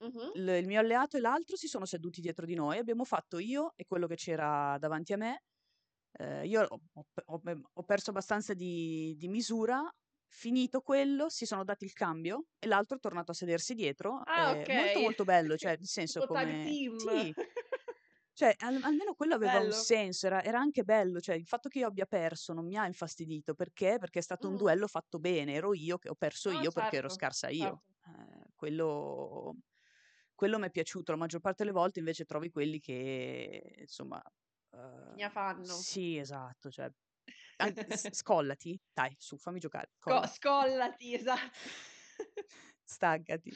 Mhm. 0.00 0.32
il, 0.34 0.48
il 0.48 0.66
mio 0.66 0.80
alleato 0.80 1.16
e 1.16 1.20
l'altro 1.20 1.56
si 1.56 1.66
sono 1.68 1.84
seduti 1.86 2.20
dietro 2.20 2.46
di 2.46 2.54
noi, 2.54 2.78
abbiamo 2.78 3.04
fatto 3.04 3.38
io 3.38 3.72
e 3.76 3.84
quello 3.84 4.06
che 4.06 4.16
c'era 4.16 4.76
davanti 4.78 5.12
a 5.12 5.16
me, 5.16 5.44
eh, 6.18 6.46
io 6.46 6.62
ho, 6.64 6.80
ho- 6.94 7.06
ho- 7.26 7.42
ho 7.72 7.82
perso 7.84 8.10
abbastanza 8.10 8.54
di, 8.54 9.14
di 9.16 9.28
misura, 9.28 9.82
finito 10.28 10.80
quello, 10.80 11.28
si 11.28 11.46
sono 11.46 11.64
dati 11.64 11.84
il 11.84 11.92
cambio 11.92 12.46
e 12.58 12.66
l'altro 12.66 12.96
è 12.96 13.00
tornato 13.00 13.30
a 13.32 13.34
sedersi 13.34 13.74
dietro. 13.74 14.22
Ah, 14.26 14.52
eh, 14.52 14.66
molto 14.70 15.00
ok. 15.00 15.00
molto 15.00 15.24
bello, 15.24 15.56
cioè 15.56 15.76
nel 15.76 15.86
senso 15.86 16.22
come... 16.22 16.54
team. 16.62 16.94
Sì, 16.94 17.34
cioè 18.32 18.54
al- 18.58 18.78
almeno 18.82 19.14
quello 19.14 19.34
aveva 19.34 19.58
un 19.60 19.70
Bello. 19.70 19.72
senso, 19.72 20.26
era, 20.26 20.42
era 20.42 20.58
anche 20.58 20.82
bello, 20.84 21.20
cioè 21.20 21.36
il 21.36 21.46
fatto 21.46 21.68
che 21.68 21.78
io 21.80 21.86
abbia 21.86 22.06
perso 22.06 22.52
non 22.52 22.66
mi 22.66 22.76
ha 22.76 22.86
infastidito, 22.86 23.54
perché? 23.54 23.96
Perché 23.98 24.18
è 24.18 24.22
stato 24.22 24.48
un 24.48 24.54
Mhm. 24.54 24.56
duello 24.56 24.86
fatto 24.88 25.18
bene, 25.18 25.54
ero 25.54 25.72
io 25.74 25.98
che 25.98 26.08
ho 26.10 26.14
perso 26.14 26.50
No, 26.50 26.52
io 26.52 26.70
perché 26.72 26.96
ero 26.96 27.08
certo, 27.08 27.08
scarsa 27.08 27.48
io. 27.48 27.82
certo. 27.82 27.94
Eh, 28.06 28.50
quello... 28.54 29.54
Quello 30.34 30.58
mi 30.58 30.66
è 30.66 30.70
piaciuto, 30.70 31.12
la 31.12 31.18
maggior 31.18 31.40
parte 31.40 31.62
delle 31.64 31.74
volte 31.74 31.98
invece 32.00 32.24
trovi 32.26 32.50
quelli 32.50 32.78
che, 32.78 33.74
insomma... 33.78 34.22
eh, 34.72 35.18
fanno. 35.30 35.86
sì, 35.86 36.18
esatto, 36.18 36.70
cioè 36.70 36.90
scollati, 38.12 38.78
dai, 38.92 39.14
su, 39.18 39.36
fammi 39.36 39.58
giocare, 39.58 39.90
Co- 39.98 40.26
scollati, 40.26 40.34
scollati, 40.34 41.14
esatto. 41.14 41.58
staccati. 42.84 43.52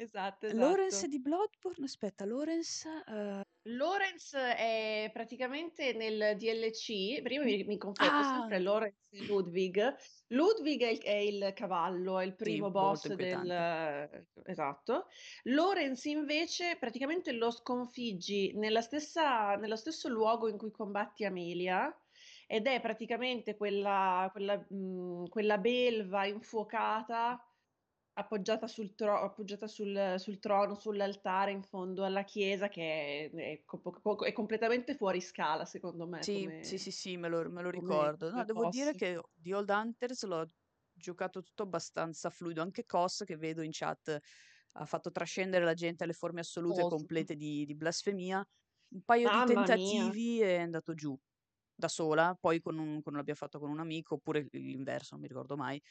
Esatto, 0.00 0.48
Lorenz 0.52 0.94
esatto. 0.94 1.08
di 1.08 1.20
Bloodborne, 1.20 1.84
aspetta, 1.84 2.24
Lorenz... 2.24 2.86
eh, 2.86 3.42
Lorenz 3.64 4.34
è 4.34 5.10
praticamente 5.12 5.92
nel 5.92 6.38
DLC, 6.38 7.20
prima 7.20 7.44
mi, 7.44 7.64
mi 7.64 7.76
confondo 7.76 8.10
Ah, 8.10 8.38
sempre 8.38 8.60
Lorenz 8.60 8.94
e 9.10 9.24
Ludwig. 9.26 9.94
Ludwig 10.28 10.80
è 10.80 10.88
il, 10.88 11.02
è 11.02 11.12
il 11.16 11.52
cavallo, 11.54 12.18
è 12.18 12.24
il 12.24 12.30
sì, 12.30 12.36
primo 12.36 12.70
molto 12.70 12.80
boss 12.80 13.12
del... 13.12 14.32
Esatto. 14.44 15.08
Lorenz 15.42 16.04
invece 16.06 16.78
praticamente 16.78 17.32
lo 17.32 17.50
sconfiggi 17.50 18.56
nella 18.56 18.80
stessa, 18.80 19.56
nello 19.56 19.76
stesso 19.76 20.08
luogo 20.08 20.48
in 20.48 20.56
cui 20.56 20.70
combatti 20.70 21.26
Amelia 21.26 21.94
ed 22.52 22.66
è 22.66 22.80
praticamente 22.80 23.56
quella, 23.56 24.28
quella, 24.32 24.56
mh, 24.68 25.28
quella 25.28 25.58
belva 25.58 26.26
infuocata 26.26 27.44
appoggiata 28.14 28.66
sul, 28.66 28.94
tro- 28.96 29.20
appoggiata 29.20 29.66
sul, 29.68 30.14
sul 30.18 30.38
trono, 30.40 30.74
sull'altare 30.74 31.52
in 31.52 31.62
fondo 31.62 32.04
alla 32.04 32.24
chiesa, 32.24 32.68
che 32.68 33.30
è, 33.32 33.60
è 33.60 33.64
co- 33.64 34.24
è 34.24 34.32
completamente 34.32 34.96
fuori 34.96 35.20
scala, 35.20 35.64
secondo 35.64 36.06
me, 36.08 36.26
Sì, 36.26 36.54
come, 36.56 36.58
sì, 36.58 36.76
sì, 36.78 36.90
sì, 36.90 37.16
me 37.16 37.28
lo, 37.28 37.48
me 37.50 37.62
lo 37.62 37.70
ricordo. 37.70 38.30
No, 38.30 38.44
devo 38.44 38.66
dire 38.66 38.94
che 38.94 39.20
di 39.32 39.52
Old 39.52 39.70
Hunters 39.70 40.24
l'ho 40.24 40.44
giocato 40.92 41.42
tutto 41.42 41.62
abbastanza 41.62 42.28
fluido, 42.28 42.60
anche 42.60 42.84
Cos 42.84 43.22
che 43.24 43.36
vedo 43.36 43.62
in 43.62 43.70
chat 43.72 44.18
ha 44.72 44.84
fatto 44.84 45.10
trascendere 45.10 45.64
la 45.64 45.72
gente 45.74 46.04
alle 46.04 46.12
forme 46.12 46.40
assolute 46.40 46.82
e 46.82 46.84
complete 46.84 47.36
di, 47.36 47.64
di 47.64 47.74
blasfemia. 47.74 48.46
Un 48.92 49.02
paio 49.02 49.30
di 49.30 49.42
Mamma 49.42 49.66
mia. 49.66 50.08
tentativi 50.10 50.40
è 50.42 50.58
andato 50.58 50.92
giù 50.94 51.18
da 51.80 51.88
sola, 51.88 52.36
poi 52.40 52.60
con 52.60 52.78
un, 52.78 53.02
con, 53.02 53.14
l'abbia 53.14 53.34
fatto 53.34 53.58
con 53.58 53.70
un 53.70 53.80
amico, 53.80 54.14
oppure 54.14 54.46
l'inverso, 54.52 55.08
non 55.14 55.22
mi 55.22 55.28
ricordo 55.28 55.56
mai. 55.56 55.82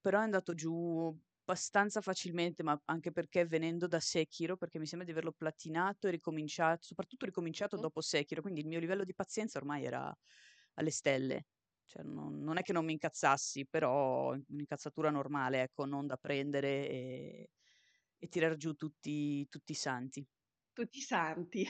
Però 0.00 0.20
è 0.20 0.22
andato 0.22 0.54
giù 0.54 1.12
abbastanza 1.44 2.00
facilmente, 2.00 2.62
ma 2.62 2.80
anche 2.86 3.10
perché 3.10 3.44
venendo 3.44 3.88
da 3.88 3.98
Sekiro, 3.98 4.56
perché 4.56 4.78
mi 4.78 4.86
sembra 4.86 5.04
di 5.04 5.12
averlo 5.12 5.32
platinato 5.32 6.06
e 6.06 6.12
ricominciato, 6.12 6.84
soprattutto 6.84 7.26
ricominciato 7.26 7.76
dopo 7.76 8.00
Sekiro, 8.00 8.42
quindi 8.42 8.60
il 8.60 8.68
mio 8.68 8.78
livello 8.78 9.04
di 9.04 9.14
pazienza 9.14 9.58
ormai 9.58 9.84
era 9.84 10.16
alle 10.74 10.90
stelle. 10.90 11.46
Cioè, 11.84 12.04
non, 12.04 12.38
non 12.42 12.58
è 12.58 12.62
che 12.62 12.72
non 12.72 12.84
mi 12.84 12.92
incazzassi, 12.92 13.66
però 13.66 14.30
un'incazzatura 14.48 15.10
normale, 15.10 15.62
ecco, 15.62 15.84
non 15.84 16.06
da 16.06 16.16
prendere 16.16 16.88
e, 16.88 17.50
e 18.18 18.28
tirar 18.28 18.56
giù 18.56 18.74
tutti, 18.74 19.46
tutti 19.48 19.72
i 19.72 19.74
santi. 19.74 20.26
Tutti 20.74 20.98
i 20.98 21.02
santi. 21.02 21.66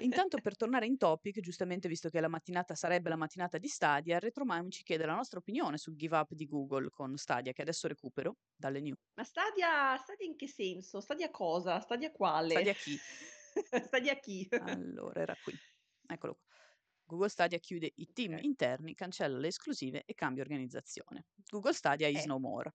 Intanto 0.00 0.40
per 0.40 0.56
tornare 0.56 0.86
in 0.86 0.96
topic, 0.96 1.38
giustamente 1.40 1.86
visto 1.88 2.08
che 2.08 2.18
la 2.20 2.26
mattinata 2.28 2.74
sarebbe 2.74 3.08
la 3.10 3.16
mattinata 3.16 3.58
di 3.58 3.68
Stadia, 3.68 4.18
Retromime 4.18 4.70
ci 4.70 4.82
chiede 4.82 5.06
la 5.06 5.14
nostra 5.14 5.38
opinione 5.38 5.76
sul 5.78 5.94
give 5.96 6.16
up 6.16 6.32
di 6.34 6.46
Google 6.46 6.88
con 6.90 7.16
Stadia, 7.16 7.52
che 7.52 7.62
adesso 7.62 7.86
recupero 7.88 8.38
dalle 8.56 8.80
news. 8.80 8.98
Ma 9.16 9.24
Stadia, 9.24 9.96
Stadia 9.96 10.26
in 10.26 10.36
che 10.36 10.46
senso? 10.46 11.00
Stadia 11.00 11.30
cosa? 11.30 11.80
Stadia 11.80 12.12
quale? 12.12 12.66
Stadia 12.66 12.74
chi? 12.74 13.00
Stadia 13.88 14.14
chi? 14.18 14.48
Allora, 14.56 15.20
era 15.20 15.36
qui. 15.36 15.58
Eccolo 16.06 16.34
qua. 16.34 16.44
Google 17.04 17.28
Stadia 17.28 17.58
chiude 17.58 17.90
i 17.96 18.12
team 18.12 18.36
Ok. 18.36 18.42
interni, 18.42 18.94
cancella 18.94 19.38
le 19.38 19.48
esclusive 19.48 20.02
e 20.04 20.14
cambia 20.14 20.42
organizzazione. 20.42 21.26
Google 21.48 21.72
Stadia 21.72 22.08
is 22.08 22.24
Eh. 22.24 22.26
no 22.26 22.38
more. 22.38 22.70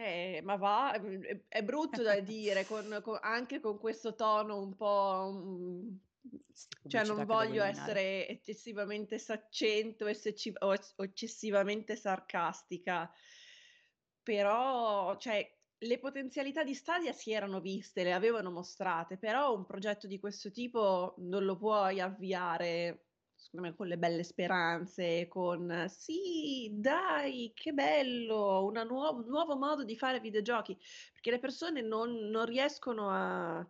Eh, 0.00 0.40
ma 0.44 0.54
va, 0.54 0.92
è, 0.92 1.44
è 1.48 1.62
brutto 1.64 2.02
da 2.02 2.20
dire, 2.20 2.64
con, 2.64 3.00
con- 3.02 3.18
anche 3.20 3.58
con 3.58 3.78
questo 3.80 4.14
tono 4.14 4.60
un 4.60 4.76
po' 4.76 5.32
mm, 5.32 5.96
Cioè 6.86 7.04
non 7.04 7.24
voglio 7.24 7.64
essere 7.64 8.28
eccessivamente 8.28 9.18
saccente 9.18 10.04
o 10.04 10.08
eccessi 10.08 10.52
o 10.58 10.72
ec 10.72 10.92
o 10.96 11.02
eccessivamente 11.02 11.96
sarcastica, 11.96 13.12
però 14.22 15.16
cioè 15.18 15.44
le 15.78 15.98
potenzialità 15.98 16.62
di 16.62 16.74
Stadia 16.74 17.12
si 17.12 17.32
erano 17.32 17.60
viste, 17.60 18.04
le 18.04 18.12
avevano 18.12 18.52
mostrate, 18.52 19.16
però 19.18 19.52
un 19.52 19.66
progetto 19.66 20.06
di 20.06 20.20
questo 20.20 20.52
tipo 20.52 21.14
non 21.18 21.44
lo 21.44 21.56
puoi 21.56 22.00
avviare, 22.00 23.07
secondo 23.50 23.68
me, 23.70 23.74
con 23.74 23.86
le 23.88 23.96
belle 23.98 24.22
speranze, 24.24 25.26
con: 25.28 25.86
"Sì, 25.88 26.70
dai, 26.74 27.52
che 27.54 27.72
bello, 27.72 28.64
una 28.66 28.84
nuovo 28.84 29.20
un 29.22 29.26
nuovo 29.28 29.56
modo 29.56 29.84
di 29.84 29.96
fare 29.96 30.20
videogiochi", 30.20 30.76
perché 31.12 31.30
le 31.30 31.38
persone 31.38 31.80
non 31.80 32.12
non 32.28 32.44
riescono 32.44 33.08
a 33.10 33.66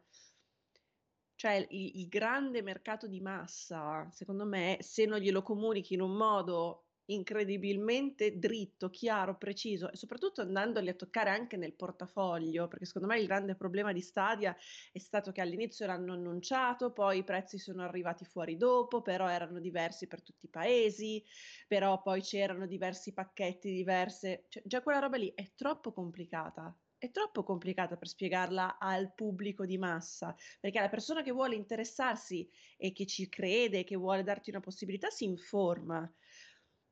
cioè 1.40 1.68
il 1.70 1.92
il 2.00 2.08
grande 2.08 2.62
mercato 2.62 3.06
di 3.06 3.20
massa, 3.20 4.08
secondo 4.10 4.44
me, 4.44 4.78
se 4.80 5.04
non 5.06 5.20
glielo 5.20 5.42
comunichi 5.42 5.94
in 5.94 6.00
un 6.00 6.16
modo 6.16 6.87
incredibilmente 7.10 8.38
dritto, 8.38 8.90
chiaro, 8.90 9.36
preciso 9.36 9.90
e 9.90 9.96
soprattutto 9.96 10.40
andandoli 10.42 10.88
a 10.88 10.94
toccare 10.94 11.30
anche 11.30 11.56
nel 11.56 11.74
portafoglio, 11.74 12.68
perché 12.68 12.84
secondo 12.86 13.08
me 13.08 13.18
il 13.20 13.26
grande 13.26 13.54
problema 13.56 13.92
di 13.92 14.00
Stadia 14.00 14.56
è 14.92 14.98
stato 14.98 15.32
che 15.32 15.40
all'inizio 15.40 15.86
l'hanno 15.86 16.12
annunciato, 16.14 16.92
poi 16.92 17.18
i 17.18 17.24
prezzi 17.24 17.58
sono 17.58 17.82
arrivati 17.82 18.24
fuori 18.24 18.56
dopo, 18.56 19.02
però 19.02 19.28
erano 19.28 19.60
diversi 19.60 20.06
per 20.06 20.22
tutti 20.22 20.46
i 20.46 20.50
paesi, 20.50 21.22
però 21.66 22.00
poi 22.02 22.20
c'erano 22.20 22.66
diversi 22.66 23.12
pacchetti, 23.12 23.70
diverse 23.72 24.46
cioè 24.48 24.62
già 24.66 24.82
quella 24.82 24.98
roba 24.98 25.16
lì 25.16 25.32
è 25.34 25.52
troppo 25.54 25.92
complicata. 25.92 26.76
È 27.00 27.12
troppo 27.12 27.44
complicata 27.44 27.96
per 27.96 28.08
spiegarla 28.08 28.76
al 28.78 29.14
pubblico 29.14 29.64
di 29.64 29.78
massa, 29.78 30.34
perché 30.58 30.80
la 30.80 30.88
persona 30.88 31.22
che 31.22 31.30
vuole 31.30 31.54
interessarsi 31.54 32.50
e 32.76 32.90
che 32.92 33.06
ci 33.06 33.28
crede, 33.28 33.84
che 33.84 33.94
vuole 33.94 34.24
darti 34.24 34.50
una 34.50 34.58
possibilità, 34.58 35.08
si 35.08 35.24
informa, 35.24 36.12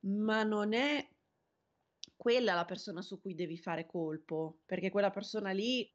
ma 0.06 0.42
non 0.42 0.72
è 0.72 1.08
quella 2.16 2.54
la 2.54 2.64
persona 2.64 3.02
su 3.02 3.20
cui 3.20 3.34
devi 3.34 3.58
fare 3.58 3.86
colpo, 3.86 4.62
perché 4.64 4.90
quella 4.90 5.10
persona 5.10 5.50
lì 5.50 5.88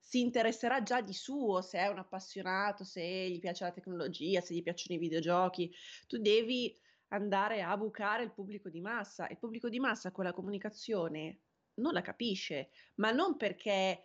si 0.00 0.20
interesserà 0.20 0.82
già 0.82 1.02
di 1.02 1.12
suo 1.12 1.60
se 1.60 1.78
è 1.78 1.88
un 1.88 1.98
appassionato, 1.98 2.84
se 2.84 3.02
gli 3.28 3.38
piace 3.38 3.64
la 3.64 3.72
tecnologia, 3.72 4.40
se 4.40 4.54
gli 4.54 4.62
piacciono 4.62 4.96
i 4.96 5.00
videogiochi. 5.00 5.70
Tu 6.06 6.18
devi 6.18 6.74
andare 7.08 7.62
a 7.62 7.76
bucare 7.76 8.22
il 8.22 8.32
pubblico 8.32 8.70
di 8.70 8.80
massa. 8.80 9.28
Il 9.28 9.38
pubblico 9.38 9.68
di 9.68 9.78
massa 9.78 10.12
quella 10.12 10.32
comunicazione 10.32 11.40
non 11.74 11.92
la 11.92 12.00
capisce, 12.00 12.70
ma 12.96 13.10
non 13.10 13.36
perché, 13.36 14.04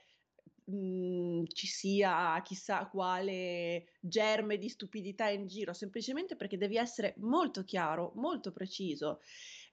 mhmm, 0.66 1.46
ci 1.48 1.68
sia 1.68 2.42
chissà 2.44 2.88
quale 2.88 3.86
germe 4.00 4.58
di 4.58 4.70
stupidità 4.70 5.30
in 5.30 5.48
giro, 5.48 5.74
semplicemente 5.74 6.36
perché 6.36 6.58
devi 6.58 6.78
essere 6.78 7.14
molto 7.18 7.64
chiaro, 7.64 8.12
molto 8.16 8.52
preciso. 8.52 9.20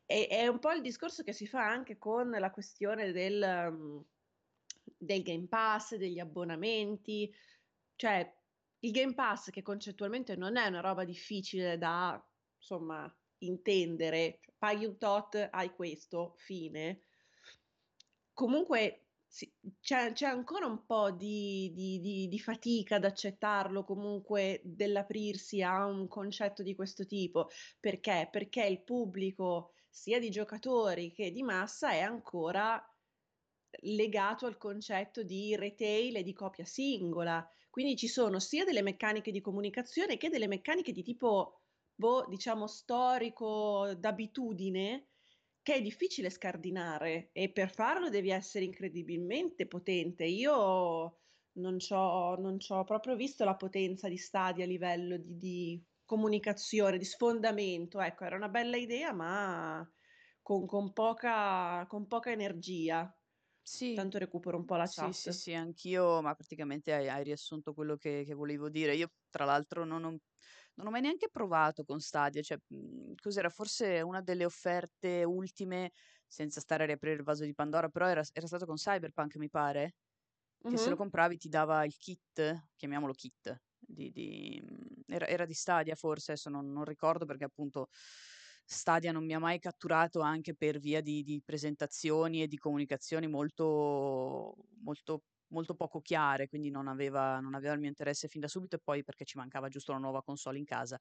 E 0.07 0.27
è 0.29 0.47
un 0.49 0.59
po' 0.59 0.73
il 0.73 0.83
discorso 0.83 1.23
che 1.23 1.33
si 1.33 1.47
fa 1.47 1.67
anche 1.67 1.99
con 1.99 2.31
la 2.31 2.51
questione 2.51 3.13
del 3.13 3.73
mhmm, 3.73 4.05
del 4.97 5.23
Game 5.23 5.47
Pass, 5.49 5.95
degli 5.97 6.19
abbonamenti. 6.19 7.33
Cioè, 7.97 8.35
il 8.81 8.91
Game 8.93 9.15
Pass 9.15 9.51
che 9.51 9.63
concettualmente 9.63 10.37
non 10.37 10.57
è 10.57 10.67
una 10.67 10.81
roba 10.81 11.05
difficile 11.05 11.79
da, 11.79 12.23
insomma, 12.57 13.13
intendere, 13.39 14.39
cioè 14.41 14.55
paghi 14.59 14.85
un 14.85 14.99
tot, 14.99 15.49
hai 15.51 15.75
questo, 15.75 16.35
fine. 16.37 17.05
Comunque 18.33 19.10
sì, 19.33 19.49
c'è 19.81 20.13
c'è 20.13 20.27
ancora 20.27 20.67
un 20.67 20.85
po' 20.85 21.13
di 21.13 21.71
di 21.73 22.01
di 22.01 22.27
di 22.27 22.39
fatica 22.41 22.97
ad 22.97 23.05
accettarlo, 23.05 23.85
comunque 23.85 24.61
dell'aprirsi 24.65 25.63
a 25.63 25.85
un 25.87 26.09
concetto 26.09 26.65
di 26.65 26.75
questo 26.75 27.07
tipo. 27.07 27.49
Perché? 27.79 28.29
Perché 28.31 28.65
il 28.67 28.83
pubblico, 28.83 29.71
sia 29.89 30.19
di 30.19 30.31
giocatori 30.31 31.13
che 31.13 31.31
di 31.31 31.43
massa, 31.45 31.93
è 31.93 32.01
ancora 32.01 32.85
legato 33.83 34.47
al 34.47 34.57
concetto 34.59 35.23
di 35.23 35.55
retail 35.57 36.17
e 36.17 36.23
di 36.25 36.33
copia 36.33 36.65
singola. 36.65 37.49
Quindi 37.71 37.95
ci 37.97 38.09
sono 38.09 38.41
sia 38.41 38.65
delle 38.65 38.83
meccaniche 38.83 39.31
di 39.31 39.41
comunicazione 39.41 40.17
che 40.17 40.29
delle 40.29 40.49
meccaniche 40.49 40.91
di 40.93 41.05
tipo, 41.05 41.61
boh, 41.95 42.27
diciamo 42.29 42.67
storico, 42.67 43.95
d'abitudine, 43.95 45.10
che 45.71 45.77
è 45.77 45.83
difficile 45.83 46.31
scardinare 46.31 47.31
e 47.33 47.51
per 47.53 47.71
farlo 47.73 48.09
devi 48.09 48.31
essere 48.31 48.65
incredibilmente 48.65 49.67
potente. 49.67 50.25
Io 50.25 51.19
non 51.53 51.77
non 52.39 52.57
c'ho 52.59 52.85
proprio 52.85 53.15
visto 53.17 53.45
la 53.45 53.55
potenza 53.57 54.09
di 54.09 54.17
Stadia 54.17 54.65
a 54.65 54.67
livello 54.69 55.17
di 55.17 55.37
di 55.37 55.85
comunicazione, 56.05 56.99
di 56.99 57.05
sfondamento. 57.05 58.01
Ecco, 58.01 58.25
era 58.25 58.35
una 58.37 58.49
bella 58.49 58.77
idea, 58.77 59.13
ma 59.13 59.89
con 60.43 60.67
con 60.67 60.93
poca 60.93 61.87
con 61.89 62.07
poca 62.09 62.31
energia. 62.33 63.17
Sì, 63.63 63.93
Tanto 63.93 64.19
recupero 64.19 64.57
un 64.59 64.65
po' 64.65 64.77
la 64.77 64.89
sì, 64.89 65.13
sì, 65.13 65.33
chat. 65.33 65.33
sì, 65.33 65.55
anch'io, 65.55 66.21
ma 66.23 66.35
praticamente 66.35 66.93
hai 66.93 67.09
hai 67.09 67.23
riassunto 67.25 67.73
quello 67.75 67.97
che 67.97 68.25
che 68.27 68.35
volevo 68.35 68.69
dire. 68.69 68.95
Io 68.97 69.09
tra 69.31 69.45
l'altro 69.45 69.85
non 69.85 70.05
ho 70.05 70.19
non 70.75 70.87
ho 70.87 70.91
mai 70.91 71.01
neanche 71.03 71.29
provato 71.31 71.85
con 71.85 72.01
Stadia, 72.01 72.43
cioè, 72.43 72.59
mhmm, 72.69 73.15
cos'era, 73.21 73.49
forse 73.51 74.01
una 74.03 74.21
delle 74.23 74.45
offerte 74.45 75.25
ultime, 75.25 75.93
senza 76.27 76.61
stare 76.61 76.85
a 76.85 76.87
riaprire 76.87 77.17
il 77.17 77.23
vaso 77.25 77.45
di 77.45 77.55
Pandora, 77.55 77.89
però 77.89 78.07
era 78.09 78.23
era 78.33 78.47
stato 78.47 78.67
con 78.67 78.77
Cyberpunk 78.77 79.37
mi 79.37 79.49
pare, 79.51 79.95
che 80.67 80.77
se 80.79 80.91
lo 80.91 80.97
compravi 80.97 81.37
ti 81.39 81.49
dava 81.49 81.85
il 81.85 81.97
kit, 81.97 82.69
chiamiamolo 82.77 83.13
kit, 83.15 83.63
di 83.79 84.11
di 84.13 84.61
mhmm, 84.65 85.03
era 85.09 85.27
era 85.29 85.45
di 85.47 85.55
Stadia 85.55 85.95
forse, 85.97 86.33
adesso 86.33 86.51
non 86.51 86.71
non 86.73 86.85
ricordo 86.85 87.25
perché 87.27 87.45
appunto 87.45 87.89
Stadia 88.65 89.13
non 89.13 89.25
mi 89.25 89.35
ha 89.35 89.39
mai 89.41 89.59
catturato 89.59 90.21
anche 90.21 90.55
per 90.57 90.79
via 90.79 91.01
di 91.03 91.23
di 91.23 91.43
presentazioni 91.45 92.43
e 92.43 92.47
di 92.49 92.57
comunicazioni 92.59 93.27
molto 93.29 94.55
molto 94.83 95.25
molto 95.51 95.75
poco 95.75 96.01
chiare, 96.01 96.49
quindi 96.49 96.71
non 96.71 96.89
aveva 96.89 97.41
non 97.41 97.55
aveva 97.55 97.75
il 97.75 97.81
mio 97.81 97.89
interesse 97.89 98.29
fin 98.29 98.41
da 98.41 98.49
subito 98.49 98.77
e 98.77 98.81
poi 98.83 99.05
perché 99.05 99.25
ci 99.25 99.39
mancava 99.39 99.69
giusto 99.69 99.93
la 99.93 99.99
nuova 99.99 100.23
console 100.23 100.59
in 100.59 100.65
casa 100.65 100.99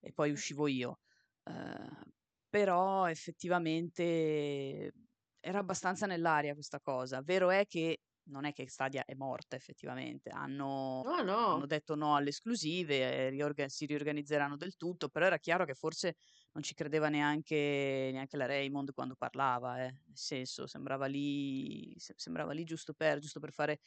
e 0.00 0.12
poi 0.12 0.30
uscivo 0.30 0.66
io. 0.68 0.98
Ehm, 1.44 2.02
però 2.48 3.06
effettivamente 3.08 4.92
era 5.40 5.58
abbastanza 5.58 6.06
nell'aria 6.06 6.54
questa 6.54 6.80
cosa. 6.80 7.22
Vero 7.22 7.50
è 7.50 7.66
che 7.66 7.98
non 8.26 8.44
è 8.44 8.52
che 8.52 8.68
Stadia 8.68 9.04
è 9.04 9.14
morta 9.14 9.56
effettivamente, 9.56 10.30
hanno 10.30 11.04
No, 11.04 11.22
hanno 11.48 11.66
no. 11.66 11.66
detto 11.66 11.94
no 11.94 12.16
alle 12.16 12.30
esclusive, 12.30 13.26
e 13.26 13.28
riorga 13.30 13.68
si 13.68 13.86
riorganizzeranno 13.86 14.56
del 14.56 14.76
tutto, 14.76 15.08
però 15.08 15.26
era 15.26 15.38
chiaro 15.38 15.64
che 15.66 15.74
forse 15.74 16.16
non 16.52 16.62
ci 16.62 16.74
credeva 16.74 17.08
neanche 17.08 18.10
neanche 18.12 18.36
la 18.36 18.46
Raymond 18.46 18.92
quando 18.92 19.14
parlava, 19.16 19.78
eh. 19.84 19.90
Nel 20.06 20.16
senso, 20.16 20.66
sembrava 20.66 21.06
lì 21.06 21.94
se 21.98 22.14
sembrava 22.16 22.52
lì 22.52 22.64
giusto 22.64 22.94
per 22.94 23.18
giusto 23.18 23.40
per 23.40 23.52
fare 23.52 23.78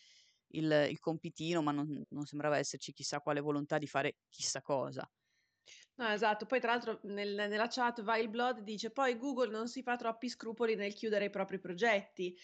il 0.54 0.88
il 0.90 1.00
compitino, 1.00 1.62
ma 1.62 1.72
non 1.72 2.04
non 2.10 2.26
sembrava 2.26 2.58
esserci 2.58 2.94
chissà 2.94 3.20
quale 3.22 3.42
volontà 3.42 3.78
di 3.78 3.88
fare 3.88 4.18
chissà 4.30 4.62
cosa. 4.62 5.10
No, 6.00 6.08
esatto. 6.10 6.46
Poi 6.46 6.60
tra 6.60 6.72
l'altro 6.72 7.00
nel 7.04 7.34
nella 7.34 7.68
chat 7.68 8.02
Vileblood 8.04 8.60
dice: 8.62 8.92
"Poi 8.92 9.18
Google 9.18 9.50
non 9.50 9.68
si 9.68 9.82
fa 9.82 9.96
troppi 9.96 10.30
scrupoli 10.30 10.76
nel 10.76 10.94
chiudere 10.94 11.26
i 11.26 11.30
propri 11.32 11.60
progetti", 11.60 12.38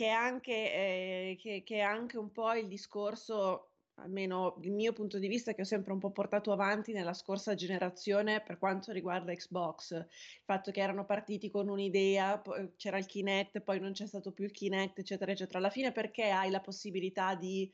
che 0.00 0.06
è 0.06 0.08
anche 0.08 0.72
ehm, 0.72 1.36
che 1.36 1.62
che 1.62 1.76
è 1.76 1.80
anche 1.80 2.16
un 2.16 2.32
po' 2.32 2.54
il 2.54 2.66
discorso, 2.68 3.72
almeno 3.96 4.58
il 4.62 4.72
mio 4.72 4.94
punto 4.94 5.18
di 5.18 5.28
vista, 5.28 5.52
che 5.52 5.60
ho 5.60 5.64
sempre 5.64 5.92
un 5.92 5.98
po' 5.98 6.10
portato 6.10 6.52
avanti 6.52 6.92
nella 6.92 7.12
scorsa 7.12 7.54
generazione 7.54 8.42
per 8.42 8.56
quanto 8.56 8.92
riguarda 8.92 9.34
Xbox. 9.34 9.90
Il 9.90 10.08
fatto 10.44 10.70
che 10.70 10.80
erano 10.80 11.04
partiti 11.04 11.50
con 11.50 11.68
un'idea, 11.68 12.38
poi 12.40 12.72
c'era 12.76 12.96
il 12.96 13.04
Kinect, 13.04 13.60
poi 13.60 13.78
non 13.78 13.92
c'è 13.92 14.06
stato 14.06 14.32
più 14.32 14.44
il 14.44 14.52
Kinect, 14.52 15.00
eccetera, 15.00 15.32
eccetera. 15.32 15.58
Alla 15.58 15.68
fine 15.70 15.92
perché 15.92 16.30
hai 16.30 16.48
la 16.50 16.60
possibilità 16.60 17.34
di 17.34 17.70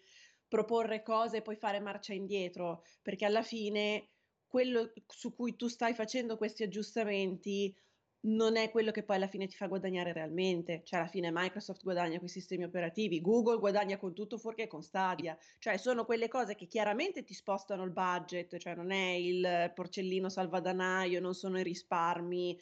proporre 0.48 1.02
cose 1.02 1.36
e 1.38 1.42
poi 1.42 1.54
fare 1.56 1.78
marcia 1.78 2.12
indietro? 2.12 2.82
Perché 3.02 3.24
alla 3.24 3.42
fine 3.42 4.08
quello 4.48 4.92
su 5.06 5.32
cui 5.32 5.54
tu 5.54 5.68
stai 5.68 5.94
facendo 5.94 6.36
questi 6.36 6.64
aggiustamenti 6.64 7.72
non 8.20 8.56
è 8.56 8.70
quello 8.70 8.90
che 8.90 9.04
poi 9.04 9.16
alla 9.16 9.28
fine 9.28 9.46
ti 9.46 9.54
fa 9.54 9.66
guadagnare 9.66 10.12
realmente. 10.12 10.82
Cioè 10.84 11.00
alla 11.00 11.08
fine 11.08 11.30
Microsoft 11.32 11.82
guadagna 11.82 12.18
coi 12.18 12.28
sistemi 12.28 12.64
operativi, 12.64 13.20
Google 13.20 13.58
guadagna 13.58 13.98
con 13.98 14.14
tutto 14.14 14.38
fuorché 14.38 14.66
con 14.66 14.82
Stadia. 14.82 15.36
Cioè 15.58 15.76
sono 15.76 16.04
quelle 16.04 16.28
cose 16.28 16.54
che 16.54 16.66
chiaramente 16.66 17.22
ti 17.24 17.34
spostano 17.34 17.84
il 17.84 17.90
budget, 17.92 18.56
cioè 18.58 18.74
non 18.74 18.90
è 18.90 19.10
il 19.10 19.72
porcellino 19.74 20.28
salvadanaio, 20.28 21.20
non 21.20 21.34
sono 21.34 21.58
i 21.60 21.62
risparmi 21.62 22.58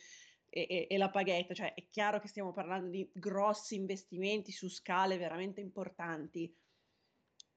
e 0.50 0.66
e 0.68 0.86
e 0.90 0.96
la 0.98 1.10
paghetta, 1.10 1.54
cioè 1.54 1.74
è 1.74 1.88
chiaro 1.90 2.20
che 2.20 2.28
stiamo 2.28 2.52
parlando 2.52 2.88
di 2.90 3.08
grossi 3.12 3.74
investimenti 3.76 4.52
su 4.52 4.68
scale 4.68 5.16
veramente 5.18 5.60
importanti. 5.60 6.54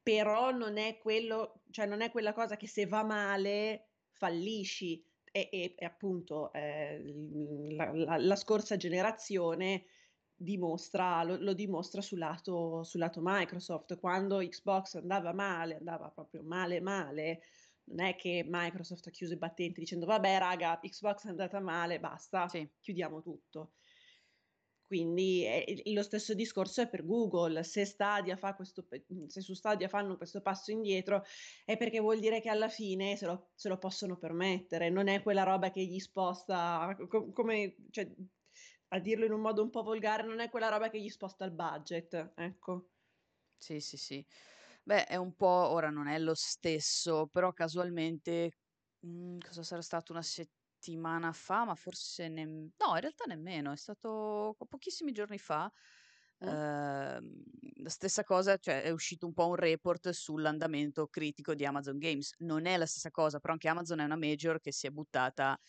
Però 0.01 0.51
non 0.51 0.77
è 0.77 0.97
quello 0.97 1.63
cioè 1.71 1.85
non 1.85 2.01
è 2.01 2.11
quella 2.11 2.33
cosa 2.33 2.55
che 2.57 2.67
se 2.67 2.85
va 2.85 3.03
male 3.03 3.89
fallisci 4.11 5.06
e 5.31 5.49
e 5.51 5.75
e 5.77 5.85
appunto, 5.85 6.51
ehm, 6.53 7.75
la 7.75 7.91
la 7.93 8.17
la 8.17 8.35
scorsa 8.35 8.77
generazione 8.77 9.85
dimostra 10.35 11.23
lo 11.23 11.37
lo 11.37 11.53
dimostra 11.53 12.01
sul 12.01 12.19
lato 12.19 12.83
sul 12.83 12.99
lato 12.99 13.19
Microsoft. 13.23 13.97
Quando 13.99 14.37
Xbox 14.39 14.95
andava 14.95 15.33
male, 15.33 15.75
andava 15.77 16.09
proprio 16.11 16.43
male, 16.43 16.79
male, 16.81 17.41
non 17.85 17.99
è 18.05 18.15
che 18.15 18.43
Microsoft 18.47 19.07
ha 19.07 19.11
chiuso 19.11 19.33
i 19.33 19.37
battenti 19.37 19.79
dicendo 19.79 20.05
vabbè 20.05 20.37
raga, 20.39 20.79
Xbox 20.81 21.25
è 21.25 21.29
andata 21.29 21.59
male, 21.59 21.99
basta, 21.99 22.51
Sì. 22.51 22.69
chiudiamo 22.79 23.21
tutto. 23.21 23.73
Quindi 24.87 25.43
è 25.43 25.65
lo 25.93 26.01
stesso 26.01 26.33
discorso 26.33 26.79
è 26.81 26.87
per 26.89 27.05
Google, 27.05 27.61
se 27.63 27.83
Stadia 27.83 28.37
fa 28.37 28.55
questo 28.55 28.87
se 29.27 29.41
su 29.41 29.53
Stadia 29.53 29.89
fanno 29.89 30.15
questo 30.15 30.41
passo 30.41 30.71
indietro 30.71 31.23
è 31.65 31.75
perché 31.75 31.99
vuol 31.99 32.19
dire 32.19 32.39
che 32.39 32.47
alla 32.47 32.69
fine 32.69 33.17
se 33.17 33.25
lo 33.25 33.49
se 33.53 33.67
lo 33.67 33.77
possono 33.79 34.17
permettere, 34.17 34.89
non 34.89 35.09
è 35.09 35.21
quella 35.23 35.43
roba 35.43 35.71
che 35.71 35.83
gli 35.85 35.99
sposta 35.99 36.95
co 37.09 37.31
come 37.33 37.75
cioè, 37.89 38.09
a 38.89 38.99
dirlo 38.99 39.25
in 39.25 39.33
un 39.33 39.41
modo 39.41 39.61
un 39.61 39.69
po' 39.69 39.83
volgare, 39.83 40.23
non 40.23 40.39
è 40.39 40.49
quella 40.49 40.69
roba 40.69 40.89
che 40.89 41.01
gli 41.01 41.09
sposta 41.09 41.43
il 41.43 41.51
budget, 41.51 42.31
ecco. 42.37 42.91
Sì, 43.61 43.79
sì, 43.79 43.97
sì. 43.97 44.23
Beh, 44.83 45.05
è 45.05 45.15
un 45.15 45.33
po' 45.35 45.47
ora 45.47 45.89
non 45.89 46.07
è 46.07 46.19
lo 46.19 46.33
stesso, 46.35 47.27
però 47.27 47.51
casualmente, 47.53 48.51
mhmm, 48.99 49.39
cosa 49.39 49.63
sarà 49.63 49.81
stato, 49.81 50.11
una 50.11 50.21
settimana 50.21 50.55
fa, 51.33 51.65
ma 51.65 51.75
forse 51.75 52.27
nem 52.29 52.69
no, 52.77 52.93
in 52.95 52.99
realtà 53.01 53.25
nemmeno, 53.25 53.71
è 53.71 53.77
stato 53.77 54.53
po 54.57 54.65
pochissimi 54.67 55.11
giorni 55.11 55.37
fa, 55.39 55.71
ehm, 56.39 57.43
la 57.83 57.89
stessa 57.89 58.23
cosa, 58.23 58.57
cioè 58.57 58.83
è 58.83 58.89
uscito 58.91 59.25
un 59.25 59.33
po' 59.33 59.47
un 59.47 59.55
report 59.55 60.09
sull'andamento 60.09 61.07
critico 61.07 61.53
di 61.55 61.65
Amazon 61.65 61.97
Games. 61.97 62.33
Non 62.39 62.65
è 62.65 62.77
la 62.77 62.85
stessa 62.85 63.11
cosa, 63.11 63.39
però 63.39 63.53
anche 63.53 63.67
Amazon 63.69 63.99
è 63.99 64.03
una 64.05 64.17
major 64.17 64.59
che 64.59 64.71
si 64.71 64.87
è 64.87 64.89
buttata, 64.91 65.59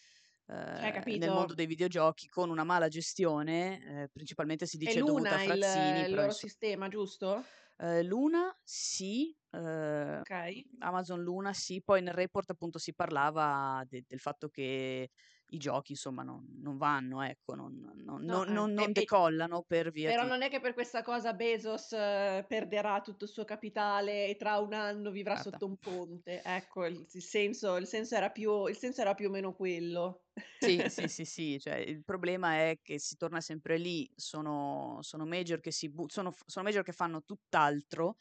Eh, 0.50 1.04
nel 1.10 1.30
mondo 1.30 1.52
dei 1.54 1.66
videogiochi 1.66 2.26
con 2.28 2.48
una 2.50 2.64
mala 2.64 2.88
gestione, 2.88 3.84
ehm, 3.84 4.06
principalmente 4.12 4.64
si 4.66 4.78
È 4.82 4.92
dice 4.92 5.02
dovuta 5.02 5.36
a 5.36 5.38
il 5.44 5.58
Frazzini, 5.58 6.06
il 6.06 6.08
però 6.08 6.24
loro 6.24 6.32
inso 6.32 6.34
sistema, 6.34 6.88
giusto? 6.88 7.52
Ehm, 7.80 8.02
Luna 8.06 8.58
sì, 8.64 9.36
ehm, 9.50 10.22
Okay. 10.22 10.64
Amazon 10.80 11.22
Luna 11.22 11.52
sì, 11.52 11.82
poi 11.82 12.02
nel 12.02 12.14
report 12.14 12.50
appunto 12.50 12.78
si 12.78 12.94
parlava 12.94 13.82
de 13.88 14.04
del 14.06 14.20
fatto 14.20 14.48
che 14.48 15.10
i 15.50 15.58
giochi 15.58 15.92
insomma 15.92 16.22
non 16.22 16.46
non 16.60 16.76
vanno, 16.76 17.22
ecco, 17.22 17.54
non 17.54 17.92
non 17.96 18.24
No, 18.26 18.42
non 18.44 18.48
eh, 18.48 18.66
non 18.72 18.92
decollano 18.92 19.62
per 19.62 19.90
via 19.90 20.10
però 20.10 20.26
di 20.26 20.28
non 20.28 20.42
è 20.42 20.48
che 20.48 20.60
per 20.60 20.72
questa 20.74 21.02
cosa 21.02 21.34
Bezos 21.34 21.88
perderà 21.90 23.00
tutto 23.02 23.24
il 23.24 23.30
suo 23.30 23.44
capitale 23.44 24.26
e 24.28 24.36
tra 24.36 24.58
1 24.58 24.72
anno 24.72 25.10
vivrà 25.10 25.34
Guarda 25.34 25.36
sotto 25.36 25.66
un 25.66 25.76
ponte. 25.78 26.42
Ecco, 26.42 26.86
il 26.86 27.06
il 27.12 27.22
senso 27.22 27.76
il 27.76 27.86
senso 27.86 28.14
era 28.16 28.30
più 28.30 28.66
il 28.66 28.76
senso 28.76 29.00
era 29.02 29.14
più 29.14 29.28
o 29.28 29.30
meno 29.30 29.54
quello. 29.54 30.24
Sì, 30.60 30.86
sì, 30.88 31.06
sì, 31.08 31.24
sì, 31.24 31.60
cioè 31.60 31.76
il 31.76 32.02
problema 32.02 32.54
è 32.56 32.80
che 32.82 32.98
si 32.98 33.14
torna 33.16 33.40
sempre 33.40 33.78
lì, 33.78 34.10
sono 34.16 34.98
sono 35.02 35.24
major 35.24 35.60
che 35.60 35.70
si 35.70 35.88
bu 35.88 36.08
sono 36.08 36.34
sono 36.46 36.64
major 36.64 36.82
che 36.82 36.90
fanno 36.92 37.22
tutt'altro, 37.22 38.16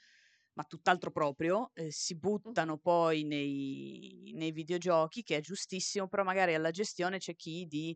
ma 0.57 0.63
tutt'altro 0.63 1.11
proprio, 1.11 1.69
ehm, 1.75 1.89
si 1.89 2.17
buttano 2.17 2.77
poi 2.79 3.23
nei 3.23 4.31
nei 4.35 4.51
videogiochi, 4.51 5.21
che 5.23 5.37
è 5.37 5.41
giustissimo, 5.41 6.07
però 6.07 6.23
magari 6.23 6.55
alla 6.55 6.71
gestione 6.71 7.19
c'è 7.19 7.35
chi 7.35 7.65
di, 7.67 7.95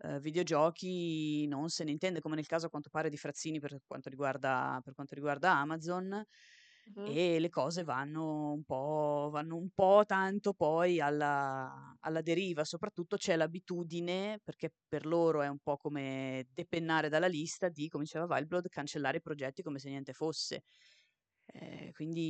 ehm, 0.00 0.18
videogiochi 0.20 1.46
non 1.48 1.68
se 1.70 1.84
ne 1.84 1.90
intende, 1.92 2.20
come 2.20 2.34
nel 2.36 2.46
caso 2.46 2.66
a 2.66 2.70
quanto 2.70 2.90
pare 2.90 3.08
di 3.10 3.16
Frazzini 3.16 3.60
per 3.60 3.78
quanto 3.86 4.08
riguarda 4.10 4.80
per 4.84 4.94
quanto 4.94 5.14
riguarda 5.14 5.52
Amazon, 5.56 6.22
Mh-mh. 6.86 7.14
e 7.14 7.40
le 7.40 7.48
cose 7.48 7.82
vanno 7.82 8.52
un 8.52 8.62
po' 8.64 9.28
vanno 9.32 9.56
un 9.56 9.70
po' 9.74 10.04
tanto 10.06 10.52
poi 10.54 11.00
alla 11.00 11.96
alla 12.00 12.20
deriva. 12.22 12.64
Soprattutto 12.64 13.16
c'è 13.16 13.34
l'abitudine, 13.36 14.38
perché 14.44 14.72
per 14.88 15.06
loro 15.06 15.42
è 15.42 15.48
un 15.48 15.58
po' 15.60 15.76
come 15.78 16.46
depennare 16.52 17.08
dalla 17.08 17.26
lista, 17.26 17.68
di, 17.68 17.88
come 17.88 18.04
diceva 18.04 18.26
Wild 18.26 18.68
cancellare 18.68 19.16
i 19.18 19.20
progetti 19.20 19.62
come 19.62 19.78
se 19.80 19.88
niente 19.88 20.12
fosse. 20.12 20.62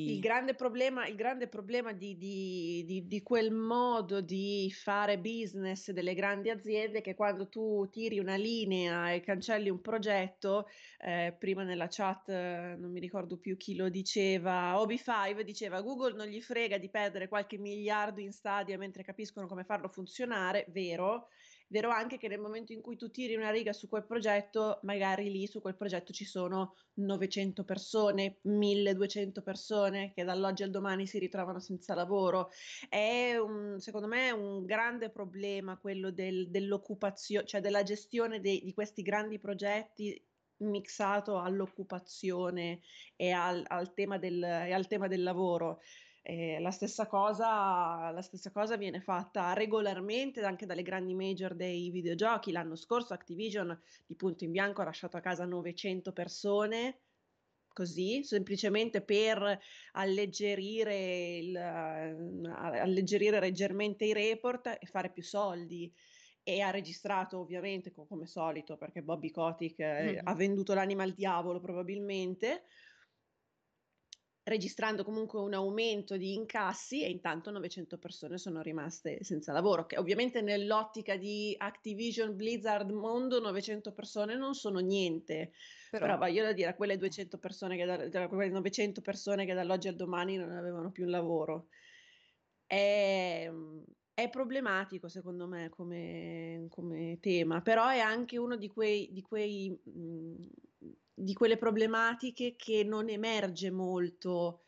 Il 0.04 0.18
quindi 0.18 0.18
grande 0.18 0.56
problema 0.56 1.06
il 1.06 1.14
grande 1.14 1.46
problema 1.46 1.92
di 1.92 2.16
di 2.16 2.82
di 2.85 3.06
di 3.06 3.22
quel 3.22 3.52
modo 3.52 4.20
di 4.20 4.68
fare 4.74 5.20
business 5.20 5.92
delle 5.92 6.14
grandi 6.14 6.50
aziende, 6.50 6.98
è 6.98 7.00
che 7.02 7.14
quando 7.14 7.48
tu 7.48 7.88
tiri 7.88 8.18
una 8.18 8.35
linea 8.35 9.12
e 9.12 9.20
cancelli 9.20 9.68
un 9.70 9.80
progetto, 9.80 10.66
ehm, 10.98 11.37
prima 11.38 11.62
nella 11.62 11.87
chat, 11.88 12.30
non 12.76 12.90
mi 12.90 12.98
ricordo 12.98 13.38
più 13.38 13.56
chi 13.56 13.76
lo 13.76 13.88
diceva, 13.90 14.74
Obi5 14.80 15.44
diceva: 15.44 15.80
"Google 15.82 16.14
non 16.16 16.26
gli 16.26 16.40
frega 16.40 16.78
di 16.78 16.90
perdere 16.90 17.28
qualche 17.28 17.56
miliardo 17.58 18.20
in 18.20 18.32
Stadia 18.32 18.76
mentre 18.76 19.04
capiscono 19.04 19.46
come 19.46 19.62
farlo 19.62 19.87
funzionare." 19.88 20.66
Vero. 20.70 21.28
Vero 21.72 21.88
anche 21.88 22.18
che 22.18 22.28
nel 22.28 22.38
momento 22.38 22.74
in 22.74 22.82
cui 22.82 22.96
tu 22.98 23.11
tiri 23.11 23.35
una 23.35 23.50
riga 23.50 23.72
su 23.72 23.88
quel 23.88 24.04
progetto, 24.04 24.80
magari 24.82 25.30
lì 25.30 25.46
su 25.46 25.62
quel 25.62 25.74
progetto 25.74 26.12
ci 26.12 26.26
sono 26.26 26.74
900 26.96 27.64
persone, 27.64 28.40
1200 28.42 29.40
persone 29.40 30.12
che 30.12 30.22
dall'oggi 30.22 30.64
al 30.64 30.70
domani 30.70 31.06
si 31.06 31.18
ritrovano 31.18 31.61
senza 31.61 31.94
lavoro. 31.94 32.50
È 32.90 33.37
un 33.37 33.80
secondo 33.80 34.06
me 34.06 34.30
un 34.30 34.66
grande 34.66 35.08
problema 35.08 35.78
quello 35.78 36.11
del 36.11 36.50
dell'occupazio 36.50 37.42
cioè 37.44 37.62
della 37.62 37.82
gestione 37.82 38.40
dei 38.40 38.62
di 38.62 38.74
questi 38.74 39.00
grandi 39.00 39.38
progetti 39.38 40.22
mixato 40.58 41.38
all'occupazione 41.38 42.80
e 43.16 43.30
al 43.30 43.64
al 43.66 43.94
tema 43.94 44.18
del 44.18 44.42
e 44.42 44.72
al 44.74 44.87
tema 44.88 45.08
del 45.08 45.22
lavoro. 45.22 45.80
Ehm, 46.24 46.62
la 46.62 46.70
stessa 46.70 47.06
cosa 47.08 48.11
la 48.12 48.22
stessa 48.22 48.52
cosa 48.52 48.76
viene 48.76 49.00
fatta 49.00 49.52
regolarmente 49.54 50.40
anche 50.44 50.66
dalle 50.66 50.82
grandi 50.82 51.14
major 51.14 51.54
dei 51.56 51.90
videogiochi. 51.90 52.52
L'anno 52.52 52.76
scorso 52.76 53.12
Activision 53.12 53.76
di 54.06 54.14
punto 54.14 54.44
in 54.44 54.52
bianco 54.52 54.82
ha 54.82 54.85
lasciato 54.85 55.16
a 55.16 55.20
casa 55.20 55.44
900 55.44 56.12
persone, 56.12 57.00
così, 57.72 58.22
semplicemente 58.22 59.02
per 59.02 59.58
alleggerire 59.92 61.37
il 61.38 61.56
a 61.56 62.80
alleggerire 62.82 63.40
leggermente 63.40 64.04
i 64.04 64.12
report 64.12 64.66
e 64.80 64.87
fare 64.87 65.11
più 65.12 65.22
soldi. 65.24 65.92
E 66.44 66.61
ha 66.61 66.70
registrato 66.70 67.38
ovviamente 67.38 67.92
co 67.92 68.04
come 68.06 68.26
solito, 68.26 68.76
perché 68.76 69.02
Bobby 69.02 69.30
Kotick, 69.30 69.78
ehm, 69.80 70.20
ha 70.24 70.35
venduto 70.35 70.74
l'anima 70.74 71.04
al 71.04 71.12
diavolo 71.12 71.61
probabilmente 71.61 72.64
registrando 74.44 75.05
comunque 75.05 75.40
un 75.40 75.55
aumento 75.55 76.16
di 76.16 76.35
incassi 76.35 77.02
e 77.02 77.11
intanto 77.11 77.50
900 77.50 77.98
persone 77.98 78.38
sono 78.38 78.61
rimaste 78.61 79.22
senza 79.22 79.52
lavoro, 79.52 79.87
che 79.87 79.98
ovviamente 79.98 80.40
nell'ottica 80.42 81.16
di 81.16 81.55
Activision 81.57 82.35
Blizzard 82.37 82.90
mondo 82.90 83.38
900 83.40 83.92
persone 83.92 84.37
non 84.37 84.55
sono 84.55 84.81
niente, 84.81 85.52
però 85.90 86.16
però 86.16 86.16
voglio 86.18 86.52
dire 86.52 86.70
a 86.70 86.74
quelle 86.74 86.96
eh. 86.96 86.98
200 86.98 87.38
persone 87.38 87.76
che 87.76 87.85
da 87.85 88.09
da 88.09 88.28
quelle 88.28 88.50
900 88.50 89.00
persone 89.00 89.44
che 89.46 89.55
dall'oggi 89.55 89.88
al 89.88 89.96
domani 89.96 90.37
non 90.37 90.50
avevano 90.50 90.90
più 90.90 91.05
un 91.05 91.11
lavoro. 91.11 91.68
Ehm, 92.66 93.85
è 94.14 94.28
problematico 94.31 95.09
secondo 95.09 95.46
me 95.48 95.68
come 95.68 96.66
come 96.68 97.18
tema, 97.20 97.61
però 97.62 97.88
è 97.88 97.98
anche 97.98 98.38
uno 98.38 98.57
di 98.57 98.68
quei 98.68 99.11
di 99.12 99.22
quei 99.22 99.78
mhmm, 99.85 100.48
di 101.14 101.33
quelle 101.35 101.57
problematiche 101.57 102.55
che 102.57 102.85
non 102.85 103.09
emerge 103.09 103.70
molto, 103.70 104.62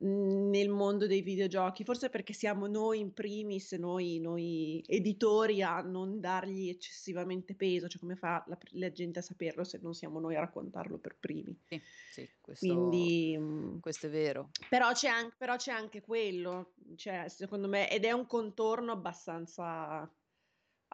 mhmm, 0.00 0.50
nel 0.50 0.68
mondo 0.70 1.06
dei 1.06 1.22
videogiochi, 1.22 1.84
forse 1.84 2.08
perché 2.10 2.32
siamo 2.32 2.66
noi 2.66 3.00
in 3.00 3.12
primis, 3.14 3.72
noi 3.72 4.18
noi 4.20 4.82
editori 4.86 5.62
a 5.62 5.80
non 5.82 6.20
dargli 6.20 6.68
eccessivamente 6.68 7.54
peso, 7.56 7.88
cioè 7.88 8.00
come 8.00 8.16
fa 8.16 8.44
la 8.48 8.58
la 8.72 8.90
gente 8.92 9.18
a 9.20 9.22
saperlo 9.22 9.64
se 9.64 9.78
non 9.82 9.94
siamo 9.94 10.20
noi 10.20 10.36
a 10.36 10.40
raccontarlo 10.40 10.98
per 10.98 11.16
primi. 11.18 11.58
Sì, 11.68 11.82
sì, 12.08 12.30
questo 12.40 13.12
Quindi, 13.12 13.36
mhmm, 13.38 13.80
questo 13.80 14.06
è 14.06 14.10
vero. 14.10 14.54
però 14.68 14.92
c'è 14.92 15.08
an 15.08 15.34
però 15.36 15.56
c'è 15.56 15.72
anche 15.72 16.00
quello, 16.00 16.74
cioè 16.96 17.28
secondo 17.28 17.68
me 17.68 17.90
ed 17.90 18.04
è 18.04 18.12
un 18.12 18.26
contorno 18.26 18.92
abbastanza 18.92 20.10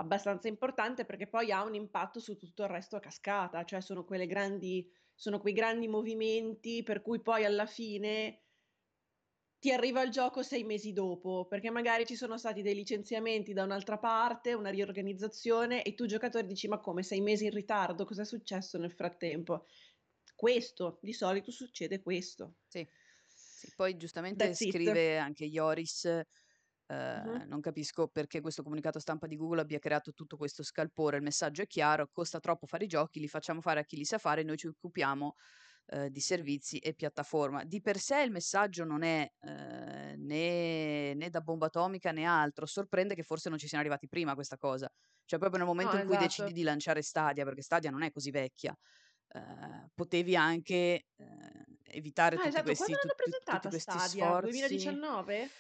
abbastanza 0.00 0.48
importante, 0.48 1.04
perché 1.04 1.28
poi 1.28 1.52
ha 1.52 1.64
un 1.64 1.74
impatto 1.74 2.20
su 2.20 2.36
tutto 2.36 2.62
il 2.64 2.68
resto 2.70 2.96
a 2.96 3.00
cascata, 3.00 3.64
cioè 3.64 3.80
sono 3.80 4.04
quelle 4.04 4.26
grandi 4.26 4.90
sono 5.14 5.38
quei 5.38 5.52
grandi 5.52 5.86
movimenti 5.86 6.82
per 6.82 7.02
cui 7.02 7.20
poi 7.20 7.44
alla 7.44 7.66
fine 7.66 8.44
ti 9.58 9.70
arriva 9.72 10.02
il 10.02 10.10
gioco 10.10 10.42
6 10.42 10.64
mesi 10.64 10.92
dopo, 10.92 11.46
perché 11.46 11.70
magari 11.70 12.04
ci 12.06 12.14
sono 12.16 12.36
stati 12.38 12.60
dei 12.62 12.74
licenziamenti 12.74 13.52
da 13.54 13.62
un'altra 13.64 13.98
parte, 13.98 14.52
una 14.54 14.70
riorganizzazione 14.70 15.82
e 15.82 15.94
tu 15.94 16.04
giocatore 16.06 16.46
dici: 16.46 16.66
"Ma 16.68 16.78
come 16.80 17.02
6 17.02 17.20
mesi 17.20 17.44
in 17.44 17.50
ritardo? 17.52 18.04
Cos'è 18.04 18.24
successo 18.24 18.76
nel 18.78 18.92
frattempo?" 18.92 19.66
Questo, 20.34 20.98
di 21.02 21.12
solito 21.12 21.50
succede 21.52 22.02
questo. 22.02 22.56
Sì, 22.72 22.88
sì, 23.26 23.72
poi 23.74 23.96
giustamente 23.96 24.54
That's 24.54 24.60
it. 24.62 24.76
scrive 24.76 25.18
anche 25.18 25.46
Joris, 25.48 26.08
Mh-mh. 27.14 27.40
ehm, 27.40 27.48
non 27.48 27.61
capisco 27.61 28.09
perché 28.09 28.40
questo 28.40 28.62
comunicato 28.62 28.98
stampa 28.98 29.26
di 29.26 29.37
Google 29.37 29.61
abbia 29.62 29.79
creato 29.79 30.12
tutto 30.12 30.37
questo 30.37 30.62
scalpore. 30.62 31.16
Il 31.18 31.22
messaggio 31.22 31.62
è 31.62 31.66
chiaro: 31.66 32.09
costa 32.12 32.40
troppo 32.40 32.66
fare 32.66 32.85
i 32.85 32.88
giochi, 32.88 33.20
li 33.20 33.29
facciamo 33.29 33.61
fare 33.61 33.81
a 33.81 33.85
chi 33.85 33.96
li 33.96 34.05
sa 34.05 34.18
fare, 34.18 34.42
noi 34.42 34.57
ci 34.57 34.66
occupiamo, 34.68 35.35
ehm, 35.87 36.07
di 36.09 36.20
servizi 36.20 36.79
e 36.79 36.94
piattaforma. 36.94 37.64
Di 37.64 37.81
per 37.81 37.98
sé 37.98 38.22
il 38.22 38.31
messaggio 38.31 38.85
non 38.85 39.03
è, 39.03 39.26
ehm, 39.40 40.14
né 40.24 41.14
né 41.14 41.31
da 41.31 41.40
bomba 41.40 41.66
atomica 41.66 42.12
né 42.12 42.24
altro. 42.24 42.66
Sorprende 42.66 43.14
che 43.14 43.22
forse 43.22 43.48
non 43.48 43.59
ci 43.59 43.66
siano 43.68 43.83
arrivati 43.83 44.09
prima 44.09 44.33
a 44.33 44.35
questa 44.35 44.57
cosa. 44.57 44.88
Cioè 45.24 45.38
proprio 45.38 45.59
nel 45.59 45.68
No, 45.79 45.94
momento 45.94 45.96
in 45.96 46.05
cui 46.05 46.16
decidi 46.16 46.53
esatto. 46.53 46.53
di 46.53 46.62
lanciare 46.62 47.03
Stadia, 47.03 47.44
perché 47.44 47.62
Stadia 47.62 47.90
non 47.90 48.03
è 48.03 48.11
così 48.11 48.31
vecchia, 48.31 48.76
ehm, 49.29 49.88
potevi 49.94 50.37
anche, 50.37 51.07
ehm, 51.16 51.64
evitare 51.85 52.38
Ah, 52.38 52.46
tutti 52.46 52.62
esatto, 52.62 52.74
quando 52.74 52.94
questi 52.94 52.96
tu 52.98 53.09
l'hanno 53.09 53.14
tu 53.20 53.31
tutti 53.44 53.68
presentata 53.68 53.68
questi 53.68 53.98
Stadia? 53.98 54.35
sforzi 54.38 55.00
2019? 55.16 55.50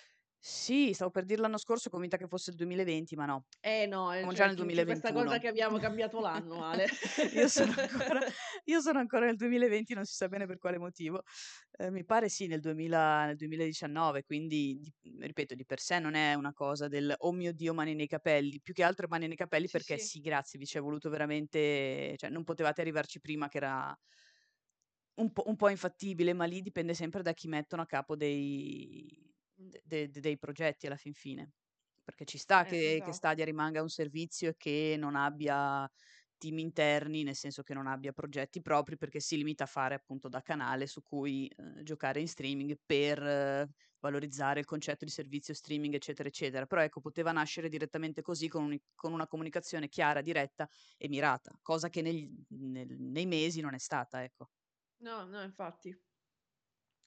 Sì, 0.42 0.94
stavo 0.94 1.10
per 1.10 1.26
dire 1.26 1.42
l'anno 1.42 1.58
scorso, 1.58 1.90
convinta 1.90 2.16
che 2.16 2.26
fosse 2.26 2.48
il 2.50 2.56
2020, 2.56 3.14
ma 3.14 3.26
no. 3.26 3.44
Eh 3.62 3.86
no, 3.86 4.10
ehm, 4.12 4.26
Siamo 4.26 4.32
già 4.32 4.46
cioè 4.46 4.46
nel 4.46 4.54
c'è 4.54 4.68
c'è 4.70 4.84
questa 4.86 5.12
cosa 5.12 5.36
2021. 5.36 5.38
che 5.38 5.48
abbiamo 5.48 5.76
cambiato 5.78 6.18
l'anno, 6.20 6.64
Ale. 6.64 6.86
Io 7.32 7.48
sono 7.48 7.72
ancora 7.76 8.22
io 8.64 8.80
sono 8.80 8.98
ancora 8.98 9.26
nel 9.26 9.36
2020, 9.36 9.94
non 9.94 10.04
si 10.04 10.14
sa 10.14 10.28
bene 10.28 10.46
per 10.46 10.58
quale 10.58 10.78
motivo. 10.78 11.22
Ehm, 11.78 11.92
mi 11.92 12.04
pare 12.04 12.28
sì, 12.28 12.46
nel 12.46 12.60
2000 12.60 13.26
nel 13.26 13.36
2019, 13.36 14.22
quindi 14.24 14.78
di 14.78 14.92
ripeto, 15.20 15.54
di 15.54 15.64
per 15.66 15.80
sé 15.80 15.98
non 15.98 16.14
è 16.14 16.34
una 16.34 16.52
cosa 16.52 16.88
del: 16.88 17.14
"Oh 17.18 17.32
mio 17.32 17.52
Dio, 17.52 17.74
mani 17.74 17.94
nei 17.94 18.06
capelli", 18.08 18.60
più 18.60 18.74
che 18.74 18.82
altro 18.82 19.06
mani 19.08 19.26
nei 19.28 19.36
capelli 19.36 19.68
Sì, 19.68 19.78
perché 19.78 19.98
sì. 19.98 20.10
sì, 20.10 20.20
grazie, 20.20 20.58
vi 20.58 20.64
c'è 20.66 20.80
voluto 20.80 21.10
veramente 21.10 22.14
cioè 22.16 22.30
non 22.30 22.44
potevate 22.44 22.80
arrivarci 22.80 23.20
prima 23.20 23.48
che 23.48 23.58
era 23.58 23.96
un 25.18 25.32
po' 25.32 25.42
un 25.46 25.56
po' 25.56 25.68
infattibile, 25.68 26.32
ma 26.32 26.44
lì 26.44 26.62
dipende 26.62 26.94
sempre 26.94 27.22
da 27.22 27.32
chi 27.32 27.48
mettono 27.48 27.82
a 27.82 27.86
capo 27.86 28.16
dei 28.16 29.29
de 29.82 30.08
de 30.10 30.20
dei 30.20 30.38
progetti 30.38 30.86
alla 30.86 30.96
fin 30.96 31.12
fine. 31.14 31.52
Perché 32.02 32.24
ci 32.24 32.38
sta 32.38 32.64
Eh, 32.64 32.66
che 32.66 33.00
che 33.02 33.12
esatto. 33.12 33.12
Stadia 33.12 33.44
rimanga 33.44 33.82
un 33.82 33.88
servizio 33.88 34.50
e 34.50 34.54
che 34.56 34.96
non 34.98 35.14
abbia 35.16 35.88
team 36.38 36.58
interni, 36.58 37.22
nel 37.22 37.36
senso 37.36 37.62
che 37.62 37.74
non 37.74 37.86
abbia 37.86 38.12
progetti 38.12 38.62
propri, 38.62 38.96
perché 38.96 39.20
si 39.20 39.36
limita 39.36 39.64
a 39.64 39.66
fare 39.66 39.94
appunto 39.94 40.28
da 40.28 40.40
canale 40.42 40.86
su 40.86 41.02
cui, 41.02 41.50
ehm, 41.54 41.82
giocare 41.82 42.20
in 42.20 42.28
streaming 42.28 42.76
per 42.84 43.22
eh, 43.22 43.68
valorizzare 44.00 44.60
il 44.60 44.66
concetto 44.66 45.04
di 45.04 45.10
servizio 45.10 45.52
streaming, 45.54 45.94
eccetera, 45.94 46.28
eccetera. 46.28 46.64
Però 46.66 46.80
ecco, 46.82 47.00
poteva 47.00 47.30
nascere 47.32 47.68
direttamente 47.68 48.22
così 48.22 48.48
con 48.48 48.64
un 48.64 48.78
con 48.94 49.12
una 49.12 49.26
comunicazione 49.26 49.88
chiara, 49.88 50.22
diretta 50.22 50.66
e 50.96 51.08
mirata, 51.08 51.52
cosa 51.62 51.88
che 51.90 52.02
negli 52.02 52.28
nel 52.48 52.96
nei 52.98 53.26
mesi 53.26 53.60
non 53.60 53.74
è 53.74 53.78
stata, 53.78 54.22
ecco. 54.24 54.48
No, 55.00 55.26
no, 55.26 55.42
infatti. 55.42 55.94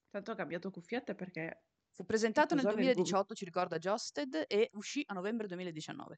Tanto 0.09 0.31
ha 0.31 0.35
cambiato 0.35 0.71
cuffiette 0.71 1.13
perché 1.13 1.65
Fu 1.95 2.05
presentato 2.05 2.55
nel 2.55 2.65
cos'ho 2.65 2.71
nel 2.71 2.91
gu 2.91 3.03
2018, 3.05 3.35
ci 3.35 3.45
ricorda 3.45 3.75
Adjusted, 3.75 4.45
e 4.47 4.69
uscì 4.73 5.03
a 5.05 5.13
novembre 5.13 5.45
2019. 5.45 6.17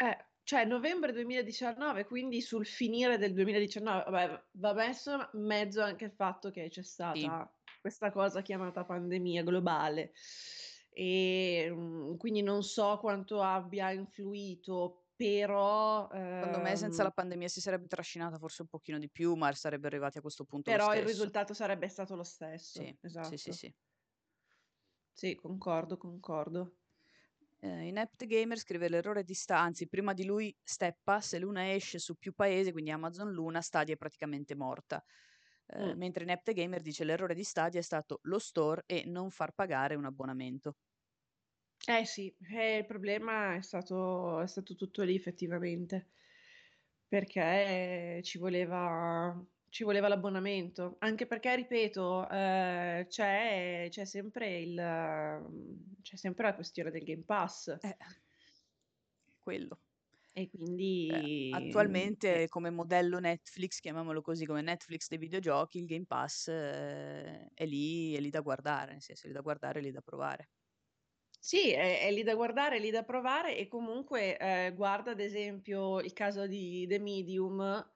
eh, 0.00 0.16
cioè 0.44 0.64
novembre 0.64 1.12
2019, 1.12 2.04
quindi 2.04 2.40
sul 2.40 2.64
finire 2.66 3.18
del 3.18 3.32
2019. 3.32 4.04
Vabbè, 4.10 4.44
va 4.52 4.72
messo 4.72 5.28
mezzo 5.32 5.82
anche 5.82 6.04
il 6.06 6.12
fatto 6.12 6.50
che 6.50 6.68
c'è 6.68 6.82
Sì, 7.14 7.32
stata 7.32 7.52
questa 7.80 8.10
cosa 8.12 8.40
chiamata 8.42 8.84
pandemia 8.84 9.42
globale. 9.42 10.12
Ehm, 10.90 12.16
quindi 12.16 12.42
non 12.42 12.62
so 12.62 12.98
quanto 12.98 13.42
abbia 13.42 13.90
influito, 13.90 15.08
però, 15.16 16.08
secondo 16.40 16.60
me 16.60 16.76
senza 16.76 17.02
ehm 17.02 17.04
la 17.04 17.10
pandemia 17.10 17.48
si 17.48 17.60
sarebbe 17.60 17.88
trascinata 17.88 18.38
forse 18.38 18.62
un 18.62 18.68
pochino 18.68 18.98
di 18.98 19.10
più, 19.10 19.34
ma 19.34 19.52
sarebbe 19.52 19.88
arrivati 19.88 20.18
a 20.18 20.20
questo 20.20 20.44
punto 20.44 20.70
però 20.78 20.94
il 20.94 21.02
risultato 21.02 21.52
sarebbe 21.54 21.88
stato 21.88 22.14
lo 22.14 22.22
Sì, 22.74 22.94
stesso, 22.94 22.98
sì, 23.18 23.36
sì, 23.36 23.52
esatto. 23.52 23.52
sì. 23.52 23.72
Sì, 25.18 25.34
concordo, 25.34 25.98
concordo. 25.98 26.78
Ehm, 27.60 27.82
Inept 27.86 28.26
Gamer 28.26 28.58
scrive: 28.58 28.88
"L'errore 28.88 29.24
di 29.24 29.34
sta 29.34 29.58
anzi 29.58 29.88
prima 29.88 30.12
di 30.12 30.24
lui 30.24 30.54
Steppa, 30.62 31.20
se 31.20 31.38
Luna 31.38 31.72
esce 31.72 31.98
su 31.98 32.14
più 32.16 32.32
paesi, 32.34 32.72
quindi 32.72 32.90
Amazon 32.90 33.30
Luna, 33.32 33.60
Stadia 33.60 33.94
è 33.94 33.96
praticamente 33.96 34.54
morta". 34.54 35.04
Mh. 35.78 35.92
Ehm, 35.92 35.96
mentre 35.98 36.22
Inept 36.24 36.52
Gamer 36.52 36.80
dice: 36.82 37.04
"L'errore 37.04 37.34
di 37.34 37.44
Stadia 37.44 37.80
è 37.80 37.82
stato 37.82 38.20
lo 38.22 38.38
store 38.38 38.82
e 38.86 39.04
non 39.06 39.30
far 39.30 39.52
pagare 39.52 39.94
un 39.96 40.04
abbonamento". 40.04 40.76
Eh 41.88 42.04
sì, 42.04 42.32
eh, 42.52 42.76
il 42.78 42.86
problema 42.86 43.54
è 43.56 43.62
stato 43.62 44.40
è 44.40 44.46
stato 44.46 44.74
tutto 44.76 45.02
lì 45.02 45.14
effettivamente, 45.16 46.10
perché 47.06 48.20
ci 48.22 48.38
voleva 48.38 49.34
ci 49.70 49.84
voleva 49.84 50.08
l'abbonamento. 50.08 50.96
Anche 51.00 51.26
perché 51.26 51.54
ripeto, 51.56 52.28
ehm, 52.28 53.06
c'è 53.06 53.86
c'è 53.90 54.04
sempre 54.04 54.58
il 54.60 54.74
mhmm, 54.74 56.00
c'è 56.02 56.16
sempre 56.16 56.44
la 56.44 56.54
questione 56.54 56.90
del 56.90 57.04
Game 57.04 57.24
Pass 57.24 57.78
Eh, 57.82 57.94
quello. 59.38 59.80
e 60.34 60.48
Cioè, 61.00 61.18
quindi, 61.18 61.48
eh 61.48 61.48
attualmente 61.50 62.48
come 62.48 62.68
modello 62.70 63.18
Netflix, 63.18 63.80
chiamiamolo 63.80 64.20
così, 64.20 64.44
come 64.44 64.60
Netflix 64.62 65.08
dei 65.08 65.16
videogiochi, 65.18 65.78
il 65.78 65.86
Game 65.86 66.04
Pass, 66.06 66.48
ehm, 66.48 67.48
è 67.54 67.64
lì 67.66 68.14
è 68.14 68.20
lì 68.20 68.28
da 68.30 68.40
guardare, 68.40 68.92
nel 68.92 69.02
senso 69.02 69.24
è 69.24 69.28
lì 69.28 69.34
da 69.34 69.40
guardare, 69.40 69.78
è 69.80 69.82
lì 69.82 69.90
da 69.90 70.00
provare. 70.02 70.48
Sì, 71.40 71.70
è 71.70 72.00
è 72.00 72.10
lì 72.12 72.22
da 72.22 72.34
guardare, 72.34 72.76
è 72.76 72.80
lì 72.80 72.90
da 72.90 73.04
provare 73.04 73.56
e 73.56 73.68
comunque, 73.68 74.36
ehm, 74.36 74.74
guarda 74.74 75.12
ad 75.12 75.20
esempio 75.20 76.00
il 76.00 76.12
caso 76.12 76.46
di 76.46 76.86
The 76.88 76.98
Medium, 76.98 77.92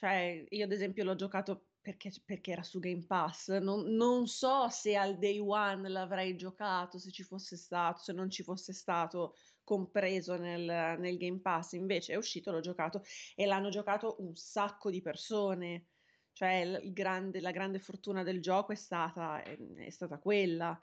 cioè 0.00 0.46
io 0.48 0.64
ad 0.64 0.72
esempio 0.72 1.04
l'ho 1.04 1.14
giocato 1.14 1.66
perché 1.80 2.10
perché 2.24 2.52
era 2.52 2.62
su 2.62 2.78
Game 2.78 3.04
Pass, 3.06 3.50
non 3.58 3.82
non 3.94 4.26
so 4.26 4.68
se 4.70 4.96
al 4.96 5.18
day 5.18 5.38
one 5.38 5.88
l'avrei 5.90 6.36
giocato, 6.36 6.98
se 6.98 7.10
ci 7.10 7.22
fosse 7.22 7.56
stato 7.56 8.00
se 8.02 8.12
non 8.14 8.30
ci 8.30 8.42
fosse 8.42 8.72
stato 8.72 9.34
compreso 9.62 10.36
nel 10.36 10.64
nel 10.98 11.16
Game 11.18 11.40
Pass, 11.40 11.72
invece 11.72 12.14
è 12.14 12.16
uscito, 12.16 12.50
l'ho 12.50 12.60
giocato 12.60 13.02
e 13.34 13.44
l'hanno 13.44 13.68
giocato 13.68 14.16
un 14.20 14.34
sacco 14.36 14.90
di 14.90 15.02
persone. 15.02 15.86
Cioè 16.32 16.80
grande 16.92 17.40
la 17.40 17.50
grande 17.50 17.78
fortuna 17.78 18.22
del 18.22 18.40
gioco 18.40 18.72
è 18.72 18.74
stata 18.76 19.42
ehm, 19.42 19.76
è 19.80 19.90
stata 19.90 20.18
quella. 20.18 20.80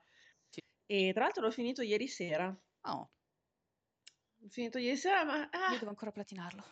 Sì. 0.49 0.61
E 0.85 1.11
tra 1.13 1.23
l'altro 1.23 1.41
l'ho 1.43 1.51
finito 1.51 1.81
ieri 1.81 2.07
sera. 2.07 2.55
Oh, 2.81 3.11
L'ho 4.39 4.49
finito 4.49 4.77
ieri 4.77 4.97
sera, 4.97 5.23
ma 5.23 5.37
io 5.37 5.49
ah, 5.51 5.77
devo 5.77 5.89
ancora 5.89 6.11
platinarlo. 6.11 6.63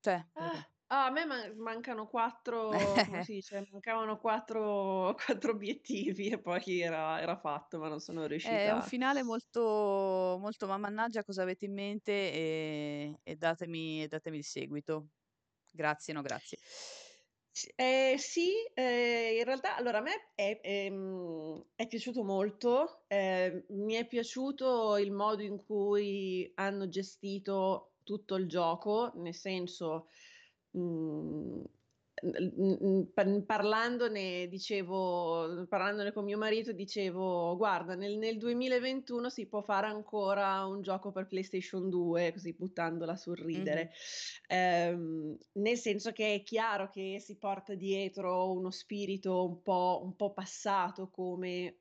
Cioè, 0.00 0.26
ah, 0.32 0.73
ah, 0.94 1.06
a 1.06 1.10
me 1.10 1.24
ma 1.26 1.52
mancano 1.56 2.06
4 2.08 3.02
come 3.04 3.20
si 3.22 3.32
dice, 3.34 3.66
mancavano 3.70 4.18
4 4.18 5.14
4 5.24 5.52
obiettivi 5.52 6.28
e 6.30 6.40
poi 6.40 6.80
era 6.80 7.20
era 7.20 7.36
fatto, 7.38 7.78
ma 7.78 7.88
non 7.88 8.00
sono 8.00 8.26
è 8.40 8.70
un 8.70 8.80
riuscita 8.80 8.82
finale 8.82 9.22
molto 9.22 10.36
molto: 10.40 10.66
"Ma 10.66 10.76
mannaggia 10.76 11.22
cosa 11.24 11.42
avete 11.42 11.64
in 11.64 11.72
mente 11.74 12.12
e 12.12 13.18
e 13.22 13.36
datemi 13.36 14.02
e 14.02 14.08
datemi 14.08 14.38
il 14.38 14.44
seguito". 14.44 15.08
Grazie, 15.72 16.12
no 16.14 16.22
grazie. 16.22 16.58
S 17.56 17.68
ehm, 17.76 18.16
sì, 18.16 18.50
ehm, 18.74 19.36
in 19.38 19.44
realtà 19.44 19.76
allora 19.76 19.98
a 19.98 20.00
me 20.00 20.32
è 20.34 20.58
ehm, 20.62 21.64
è 21.76 21.86
piaciuto 21.86 22.24
molto, 22.24 23.04
ehm, 23.08 23.64
mi 23.68 23.94
è 23.94 24.06
piaciuto 24.06 24.96
il 24.96 25.12
modo 25.12 25.42
in 25.42 25.64
cui 25.64 26.50
hanno 26.56 26.88
gestito 26.88 27.94
tutto 28.02 28.34
il 28.34 28.48
gioco, 28.48 29.12
nel 29.16 29.34
senso, 29.34 30.08
mh 30.78 31.62
mh, 32.22 33.10
pan 33.14 33.44
parlandone 33.44 34.46
dicevo 34.48 35.66
parlandone 35.68 36.12
con 36.12 36.24
mio 36.24 36.38
marito 36.38 36.72
dicevo: 36.72 37.56
"Guarda 37.56 37.94
nel 37.96 38.16
nel 38.18 38.38
2021 38.38 39.28
si 39.28 39.46
può 39.48 39.60
fare 39.62 39.86
ancora 39.88 40.64
un 40.66 40.80
gioco 40.80 41.10
per 41.12 41.26
PlayStation 41.26 41.88
2", 41.90 42.32
così 42.32 42.54
buttandola 42.54 43.16
sul 43.16 43.36
ridere. 43.36 43.90
Ehm, 44.48 45.36
nel 45.54 45.76
senso 45.76 46.12
che 46.12 46.34
è 46.34 46.42
chiaro 46.42 46.88
che 46.88 47.18
si 47.20 47.36
porta 47.38 47.74
dietro 47.74 48.52
uno 48.52 48.70
spirito 48.70 49.44
un 49.46 49.62
po' 49.62 50.00
un 50.04 50.14
po' 50.16 50.32
passato 50.32 51.10
come 51.10 51.80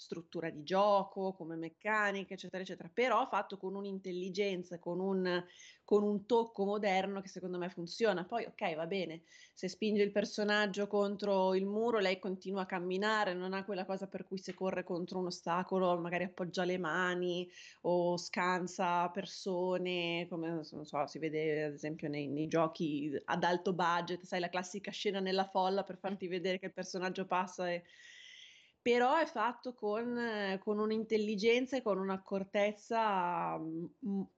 struttura 0.00 0.48
di 0.50 0.62
gioco, 0.62 1.34
come 1.34 1.56
meccanica, 1.56 2.34
eccetera, 2.34 2.62
eccetera, 2.62 2.90
però 2.92 3.26
fatto 3.28 3.58
con 3.58 3.74
un'intelligenza, 3.74 4.78
con 4.78 4.98
un 4.98 5.44
con 5.90 6.04
un 6.04 6.24
tocco 6.24 6.64
moderno 6.64 7.20
che 7.20 7.26
secondo 7.26 7.58
me 7.58 7.68
funziona. 7.68 8.24
Poi 8.24 8.44
okay, 8.44 8.76
va 8.76 8.86
bene, 8.86 9.22
se 9.52 9.66
spinge 9.68 10.02
il 10.02 10.12
personaggio 10.12 10.86
contro 10.86 11.52
il 11.56 11.66
muro 11.66 11.98
lei 11.98 12.20
continua 12.20 12.62
a 12.62 12.66
camminare, 12.66 13.34
non 13.34 13.52
ha 13.54 13.64
quella 13.64 13.84
cosa 13.84 14.06
per 14.06 14.24
cui 14.24 14.38
se 14.38 14.54
corre 14.54 14.84
contro 14.84 15.18
un 15.18 15.26
ostacolo 15.26 15.98
magari 15.98 16.22
appoggia 16.24 16.62
le 16.64 16.78
mani 16.78 17.50
o 17.82 18.16
scansa 18.16 19.08
persone, 19.08 20.26
come 20.28 20.48
non 20.48 20.84
so, 20.84 21.06
si 21.08 21.18
vede 21.18 21.64
ad 21.64 21.72
esempio 21.72 22.08
nei 22.08 22.28
nei 22.28 22.46
giochi 22.46 23.12
ad 23.24 23.42
alto 23.42 23.72
budget, 23.72 24.22
sai 24.24 24.38
la 24.38 24.48
classica 24.48 24.92
scena 24.92 25.18
nella 25.18 25.44
folla 25.44 25.82
per 25.82 25.98
farti 25.98 26.28
vedere 26.28 26.58
che 26.60 26.66
il 26.66 26.72
personaggio 26.72 27.26
passa 27.26 27.68
e 27.68 27.82
però 28.82 29.16
è 29.18 29.26
fatto 29.26 29.74
con 29.74 30.58
con 30.60 30.78
un'intelligenza 30.78 31.76
e 31.76 31.82
con 31.82 31.98
un'accortezza, 31.98 33.58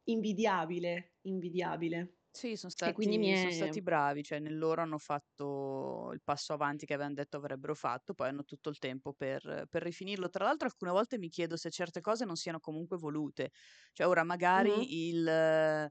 invidiabile, 0.05 1.15
invidiabile. 1.23 2.17
Sì, 2.35 2.57
son 2.57 2.71
quindi 2.95 3.19
mi 3.19 3.29
stati 3.31 3.47
è 3.47 3.51
stati 3.51 3.83
bravi, 3.83 4.23
cioè 4.23 4.39
nel 4.39 4.57
loro 4.57 4.81
hanno 4.81 4.97
fatto 4.97 6.11
il 6.15 6.23
passo 6.23 6.55
avanti 6.55 6.87
che 6.87 6.95
avevan 6.95 7.13
detto 7.13 7.37
avrebbero 7.37 7.75
fatto, 7.75 8.15
poi 8.15 8.29
hanno 8.29 8.45
tutto 8.45 8.71
il 8.71 8.79
tempo 8.79 9.13
per 9.13 9.67
per 9.69 9.83
rifinirlo. 9.83 10.31
Tra 10.31 10.45
l'altro 10.47 10.67
alcune 10.67 10.93
volte 10.93 11.19
mi 11.19 11.29
chiedo 11.29 11.59
se 11.59 11.69
certe 11.71 12.01
cose 12.01 12.25
non 12.25 12.37
siano 12.37 12.59
comunque 12.59 12.97
volute. 12.97 13.51
Cioè 13.93 14.07
ora 14.07 14.25
magari 14.25 15.09
il, 15.09 15.91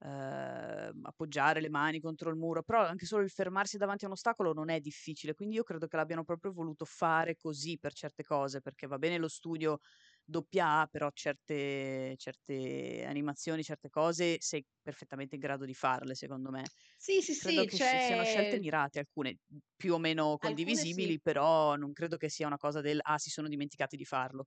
ehm, 0.00 1.00
appoggiare 1.04 1.60
le 1.60 1.68
mani 1.70 2.00
contro 2.00 2.30
il 2.30 2.36
muro, 2.36 2.62
però 2.62 2.84
anche 2.84 3.06
solo 3.06 3.22
il 3.22 3.30
fermarsi 3.30 3.76
davanti 3.78 4.04
a 4.04 4.08
un 4.08 4.14
ostacolo 4.14 4.52
non 4.52 4.68
è 4.70 4.80
difficile, 4.80 5.34
quindi 5.34 5.56
io 5.56 5.62
credo 5.62 5.86
che 5.86 5.96
l'abbiano 5.96 6.24
proprio 6.24 6.52
voluto 6.52 6.84
fare 6.84 7.36
così 7.36 7.78
per 7.78 7.92
certe 7.94 8.22
cose, 8.24 8.60
perché 8.60 8.86
va 8.86 8.98
bene 8.98 9.18
lo 9.18 9.28
studio 9.28 9.78
doppia 10.24 10.80
A, 10.80 10.86
però 10.86 11.10
certe 11.12 12.14
certe 12.16 13.04
animazioni, 13.06 13.62
certe 13.62 13.88
cose 13.88 14.36
sei 14.40 14.64
perfettamente 14.82 15.34
in 15.34 15.40
grado 15.40 15.64
di 15.64 15.74
farle, 15.74 16.14
secondo 16.14 16.50
me. 16.50 16.70
Sì, 16.96 17.20
sì, 17.22 17.34
Credo 17.36 17.64
sì, 17.64 17.66
che 17.66 17.78
sci 17.78 17.98
siano 17.98 18.22
scelte 18.22 18.58
c'è 18.58 18.60
mirate, 18.60 18.98
alcune, 18.98 19.38
più 19.74 19.94
o 19.94 19.98
meno 19.98 20.36
alcune 20.40 20.84
sì. 20.84 21.16
condivisibili, 21.16 21.20
però 21.20 21.74
non 21.76 21.92
credo 21.92 22.16
che 22.18 22.28
sia 22.28 22.46
una 22.46 22.58
cosa 22.58 22.80
del: 22.82 22.98
"Ah, 23.02 23.16
si 23.18 23.30
sono 23.30 23.48
dimenticati 23.48 23.96
di 23.96 24.04
farlo". 24.04 24.46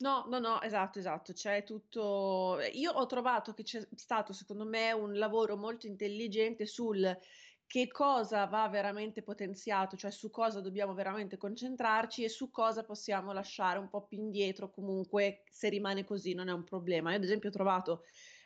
No, 0.00 0.24
no, 0.26 0.38
no, 0.40 0.60
esatto, 0.62 0.98
esatto. 0.98 1.32
C'è 1.32 1.62
tutto 1.62 2.58
ehm, 2.58 2.70
io 2.74 2.90
ho 2.92 3.06
trovato 3.06 3.52
che 3.54 3.62
c'è 3.62 3.86
stato, 3.94 4.32
secondo 4.32 4.64
me, 4.64 4.90
un 4.92 5.12
lavoro 5.16 5.56
molto 5.56 5.86
intelligente 5.86 6.66
sul 6.66 7.16
che 7.66 7.86
cosa 7.88 8.44
va 8.46 8.68
veramente 8.68 9.22
potenziato, 9.22 9.96
cioè 9.96 10.10
su 10.10 10.28
cosa 10.30 10.60
dobbiamo 10.60 10.92
veramente 10.92 11.36
concentrarci 11.38 12.24
e 12.24 12.28
su 12.28 12.50
cosa 12.50 12.84
possiamo 12.84 13.32
lasciare 13.32 13.78
un 13.78 13.88
po' 13.88 14.04
più 14.04 14.18
indietro, 14.18 14.70
comunque 14.70 15.44
se 15.50 15.68
rimane 15.70 16.04
così 16.04 16.34
non 16.34 16.48
è 16.48 16.52
un 16.52 16.64
problema. 16.64 17.10
Io 17.12 17.16
ad 17.16 17.22
esempio 17.24 17.48
ho 17.48 17.52
trovato, 17.52 18.02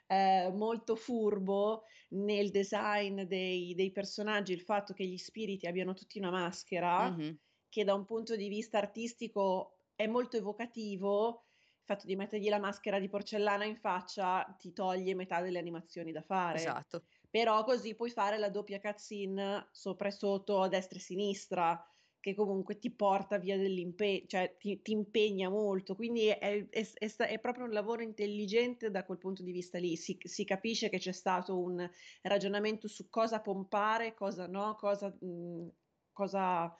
ehm, 0.06 0.54
molto 0.56 0.94
furbo 0.94 1.84
nel 2.10 2.50
design 2.50 3.22
dei 3.22 3.74
dei 3.74 3.90
personaggi 3.92 4.52
il 4.52 4.60
fatto 4.60 4.92
che 4.92 5.04
gli 5.06 5.16
spiriti 5.16 5.66
abbiano 5.66 5.94
tutti 5.94 6.18
una 6.18 6.30
maschera, 6.30 7.12
Mh-mh. 7.12 7.36
che 7.68 7.82
da 7.84 7.94
un 7.94 8.04
punto 8.04 8.36
di 8.36 8.48
vista 8.48 8.78
artistico 8.78 9.75
è 9.96 10.06
molto 10.06 10.36
evocativo, 10.36 11.46
il 11.78 11.82
fatto 11.84 12.06
di 12.06 12.16
mettergli 12.16 12.48
la 12.48 12.58
maschera 12.58 12.98
di 13.00 13.08
porcellana 13.08 13.64
in 13.64 13.76
faccia 13.76 14.54
ti 14.58 14.72
toglie 14.72 15.14
metà 15.14 15.40
delle 15.40 15.58
animazioni 15.58 16.12
da 16.12 16.22
fare. 16.22 16.78
Esatto. 16.78 17.06
Però 17.28 17.64
così 17.64 17.94
puoi 17.94 18.10
fare 18.10 18.38
la 18.38 18.50
doppia 18.50 18.80
cutscene 18.80 19.68
sopra 19.72 20.08
e 20.08 20.10
sotto, 20.12 20.60
a 20.62 20.68
destra 20.68 20.98
e 20.98 21.00
sinistra, 21.02 21.84
che 22.20 22.34
comunque 22.34 22.78
ti 22.78 22.94
porta 22.94 23.38
via 23.38 23.56
dell'impe 23.56 24.24
cioè 24.26 24.56
ti 24.58 24.80
ti 24.82 24.92
impegna 24.92 25.48
molto. 25.50 25.94
Quindi 25.94 26.26
è 26.28 26.38
è 26.38 26.68
è 26.70 27.16
è 27.16 27.38
proprio 27.40 27.64
un 27.64 27.72
lavoro 27.72 28.02
intelligente 28.02 28.90
da 28.90 29.04
quel 29.04 29.18
punto 29.18 29.42
di 29.42 29.52
vista 29.52 29.78
lì. 29.78 29.96
Si 29.96 30.16
si 30.22 30.44
capisce 30.44 30.88
che 30.88 30.98
c'è 30.98 31.12
stato 31.12 31.58
un 31.60 31.88
ragionamento 32.22 32.88
su 32.88 33.08
cosa 33.08 33.40
pompare, 33.40 34.14
cosa 34.14 34.46
no, 34.46 34.74
cosa 34.76 35.14
mhmm, 35.20 35.68
cosa 36.12 36.74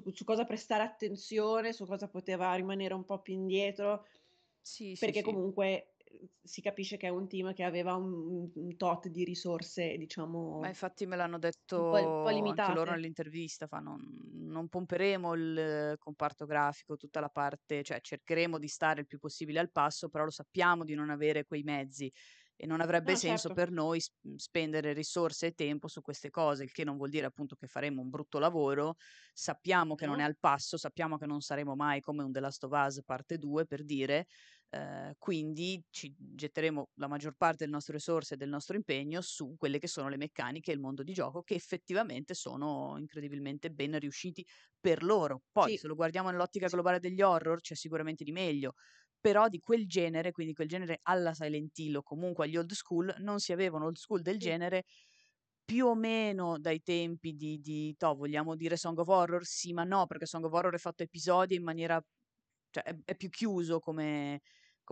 su 0.00 0.02
su 0.12 0.24
cosa 0.24 0.44
prestare 0.44 0.82
attenzione, 0.82 1.72
su 1.72 1.84
cosa 1.86 2.08
poteva 2.08 2.54
rimanere 2.54 2.94
un 2.94 3.04
po' 3.04 3.20
più 3.20 3.34
indietro. 3.34 4.04
Sì, 4.64 4.94
sì, 4.96 5.12
Perché 5.12 5.22
sì. 5.22 5.36
comunque, 5.38 5.96
uhm, 6.12 6.28
si 6.42 6.62
capisce 6.62 6.96
che 6.96 7.06
è 7.08 7.10
un 7.10 7.28
team 7.28 7.52
che 7.54 7.64
aveva 7.64 7.94
un 7.96 8.50
un 8.54 8.76
tot 8.76 9.08
di 9.08 9.24
risorse, 9.24 9.96
Ma 10.60 10.68
diciamo, 10.68 10.68
infatti 10.68 11.06
me 11.06 11.16
l'hanno 11.16 11.38
un 11.74 11.84
po' 11.86 11.96
un 11.98 12.12
po' 12.20 12.28
detto 12.28 12.70
anche 12.70 12.70
loro 12.70 12.92
nell'intervista, 12.92 13.66
fanno: 13.66 13.96
"Mhmm, 13.96 14.46
non 14.50 14.68
pomperemo 14.68 15.34
il 15.34 15.94
comparto 15.98 16.44
grafico, 16.46 16.96
tutta 16.96 17.18
la 17.20 17.28
parte 17.30 17.82
cioè 17.82 18.00
cercheremo 18.00 18.58
di 18.58 18.68
stare 18.68 19.00
il 19.00 19.06
più 19.06 19.18
possibile 19.18 19.58
al 19.58 19.72
passo, 19.72 20.08
però 20.08 20.24
lo 20.24 20.30
sappiamo 20.30 20.84
di 20.84 20.94
non 20.94 21.10
avere 21.10 21.44
quei 21.44 21.62
mezzi 21.62 22.12
e 22.56 22.66
non 22.66 22.80
avrebbe 22.80 23.14
No, 23.14 23.16
senso 23.16 23.50
certo. 23.50 23.52
per 23.52 23.70
noi 23.70 24.00
mhmm, 24.22 24.36
spendere 24.36 24.92
risorse 24.92 25.46
e 25.48 25.52
tempo 25.52 25.88
su 25.88 26.00
queste 26.00 26.30
cose, 26.30 26.64
il 26.64 26.72
che 26.72 26.84
non 26.84 26.96
vuol 26.96 27.10
dire 27.10 27.26
appunto 27.26 27.56
che 27.56 27.66
faremo 27.66 28.00
un 28.02 28.08
brutto 28.10 28.38
lavoro. 28.38 28.94
Sappiamo 29.32 29.94
che 29.94 30.06
non 30.06 30.20
è 30.20 30.22
No? 30.22 30.24
al 30.24 30.36
passo, 30.38 30.76
sappiamo 30.76 31.16
che 31.18 31.26
non 31.26 31.40
saremo 31.40 31.74
mai 31.74 32.00
come 32.00 32.22
un 32.22 32.32
The 32.32 32.40
Last 32.40 32.64
of 32.64 32.72
Us 32.72 33.00
parte 33.04 33.38
2 33.38 33.66
per 33.66 33.84
dire, 33.84 34.26
Ehm, 34.74 35.12
quindi 35.18 35.82
ci 35.90 36.14
getteremo 36.16 36.90
la 36.94 37.06
maggior 37.08 37.34
parte 37.36 37.58
delle 37.58 37.72
nostre 37.72 37.94
risorse 37.94 38.34
e 38.34 38.36
del 38.38 38.48
nostro 38.48 38.74
impegno 38.76 39.20
su 39.20 39.54
quelle 39.58 39.78
che 39.78 39.86
sono 39.86 40.08
le 40.08 40.16
meccaniche 40.16 40.70
e 40.70 40.74
il 40.74 40.80
mondo 40.80 41.02
di 41.02 41.12
gioco 41.12 41.42
che 41.42 41.54
effettivamente 41.54 42.34
sono 42.34 42.96
incredibilmente 42.98 43.70
ben 43.70 43.98
riusciti 43.98 44.44
per 44.80 45.02
loro. 45.02 45.42
Poi 45.52 45.68
se 45.76 45.86
Sì, 45.86 45.88
lo 45.88 45.94
guardiamo 45.94 46.30
nell'ottica 46.30 46.68
globale 46.68 47.00
degli 47.00 47.20
horror 47.22 47.60
c'è 47.60 47.74
sicuramente 47.74 48.24
di 48.24 48.32
meglio, 48.32 48.72
però 49.22 49.48
di 49.48 49.60
quel 49.60 49.88
genere, 49.88 50.32
quindi 50.32 50.54
quel 50.54 50.68
genere 50.68 51.00
alla 51.04 51.34
Silent 51.34 51.78
Hill 51.78 51.96
o 51.98 52.02
comunque 52.04 52.46
agli 52.46 52.58
old 52.58 52.72
school, 52.72 53.14
non 53.20 53.40
si 53.40 53.52
aveva 53.54 53.78
un 53.78 53.84
old 53.84 53.96
school 53.96 54.22
del 54.22 54.38
genere 54.38 54.84
più 55.64 55.86
o 55.86 55.94
meno 55.94 56.58
dai 56.58 56.82
tempi 56.82 57.34
di 57.34 57.60
di 57.60 57.94
toh, 57.96 58.14
vogliamo 58.16 58.56
dire 58.56 58.76
Song 58.76 58.98
of 58.98 59.08
Horror? 59.08 59.44
Sì, 59.46 59.72
ma 59.72 59.84
no, 59.84 60.06
perché 60.06 60.26
Song 60.26 60.44
of 60.44 60.52
Horror 60.52 60.74
è 60.74 60.78
fatto 60.78 61.02
episodi 61.04 61.54
in 61.56 61.62
maniera 61.64 62.02
cioè 62.70 62.82
è 62.84 62.96
è 63.04 63.16
più 63.16 63.28
chiuso 63.30 63.78
come 63.80 64.40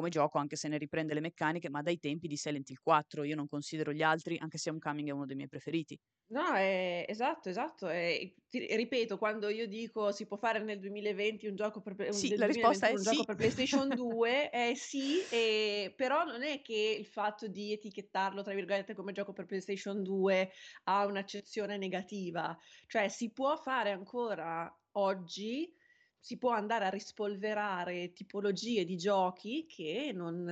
come 0.01 0.09
gioco, 0.11 0.39
anche 0.39 0.57
se 0.57 0.69
ne 0.69 0.79
riprende 0.79 1.15
le 1.15 1.21
meccaniche, 1.21 1.69
ma 1.71 1.83
dai 1.83 1.99
tempi 1.99 2.27
di 2.29 2.37
Silent 2.37 2.69
Hill 2.71 2.79
4. 2.83 3.25
Io 3.25 3.37
non 3.37 3.47
considero 3.49 3.93
gli 3.93 4.03
altri, 4.03 4.37
anche 4.39 4.59
se 4.59 4.71
Homecoming 4.71 5.09
è 5.09 5.13
uno 5.13 5.27
dei 5.27 5.37
miei 5.37 5.49
preferiti. 5.49 5.99
No, 6.33 6.55
è 6.55 7.05
esatto, 7.09 7.49
esatto. 7.49 7.89
E 7.89 8.37
ti 8.49 8.65
ripeto, 8.77 9.19
quando 9.19 9.49
io 9.49 9.67
dico 9.67 10.13
si 10.13 10.27
può 10.29 10.37
fare 10.37 10.61
nel 10.63 10.79
2020 10.79 11.49
un 11.49 11.57
gioco 11.57 11.81
per 11.81 11.97
un 12.13 12.25
Sì, 12.25 12.35
la 12.37 12.47
risposta 12.47 12.89
2021 12.89 12.95
è 12.95 12.97
un 12.99 13.03
gioco 13.03 13.25
sì. 13.25 13.25
per 13.25 13.35
PlayStation 13.35 13.93
2, 13.95 14.49
eh 14.53 14.77
sì, 14.77 15.27
ehm, 15.29 15.95
però 15.97 16.23
non 16.23 16.45
è 16.45 16.63
che 16.63 16.97
il 16.97 17.07
fatto 17.07 17.49
di 17.49 17.73
etichettarlo, 17.73 18.43
tra 18.45 18.55
virgolette, 18.55 18.95
come 18.95 19.11
gioco 19.11 19.33
per 19.33 19.47
PlayStation 19.47 20.05
2 20.05 20.53
ha 20.85 21.05
un'accezione 21.07 21.77
negativa. 21.79 22.57
Cioè 22.87 23.09
si 23.09 23.33
può 23.33 23.57
fare 23.57 23.91
ancora 23.91 24.73
oggi, 24.93 25.75
si 26.21 26.37
può 26.39 26.51
andare 26.53 26.85
a 26.85 26.91
rispolverare 26.91 28.13
tipologie 28.13 28.85
di 28.85 28.97
giochi 28.97 29.67
che 29.67 30.13
non 30.15 30.49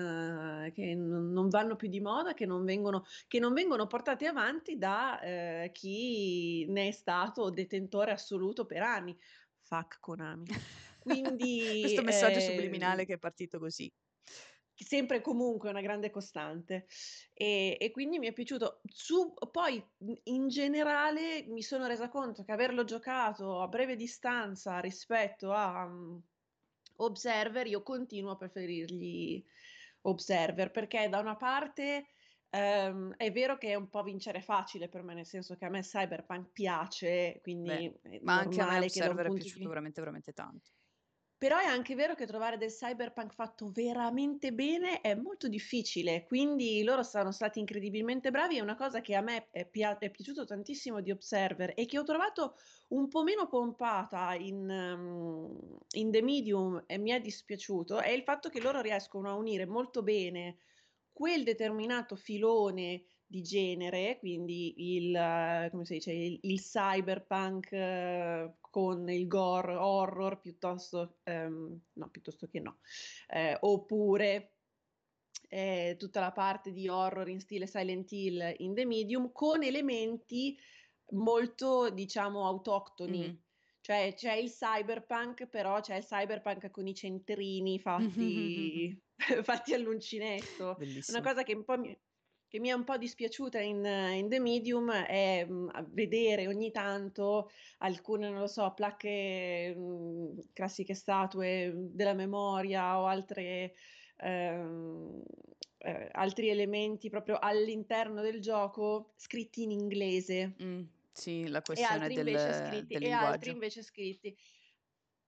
eh, 0.66 0.72
che 0.72 0.94
non 0.94 1.30
non 1.30 1.48
vanno 1.48 1.76
più 1.76 1.88
di 1.88 2.00
moda, 2.00 2.34
che 2.34 2.46
non 2.46 2.64
vengono 2.64 3.04
che 3.26 3.38
non 3.38 3.52
vengono 3.54 3.86
portati 3.86 4.24
avanti 4.26 4.78
da, 4.78 5.20
ehm, 5.20 5.70
chi 5.72 6.66
ne 6.68 6.88
è 6.88 6.90
stato 6.90 7.50
detentore 7.50 8.12
assoluto 8.12 8.64
per 8.66 8.82
anni. 8.82 9.16
Fuck 9.60 10.00
Konami. 10.00 10.46
Quindi, 10.98 11.78
Questo 11.78 12.02
messaggio 12.02 12.40
subliminale 12.40 13.04
ehm 13.04 13.06
che 13.06 13.14
è 13.14 13.18
partito 13.18 13.58
così. 13.58 13.92
Sempre 14.80 15.16
e 15.16 15.20
comunque 15.20 15.70
una 15.70 15.80
grande 15.80 16.10
costante. 16.10 16.86
E 17.34 17.76
e 17.80 17.90
quindi 17.90 18.18
mi 18.18 18.28
è 18.28 18.32
piaciuto. 18.32 18.80
Su 18.84 19.34
poi, 19.50 19.84
in 20.24 20.48
generale 20.48 21.44
mi 21.48 21.62
sono 21.62 21.86
resa 21.86 22.08
conto 22.08 22.44
che 22.44 22.52
averlo 22.52 22.84
giocato 22.84 23.60
a 23.60 23.66
breve 23.68 23.96
distanza 23.96 24.78
rispetto 24.78 25.52
a, 25.52 25.84
mhmm, 25.86 26.22
Observer, 27.00 27.66
io 27.66 27.82
continuo 27.82 28.32
a 28.32 28.36
preferirgli 28.36 29.44
Observer, 30.02 30.70
perché 30.72 31.08
da 31.08 31.18
una 31.20 31.36
parte, 31.36 32.06
ehm, 32.50 33.14
è 33.16 33.30
vero 33.32 33.56
che 33.58 33.68
è 33.70 33.74
un 33.76 33.88
po' 33.88 34.02
vincere 34.02 34.42
facile 34.42 34.88
per 34.88 35.02
me, 35.02 35.14
nel 35.14 35.26
senso 35.26 35.56
che 35.56 35.64
a 35.64 35.68
me 35.70 35.80
Cyberpunk 35.82 36.50
piace, 36.52 37.38
Beh, 37.62 37.82
quindi 37.82 37.92
è 38.02 38.20
ma 38.22 38.38
anche 38.38 38.60
a 38.60 38.64
me 38.66 38.78
Observer 38.78 39.26
è 39.26 39.32
piaciuto 39.32 39.68
di 39.68 39.68
veramente, 39.68 40.00
veramente 40.00 40.32
tanto. 40.32 40.70
Però 41.38 41.56
è 41.58 41.64
anche 41.66 41.94
vero 41.94 42.14
che 42.16 42.26
trovare 42.26 42.56
del 42.58 42.70
cyberpunk 42.70 43.32
fatto 43.32 43.70
veramente 43.70 44.52
bene 44.52 45.00
è 45.00 45.14
molto 45.14 45.46
difficile, 45.48 46.24
quindi 46.24 46.82
loro 46.82 47.04
sono 47.04 47.30
stati 47.30 47.60
incredibilmente 47.60 48.30
bravi. 48.32 48.56
È 48.58 48.60
una 48.60 48.74
cosa 48.74 49.00
che 49.00 49.14
a 49.14 49.20
me 49.20 49.48
è 49.50 49.64
pia 49.68 49.96
è 49.98 50.10
piaciuto 50.10 50.44
tantissimo 50.44 51.00
di 51.00 51.12
Observer 51.12 51.72
e 51.76 51.86
che 51.86 51.96
ho 51.98 52.02
trovato 52.02 52.56
un 52.88 53.08
po' 53.08 53.22
meno 53.22 53.46
pompata 53.46 54.34
in 54.34 54.64
mhmm, 54.66 55.78
in 55.92 56.10
The 56.10 56.22
Medium 56.22 56.82
e 56.86 56.98
mi 56.98 57.10
è 57.10 57.20
dispiaciuto, 57.20 58.00
è 58.00 58.10
il 58.10 58.22
fatto 58.24 58.48
che 58.48 58.60
loro 58.60 58.80
riescono 58.80 59.30
a 59.30 59.34
unire 59.34 59.64
molto 59.64 60.02
bene 60.02 60.56
quel 61.12 61.42
determinato 61.44 62.16
filone 62.16 63.04
di 63.26 63.42
genere, 63.42 64.18
quindi 64.18 64.96
il 64.96 65.68
come 65.70 65.84
si 65.84 65.94
dice, 65.94 66.12
il 66.12 66.38
il 66.42 66.60
cyberpunk 66.60 67.72
eh, 67.72 68.54
con 68.70 69.08
il 69.10 69.26
gore 69.26 69.74
horror 69.74 70.40
piuttosto 70.40 71.18
ehm, 71.24 71.80
no, 71.94 72.10
piuttosto 72.10 72.46
che 72.48 72.60
no, 72.60 72.80
ehm, 73.28 73.56
oppure, 73.60 74.56
ehm, 75.48 75.96
tutta 75.96 76.20
la 76.20 76.32
parte 76.32 76.72
di 76.72 76.88
horror 76.88 77.28
in 77.28 77.40
stile 77.40 77.66
Silent 77.66 78.10
Hill 78.12 78.54
in 78.58 78.74
The 78.74 78.84
Medium, 78.86 79.32
con 79.32 79.62
elementi 79.62 80.56
molto, 81.12 81.90
diciamo, 81.90 82.46
autoctoni. 82.46 83.34
Cioè 83.80 84.12
c'è 84.14 84.34
il 84.34 84.50
cyberpunk, 84.50 85.46
però 85.48 85.80
c'è 85.80 85.96
il 85.96 86.04
cyberpunk 86.04 86.70
con 86.70 86.86
i 86.86 86.94
centrini 86.94 87.78
fatti 87.78 89.00
fatti 89.42 89.74
all'uncinetto. 89.74 90.78
Una 91.06 91.20
Bellissimo. 91.20 91.22
cosa 91.22 91.42
che 91.42 91.54
un 91.54 91.64
po' 91.64 91.78
mi 91.78 91.98
che 92.48 92.58
mi 92.60 92.68
è 92.68 92.72
un 92.72 92.84
po' 92.84 92.96
dispiaciuta 92.96 93.60
in 93.60 93.84
in 93.84 94.28
The 94.28 94.40
Medium 94.40 94.90
è, 94.92 95.44
mhmm, 95.46 95.68
a 95.72 95.84
vedere 95.88 96.46
ogni 96.48 96.70
tanto 96.70 97.48
alcune, 97.78 98.28
non 98.30 98.40
lo 98.40 98.46
so, 98.46 98.72
placche, 98.74 99.74
mhmm, 99.76 100.38
classiche 100.52 100.94
statue 100.94 101.72
della 101.74 102.14
memoria 102.14 102.98
o 103.00 103.06
altre 103.06 103.74
ehm, 104.16 105.22
ehm, 105.78 106.08
altri 106.12 106.48
elementi 106.48 107.08
proprio 107.10 107.38
all'interno 107.38 108.22
del 108.22 108.40
gioco 108.40 109.12
scritti 109.16 109.62
in 109.62 109.70
inglese. 109.70 110.54
Mh, 110.56 110.82
sì, 111.12 111.46
la 111.48 111.62
questione 111.62 112.10
del 112.10 112.52
scritti 112.52 112.96
del 112.98 113.04
e 113.04 113.10
altri 113.10 113.50
invece 113.52 113.82
scritti 113.82 114.36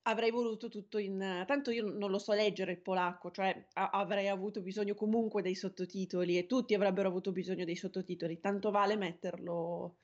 avrei 0.02 0.30
voluto 0.30 0.68
tutto 0.68 0.98
in 0.98 1.44
tanto 1.46 1.70
io 1.70 1.84
non 1.84 2.10
lo 2.10 2.18
so 2.18 2.32
leggere 2.32 2.72
il 2.72 2.80
polacco, 2.80 3.30
cioè 3.30 3.66
a 3.74 3.90
avrei 3.90 4.28
avuto 4.28 4.60
bisogno 4.60 4.94
comunque 4.94 5.42
dei 5.42 5.54
sottotitoli 5.54 6.38
e 6.38 6.46
tutti 6.46 6.74
avrebbero 6.74 7.08
avuto 7.08 7.32
bisogno 7.32 7.64
dei 7.64 7.76
sottotitoli. 7.76 8.40
Tanto 8.40 8.70
vale 8.70 8.96
metterlo 8.96 9.96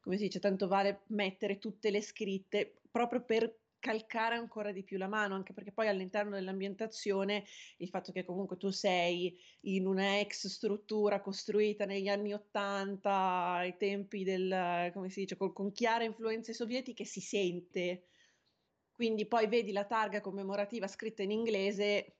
come 0.00 0.16
si 0.16 0.24
dice, 0.24 0.40
tanto 0.40 0.66
vale 0.66 1.02
mettere 1.08 1.58
tutte 1.58 1.90
le 1.90 2.00
scritte 2.00 2.80
proprio 2.90 3.22
per 3.24 3.60
calcare 3.78 4.36
ancora 4.36 4.70
di 4.70 4.84
più 4.84 4.96
la 4.96 5.08
mano, 5.08 5.34
anche 5.34 5.52
perché 5.52 5.72
poi 5.72 5.88
all'interno 5.88 6.36
dell'ambientazione 6.36 7.44
il 7.78 7.88
fatto 7.88 8.12
che 8.12 8.24
comunque 8.24 8.56
tu 8.56 8.70
sei 8.70 9.36
in 9.62 9.86
una 9.86 10.20
ex 10.20 10.46
struttura 10.46 11.20
costruita 11.20 11.84
negli 11.84 12.08
anni 12.08 12.32
'80, 12.32 13.10
ai 13.54 13.76
tempi 13.76 14.24
del 14.24 14.90
come 14.92 15.08
si 15.08 15.20
dice, 15.20 15.36
col 15.36 15.52
con 15.52 15.72
chiare 15.72 16.04
influenze 16.04 16.52
sovietiche, 16.52 17.04
si 17.04 17.20
sente. 17.20 18.04
Quindi 18.96 19.26
poi 19.26 19.46
vedi 19.48 19.72
la 19.72 19.86
targa 19.86 20.20
commemorativa 20.20 20.86
scritta 20.86 21.22
in 21.22 21.30
inglese 21.30 22.16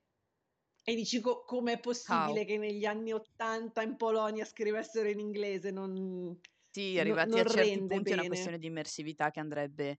E 0.85 0.95
dici 0.95 1.20
co 1.20 1.45
com'è 1.45 1.81
How? 2.09 2.39
possibile 2.39 2.45
che 2.45 2.59
negli 2.59 2.85
anni 2.87 3.12
'80 3.12 3.83
in 3.83 3.97
Polonia 3.97 4.45
scrivessero 4.45 5.09
in 5.09 5.20
inglese? 5.20 5.70
Non 5.70 6.39
Sì, 6.75 6.99
arrivati 6.99 7.39
a 7.39 7.45
non 7.45 7.45
certi 7.45 7.83
rende 7.83 7.85
punti 7.85 8.12
è 8.12 8.14
una 8.16 8.25
questione 8.25 8.57
bene. 8.57 8.59
di 8.59 8.66
immersività 8.66 9.31
che 9.31 9.41
andrebbe 9.41 9.99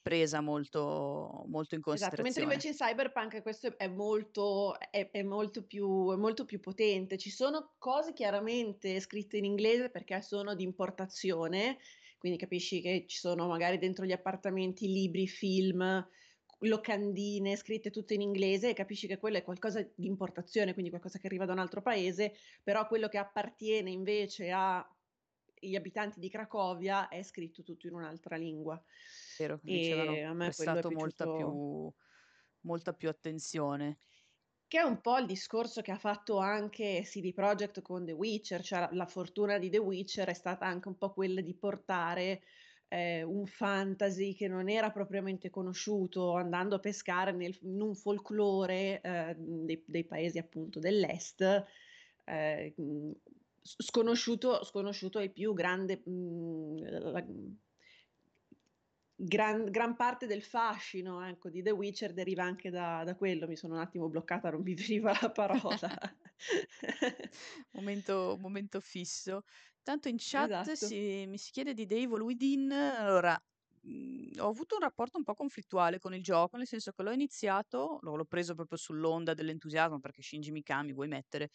presa 0.00 0.40
molto 0.40 1.44
molto 1.48 1.74
in 1.74 1.80
Esatto, 1.88 2.20
mentre 2.20 2.42
considerazione. 2.42 2.42
invece 2.42 2.68
in 2.68 2.74
Cyberpunk 2.74 3.42
questo 3.42 3.78
è 3.78 3.86
molto 3.88 4.76
è 4.90 5.08
è 5.12 5.22
molto 5.22 5.64
più 5.64 6.10
è 6.12 6.16
molto 6.16 6.44
più 6.44 6.58
potente. 6.58 7.16
Ci 7.16 7.30
sono 7.30 7.74
cose 7.78 8.12
chiaramente 8.12 8.98
scritte 9.00 9.36
in 9.36 9.44
inglese 9.44 9.90
perché 9.90 10.20
sono 10.20 10.54
di 10.56 10.64
importazione, 10.64 11.78
quindi 12.18 12.38
capisci 12.38 12.80
che 12.80 13.04
ci 13.06 13.18
sono 13.18 13.46
magari 13.46 13.78
dentro 13.78 14.04
gli 14.04 14.12
appartamenti 14.12 14.86
libri, 14.88 15.26
film, 15.28 16.06
locandine 16.60 17.56
scritte 17.56 17.90
tutte 17.90 18.14
in 18.14 18.22
inglese 18.22 18.70
e 18.70 18.74
capisci 18.74 19.06
che 19.06 19.18
quello 19.18 19.36
è 19.36 19.42
qualcosa 19.44 19.82
di 19.94 20.06
importazione, 20.06 20.72
quindi 20.72 20.90
qualcosa 20.90 21.18
che 21.18 21.26
arriva 21.26 21.44
da 21.44 21.52
un 21.52 21.58
altro 21.58 21.82
paese, 21.82 22.32
però 22.62 22.86
quello 22.86 23.08
che 23.08 23.18
appartiene 23.18 23.90
invece 23.90 24.50
agli 24.50 25.74
abitanti 25.74 26.20
di 26.20 26.30
Cracovia 26.30 27.08
è 27.08 27.22
scritto 27.22 27.62
tutto 27.62 27.86
in 27.86 27.94
un'altra 27.94 28.36
lingua. 28.36 28.82
Vero, 29.38 29.60
E 29.64 29.72
ricevano 29.72 30.22
a 30.24 30.32
me 30.34 30.46
è 30.48 30.52
prestato 30.54 30.90
molta 30.90 31.26
più 31.26 31.92
molta 32.60 32.94
più 32.94 33.08
attenzione. 33.08 34.00
Che 34.70 34.80
è 34.80 34.82
un 34.82 35.00
po' 35.00 35.16
il 35.18 35.26
discorso 35.26 35.80
che 35.80 35.92
ha 35.92 35.96
fatto 35.96 36.38
anche 36.38 37.02
CD 37.04 37.32
Projekt 37.32 37.82
con 37.82 38.04
The 38.04 38.10
Witcher, 38.10 38.60
cioè 38.62 38.80
la 38.80 38.88
la 38.90 39.06
fortuna 39.06 39.58
di 39.58 39.70
The 39.70 39.78
Witcher 39.78 40.26
è 40.28 40.34
stata 40.34 40.66
anche 40.66 40.88
un 40.88 40.96
po' 40.98 41.12
quella 41.12 41.40
di 41.40 41.54
portare, 41.56 42.42
ehm, 42.88 43.28
un 43.30 43.46
fantasy 43.46 44.34
che 44.34 44.48
non 44.48 44.68
era 44.68 44.90
propriamente 44.90 45.50
conosciuto, 45.50 46.32
andando 46.34 46.74
a 46.74 46.80
pescare 46.80 47.30
nel 47.30 47.56
in 47.62 47.80
un 47.80 47.94
folklore, 47.94 49.00
ehm, 49.02 49.64
dei 49.66 49.84
dei 49.86 50.04
paesi 50.04 50.38
appunto 50.38 50.80
dell'est, 50.80 51.64
s 53.62 53.74
sconosciuto 53.84 54.64
sconosciuto 54.64 55.18
ai 55.18 55.30
più, 55.32 55.52
grande, 55.54 56.02
mhmm, 56.04 56.76
la 57.12 57.24
gran 59.16 59.70
gran 59.70 59.96
parte 59.96 60.26
del 60.26 60.42
fascino, 60.42 61.24
ecco, 61.26 61.50
di 61.50 61.62
The 61.62 61.70
Witcher 61.70 62.12
deriva 62.12 62.44
anche 62.44 62.70
da 62.70 63.02
da 63.04 63.16
quello. 63.16 63.46
Mi 63.46 63.56
sono 63.56 63.74
un 63.74 63.80
attimo 63.80 64.08
bloccata, 64.08 64.50
non 64.50 64.62
mi 64.62 64.74
veniva 64.76 65.16
la 65.20 65.30
parola. 65.30 65.88
Momento 67.72 68.36
momento 68.38 68.80
fisso. 68.80 69.42
Tanto 69.82 70.08
in 70.08 70.16
chat 70.18 70.52
Esatto. 70.62 70.72
si 70.72 71.24
mi 71.26 71.38
si 71.38 71.50
chiede 71.52 71.74
di 71.74 71.82
Evil 71.88 72.20
Within. 72.20 72.70
Allora, 72.72 73.38
mhmm, 73.82 74.32
ho 74.38 74.48
avuto 74.48 74.74
un 74.76 74.80
rapporto 74.82 75.18
un 75.18 75.24
po' 75.24 75.34
conflittuale 75.34 75.98
con 75.98 76.14
il 76.14 76.22
gioco, 76.22 76.56
nel 76.56 76.66
senso 76.66 76.92
che 76.92 77.02
l'ho 77.02 77.12
iniziato, 77.12 77.98
l'ho 78.02 78.16
l'ho 78.16 78.24
preso 78.24 78.54
proprio 78.54 78.78
sull'onda 78.78 79.34
dell'entusiasmo 79.34 80.00
perché 80.00 80.22
Shinji 80.22 80.50
Mikami 80.50 80.92
vuoi 80.92 81.08
mettere, 81.08 81.50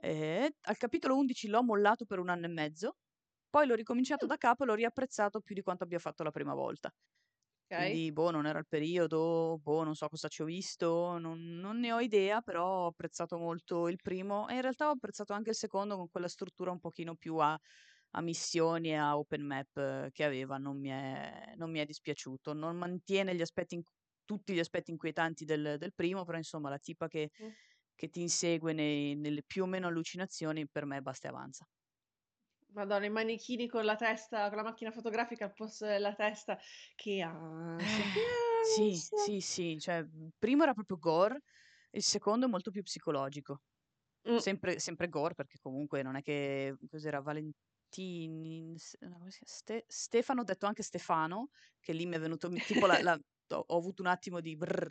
ehm, 0.00 0.48
al 0.62 0.76
capitolo 0.76 1.16
11 1.16 1.48
l'ho 1.48 1.62
mollato 1.62 2.04
per 2.04 2.18
1 2.18 2.28
anno 2.28 2.46
e 2.46 2.48
mezzo, 2.48 2.96
poi 3.56 3.66
l'ho 3.66 3.74
ricominciato 3.74 4.26
da 4.26 4.36
capo 4.36 4.64
e 4.64 4.66
l'ho 4.66 4.74
riapprezzato 4.74 5.40
più 5.40 5.54
di 5.54 5.62
quanto 5.62 5.84
abbia 5.84 5.98
fatto 5.98 6.22
la 6.22 6.30
prima 6.30 6.54
volta. 6.54 6.90
Okay. 7.70 7.98
Quindi, 7.98 8.10
boh, 8.12 8.30
non 8.30 8.46
era 8.46 8.58
il 8.58 8.66
periodo, 8.68 9.58
boh, 9.62 9.84
non 9.84 9.94
so 9.94 10.08
cosa 10.08 10.28
ci 10.28 10.42
ho 10.42 10.46
visto, 10.46 11.18
non 11.18 11.56
non 11.60 11.78
ne 11.80 11.92
ho 11.92 12.00
idea, 12.00 12.40
però 12.42 12.66
ho 12.84 12.86
apprezzato 12.88 13.36
molto 13.38 13.88
il 13.88 13.98
primo 14.00 14.48
e 14.48 14.54
in 14.54 14.62
realtà 14.62 14.88
ho 14.88 14.92
apprezzato 14.92 15.34
anche 15.34 15.50
il 15.50 15.56
secondo 15.56 15.96
con 15.96 16.08
quella 16.10 16.28
struttura 16.28 16.70
un 16.70 16.80
pochino 16.80 17.16
più 17.16 17.36
a 17.38 17.58
a 18.12 18.22
missioni 18.22 18.88
e 18.90 18.94
a 18.94 19.18
open 19.18 19.42
map 19.46 20.10
che 20.12 20.24
aveva, 20.24 20.56
non 20.58 20.78
mi 20.80 20.88
è 20.90 21.54
non 21.56 21.70
mi 21.70 21.80
è 21.80 21.84
dispiaciuto. 21.86 22.52
Non 22.54 22.76
mantiene 22.76 23.34
gli 23.34 23.42
aspetti 23.42 23.82
tutti 24.24 24.54
gli 24.54 24.58
aspetti 24.60 24.90
inquietanti 24.92 25.44
del 25.44 25.76
del 25.78 25.94
primo, 25.94 26.24
però 26.24 26.38
insomma 26.38 26.70
la 26.70 26.78
tipa 26.78 27.08
che 27.08 27.30
Mh. 27.38 27.52
che 27.94 28.08
ti 28.10 28.20
insegue 28.22 28.72
nei 28.72 29.16
nelle 29.16 29.42
più 29.44 29.64
o 29.64 29.66
meno 29.66 29.86
allucinazioni 29.88 30.68
per 30.68 30.86
me 30.86 31.02
basta 31.02 31.28
e 31.28 31.30
avanza. 31.30 31.66
Madonna, 32.76 33.06
i 33.06 33.10
manichini 33.10 33.66
con 33.68 33.84
la 33.84 33.96
testa 33.96 34.48
con 34.48 34.56
la 34.58 34.62
macchina 34.62 34.90
fotografica 34.90 35.44
al 35.46 35.52
posto 35.54 35.86
della 35.86 36.14
testa. 36.14 36.58
Che 36.94 37.20
ansia, 37.22 38.06
che 38.06 38.20
Eh, 38.20 38.30
sì, 38.58 38.96
ansia. 38.96 39.08
sì, 39.12 39.40
sì, 39.40 39.78
cioè, 39.78 39.96
il 39.96 40.32
primo 40.38 40.62
era 40.62 40.72
proprio 40.72 40.98
gore, 40.98 41.42
il 41.90 42.02
secondo 42.02 42.46
è 42.46 42.48
molto 42.48 42.70
più 42.70 42.82
psicologico. 42.82 43.60
Mh. 44.24 44.40
Sempre 44.40 44.78
sempre 44.80 45.08
gore 45.08 45.34
perché 45.34 45.58
comunque 45.60 46.02
non 46.02 46.16
è 46.16 46.22
che 46.22 46.76
cos'era 46.88 47.20
Valentini 47.20 48.74
Ste 48.78 49.84
Stefano, 49.88 50.44
detto 50.44 50.66
anche 50.66 50.82
Stefano, 50.82 51.48
che 51.80 51.92
lì 51.92 52.06
mi 52.06 52.16
è 52.16 52.20
venuto 52.20 52.50
tipo 52.64 52.86
la 52.86 53.00
la 53.00 53.14
ho 53.14 53.64
ho 53.66 53.76
avuto 53.78 54.02
un 54.02 54.08
attimo 54.08 54.40
di 54.40 54.56
brrr. 54.56 54.90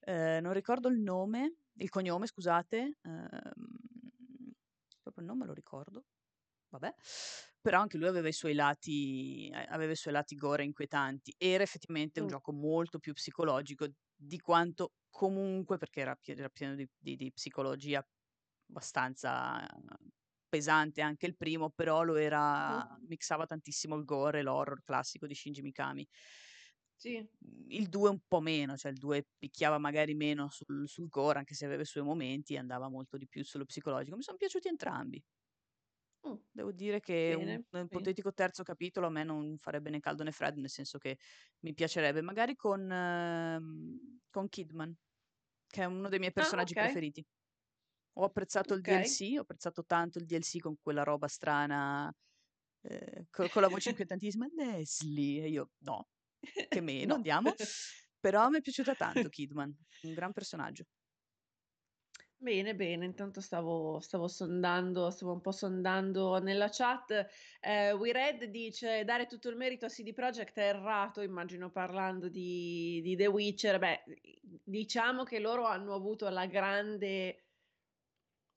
Ehm, 0.00 0.42
non 0.42 0.52
ricordo 0.52 0.88
il 0.88 1.00
nome 1.00 1.56
il 1.78 1.88
cognome 1.90 2.26
scusate, 2.26 2.98
ehm, 3.02 3.28
proprio 5.02 5.22
il 5.24 5.26
nome 5.30 5.46
lo 5.46 5.52
ricordo, 5.54 6.06
vabbè, 6.70 6.94
però 7.60 7.80
anche 7.80 7.96
lui 7.98 8.06
aveva 8.08 8.28
i 8.28 8.32
suoi 8.32 8.54
lati 8.54 9.50
a 9.52 9.64
aveva 9.68 9.92
i 9.92 9.96
suoi 9.96 10.12
lati 10.14 10.34
gore 10.36 10.64
inquietanti. 10.64 11.34
Era 11.38 11.62
effettivamente 11.62 12.20
un 12.20 12.26
Mh. 12.26 12.28
gioco 12.28 12.52
molto 12.52 12.98
più 12.98 13.12
psicologico 13.12 13.86
di 14.14 14.38
quanto 14.40 14.94
comunque 15.10 15.78
perché 15.78 16.00
era 16.00 16.18
era 16.24 16.48
pieno 16.48 16.74
di 16.74 16.88
di 16.96 17.16
di 17.16 17.32
psicologia 17.32 18.06
abbastanza 18.68 19.66
pesante 20.48 21.00
anche 21.02 21.26
il 21.26 21.36
primo, 21.36 21.70
però 21.70 22.02
lo 22.02 22.14
era 22.16 22.96
mixava 23.08 23.46
tantissimo 23.46 23.96
il 23.96 24.04
gore 24.04 24.40
e 24.40 24.42
l'horror 24.42 24.82
classico 24.82 25.26
di 25.26 25.34
Shinji 25.34 25.62
Mikami. 25.62 26.06
Sì. 26.96 27.28
Mhmm, 27.38 27.70
il 27.70 27.88
2 27.88 28.10
un 28.10 28.20
po' 28.26 28.40
meno, 28.40 28.76
cioè 28.76 28.92
il 28.92 28.98
2 28.98 29.26
picchiava 29.38 29.78
magari 29.78 30.14
meno 30.14 30.48
sul 30.50 30.88
sul 30.88 31.08
gore, 31.08 31.38
anche 31.38 31.54
se 31.54 31.64
aveva 31.66 31.82
i 31.82 31.84
suoi 31.86 32.04
momenti 32.04 32.54
e 32.54 32.58
andava 32.58 32.88
molto 32.88 33.16
di 33.16 33.26
più 33.28 33.44
sullo 33.44 33.64
psicologico. 33.64 34.16
Mi 34.16 34.22
son 34.22 34.36
piaciuti 34.36 34.68
entrambi. 34.68 35.22
Mh. 36.24 36.34
Devo 36.50 36.72
dire 36.72 37.00
che 37.00 37.34
un 37.36 37.48
Bene, 37.48 37.64
bene. 37.88 38.10
ipotetico 38.10 38.32
terzo 38.32 38.62
capitolo 38.62 39.06
a 39.06 39.10
me 39.10 39.24
non 39.24 39.56
farebbe 39.58 39.90
né 39.90 40.00
caldo 40.00 40.22
né 40.22 40.32
freddo, 40.32 40.60
nel 40.60 40.70
senso 40.70 40.98
che 40.98 41.18
mi 41.60 41.74
piacerebbe, 41.74 42.22
magari 42.22 42.56
con 42.56 42.80
mhmm, 42.86 44.18
con 44.30 44.48
Kidman, 44.48 44.94
che 45.66 45.82
è 45.82 45.84
uno 45.86 46.08
dei 46.08 46.18
miei 46.18 46.32
Ah, 46.38 46.62
personaggi 46.62 46.76
okay. 46.76 46.76
preferiti. 46.76 47.24
Ho 48.14 48.24
apprezzato 48.24 48.74
il 48.74 48.84
Okay. 48.84 49.18
DLC, 49.22 49.34
ho 49.38 49.42
apprezzato 49.42 49.84
tanto 49.86 50.18
il 50.18 50.26
DLC 50.26 50.60
con 50.60 50.76
quella 50.82 51.02
roba 51.04 51.28
strana, 51.28 52.12
ehm, 52.82 53.26
co 53.30 53.48
con 53.48 53.62
la 53.62 53.68
voce 53.68 53.90
inquietantissima: 53.90 54.46
"Leslie" 54.56 55.44
e 55.44 55.48
io: 55.50 55.72
"No, 55.80 56.08
che 56.68 56.80
meno, 56.82 57.14
No. 57.14 57.16
andiamo." 57.16 57.54
Però 58.20 58.48
mi 58.50 58.58
è 58.58 58.62
piaciuta 58.62 58.94
tanto 58.96 59.28
Kidman, 59.30 59.74
un 60.02 60.14
gran 60.14 60.32
personaggio. 60.32 60.86
Bene, 62.40 62.74
bene, 62.76 63.06
intanto 63.06 63.40
stavo 63.40 63.98
stavo 63.98 64.28
sondando 64.28 65.08
stavo 65.10 65.32
un 65.32 65.40
po' 65.40 65.52
sondando 65.52 66.36
nella 66.38 66.68
chat. 66.70 67.26
Ehm, 67.60 67.96
WeRed 67.98 68.44
dice: 68.44 69.04
"Dare 69.04 69.24
tutto 69.26 69.48
il 69.48 69.56
merito 69.56 69.86
a 69.86 69.88
CD 69.88 70.12
Projekt 70.12 70.58
è 70.58 70.66
errato", 70.68 71.22
immagino 71.22 71.70
parlando 71.70 72.28
di 72.28 73.00
di 73.02 73.16
The 73.16 73.26
Witcher. 73.28 73.78
Beh, 73.78 74.02
diciamo 74.62 75.22
che 75.24 75.38
loro 75.38 75.64
hanno 75.64 75.94
avuto 75.94 76.28
la 76.28 76.44
grande 76.46 77.46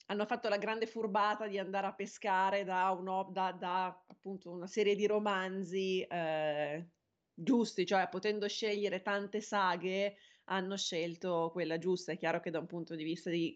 hanno 0.07 0.25
fatto 0.25 0.49
la 0.49 0.57
grande 0.57 0.87
furbata 0.87 1.47
di 1.47 1.59
andare 1.59 1.85
a 1.87 1.93
pescare 1.93 2.63
da 2.63 2.89
un'o 2.91 3.29
da 3.31 3.51
da 3.51 4.03
appunto 4.07 4.49
una 4.51 4.65
serie 4.67 4.95
di 4.95 5.05
romanzi, 5.05 6.03
ehm, 6.09 6.89
giusti, 7.33 7.85
cioè 7.85 8.07
potendo 8.09 8.47
scegliere 8.47 9.01
tante 9.01 9.39
saghe, 9.39 10.15
hanno 10.45 10.75
scelto 10.77 11.49
quella 11.51 11.77
giusta. 11.77 12.11
È 12.11 12.17
chiaro 12.17 12.39
che 12.39 12.49
da 12.49 12.57
un 12.59 12.65
punto 12.65 12.95
di 12.95 13.03
vista 13.03 13.29
di 13.29 13.55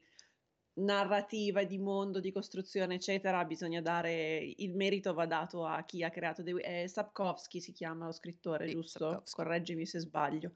narrativa 0.76 1.64
di 1.64 1.78
mondo, 1.78 2.20
di 2.20 2.32
costruzione, 2.32 2.96
eccetera, 2.96 3.46
bisogna 3.46 3.82
dare 3.82 4.38
il 4.58 4.76
merito 4.76 5.14
va 5.14 5.26
dato 5.26 5.66
a 5.66 5.84
chi 5.86 6.04
ha 6.04 6.10
creato 6.10 6.44
The 6.44 6.54
Wi 6.54 6.62
ehm, 6.64 6.88
Sapkowski 6.88 7.60
si 7.62 7.72
chiama 7.72 8.06
lo 8.06 8.12
scrittore, 8.12 8.68
Sì, 8.68 8.74
giusto? 8.74 8.88
Sapkowski. 8.88 9.30
Correggimi 9.30 9.86
se 9.86 10.00
sbaglio. 10.00 10.54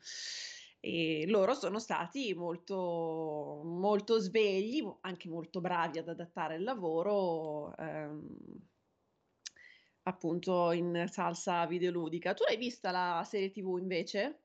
E 0.80 1.26
loro 1.28 1.54
sono 1.56 1.80
stati 1.80 2.34
molto 2.36 3.62
molto 3.64 4.20
svegli, 4.20 4.82
anche 5.02 5.28
molto 5.30 5.60
bravi 5.62 5.98
ad 6.00 6.08
adattare 6.10 6.56
il 6.56 6.64
lavoro, 6.64 7.76
ehm, 7.78 8.28
appunto 10.04 10.72
in 10.72 11.06
salsa 11.08 11.66
videoludica. 11.68 12.34
Tu 12.34 12.44
l'hai 12.46 12.58
vista 12.58 12.90
la 12.92 13.24
serie 13.26 13.52
TV 13.52 13.78
invece? 13.78 14.42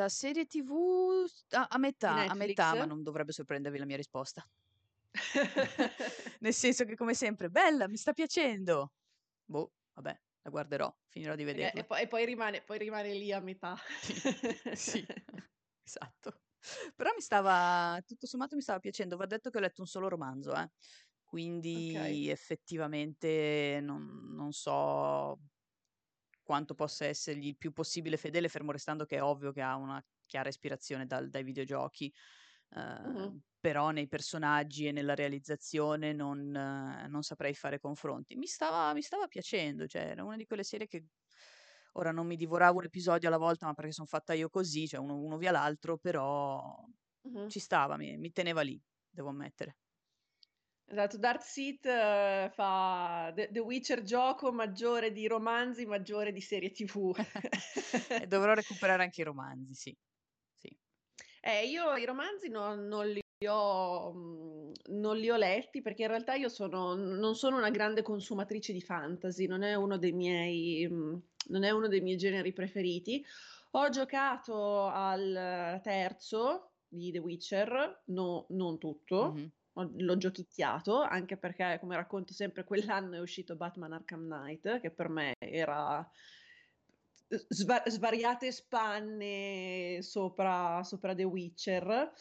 La 0.00 0.08
serie 0.08 0.44
TV 0.46 0.70
a 1.50 1.66
a 1.68 1.78
metà, 1.78 2.24
a 2.28 2.34
metà, 2.34 2.76
ma 2.76 2.84
non 2.84 3.02
dovrebbe 3.02 3.32
sorprendervi 3.32 3.78
la 3.78 3.84
mia 3.84 3.96
risposta. 3.96 4.48
Nel 6.40 6.54
senso 6.54 6.84
che 6.84 6.94
come 6.96 7.14
sempre: 7.14 7.48
"Bella, 7.50 7.88
mi 7.88 7.96
sta 7.96 8.12
piacendo." 8.12 8.92
Boh, 9.46 9.74
vabbè, 9.94 10.20
la 10.42 10.50
guarderò, 10.50 10.94
finirò 11.08 11.34
di 11.34 11.44
E 11.52 11.72
e 11.80 11.84
poi 11.84 12.02
e 12.02 12.06
poi 12.06 12.24
rimane 12.26 12.62
poi 12.62 12.78
rimane 12.78 13.12
lì 13.14 13.32
a 13.32 13.40
metà. 13.40 13.76
Sì, 14.70 15.06
esatto. 15.82 16.42
Però 16.94 17.10
mi 17.14 17.20
stava 17.20 18.00
tutto 18.04 18.26
sommato 18.26 18.56
mi 18.56 18.62
stava 18.62 18.78
piacendo. 18.80 19.16
Va 19.16 19.26
detto 19.26 19.50
che 19.50 19.58
ho 19.58 19.60
letto 19.60 19.80
un 19.82 19.86
solo 19.86 20.08
romanzo, 20.08 20.54
eh, 20.54 20.70
Okay. 21.76 22.18
quindi 22.18 22.28
effettivamente 22.30 23.78
non 23.82 24.34
non 24.34 24.52
so 24.52 25.40
quanto 26.42 26.74
possa 26.74 27.06
essergli 27.06 27.46
il 27.48 27.56
più 27.56 27.72
possibile 27.72 28.16
fedele, 28.16 28.48
fermo 28.48 28.70
restando 28.72 29.04
che 29.04 29.16
è 29.16 29.22
ovvio 29.22 29.52
che 29.52 29.62
ha 29.62 29.76
una 29.76 30.04
chiara 30.26 30.48
ispirazione 30.48 31.06
dal 31.06 31.28
dai 31.28 31.42
videogiochi. 31.44 32.12
Uh, 32.76 32.82
Mh-mh. 33.06 33.36
però 33.60 33.90
nei 33.90 34.06
personaggi 34.08 34.86
e 34.86 34.92
nella 34.92 35.14
realizzazione 35.14 36.12
non, 36.12 36.50
non 36.50 37.22
saprei 37.22 37.54
fare 37.54 37.78
confronti. 37.80 38.36
Mi 38.36 38.46
stava, 38.46 38.92
mi 38.94 39.02
stava 39.02 39.26
piacendo, 39.26 39.86
cioè 39.86 40.02
era 40.02 40.22
una 40.24 40.36
di 40.36 40.46
quelle 40.46 40.62
serie 40.64 40.86
che 40.86 41.06
ora 41.94 42.12
non 42.12 42.26
mi 42.26 42.36
divoravo 42.36 42.78
un 42.78 42.84
episodio 42.84 43.28
alla 43.28 43.38
volta, 43.38 43.66
ma 43.66 43.74
perché 43.74 43.92
sono 43.92 44.06
fatta 44.06 44.34
io 44.34 44.48
così, 44.48 44.86
cioè 44.86 45.00
uno, 45.00 45.16
uno 45.18 45.36
via 45.38 45.50
l'altro, 45.50 45.98
però 45.98 46.84
Mh-mh. 47.24 47.50
ci 47.50 47.58
stava, 47.60 47.96
mi, 47.96 48.16
mi 48.18 48.30
teneva 48.32 48.60
lì, 48.62 48.80
devo 49.08 49.30
ammettere. 49.30 49.78
Esatto, 50.88 51.18
Dark 51.18 51.42
Seat 51.42 51.84
eh, 51.86 52.50
fa 52.52 53.32
The, 53.34 53.50
The 53.50 53.58
Witcher 53.60 54.02
gioco 54.02 54.52
maggiore 54.52 55.10
di 55.12 55.26
romanzi, 55.26 55.84
maggiore 55.86 56.32
di 56.32 56.40
serie 56.40 56.70
TV. 56.70 57.12
e 58.14 58.26
dovrò 58.26 58.52
recuperare 58.54 59.02
anche 59.02 59.20
i 59.20 59.24
romanzi, 59.24 59.74
sì. 59.74 59.96
Eh, 61.46 61.68
io 61.68 61.94
i 61.94 62.04
romanzi 62.04 62.48
non, 62.48 62.88
non 62.88 63.06
li 63.06 63.20
ho, 63.46 64.12
mhmm, 64.12 64.72
non 64.88 65.16
li 65.16 65.30
ho 65.30 65.36
letti 65.36 65.80
perché 65.80 66.02
in 66.02 66.08
realtà 66.08 66.34
io 66.34 66.48
sono, 66.48 66.96
non 66.96 67.36
sono 67.36 67.56
una 67.56 67.70
grande 67.70 68.02
consumatrice 68.02 68.72
di 68.72 68.80
fantasy, 68.80 69.46
non 69.46 69.62
è 69.62 69.76
uno 69.76 69.96
dei 69.96 70.10
miei, 70.10 70.88
mhmm, 70.88 71.22
non 71.50 71.62
è 71.62 71.70
uno 71.70 71.86
dei 71.86 72.00
miei 72.00 72.16
generi 72.16 72.52
preferiti. 72.52 73.24
Ho 73.72 73.88
giocato 73.90 74.86
al 74.86 75.78
terzo 75.84 76.72
di 76.88 77.12
The 77.12 77.18
Witcher, 77.20 78.02
no, 78.06 78.46
non 78.48 78.78
tutto. 78.78 79.32
Mhm. 79.34 79.52
Ho- 79.74 79.90
L'ho 79.98 80.16
giochicchiato 80.16 81.00
anche 81.00 81.36
perché, 81.36 81.76
come 81.78 81.94
racconto 81.94 82.32
sempre, 82.32 82.64
quell'anno 82.64 83.14
è 83.14 83.20
uscito 83.20 83.54
Batman 83.54 83.92
Arkham 83.92 84.24
Knight, 84.26 84.80
che 84.80 84.90
per 84.90 85.08
me 85.10 85.34
era 85.38 86.10
sva- 87.28 87.82
svariate 87.86 88.52
spanne 88.52 89.98
sopra, 90.02 90.82
sopra 90.82 91.14
The 91.14 91.24
Witcher 91.24 92.12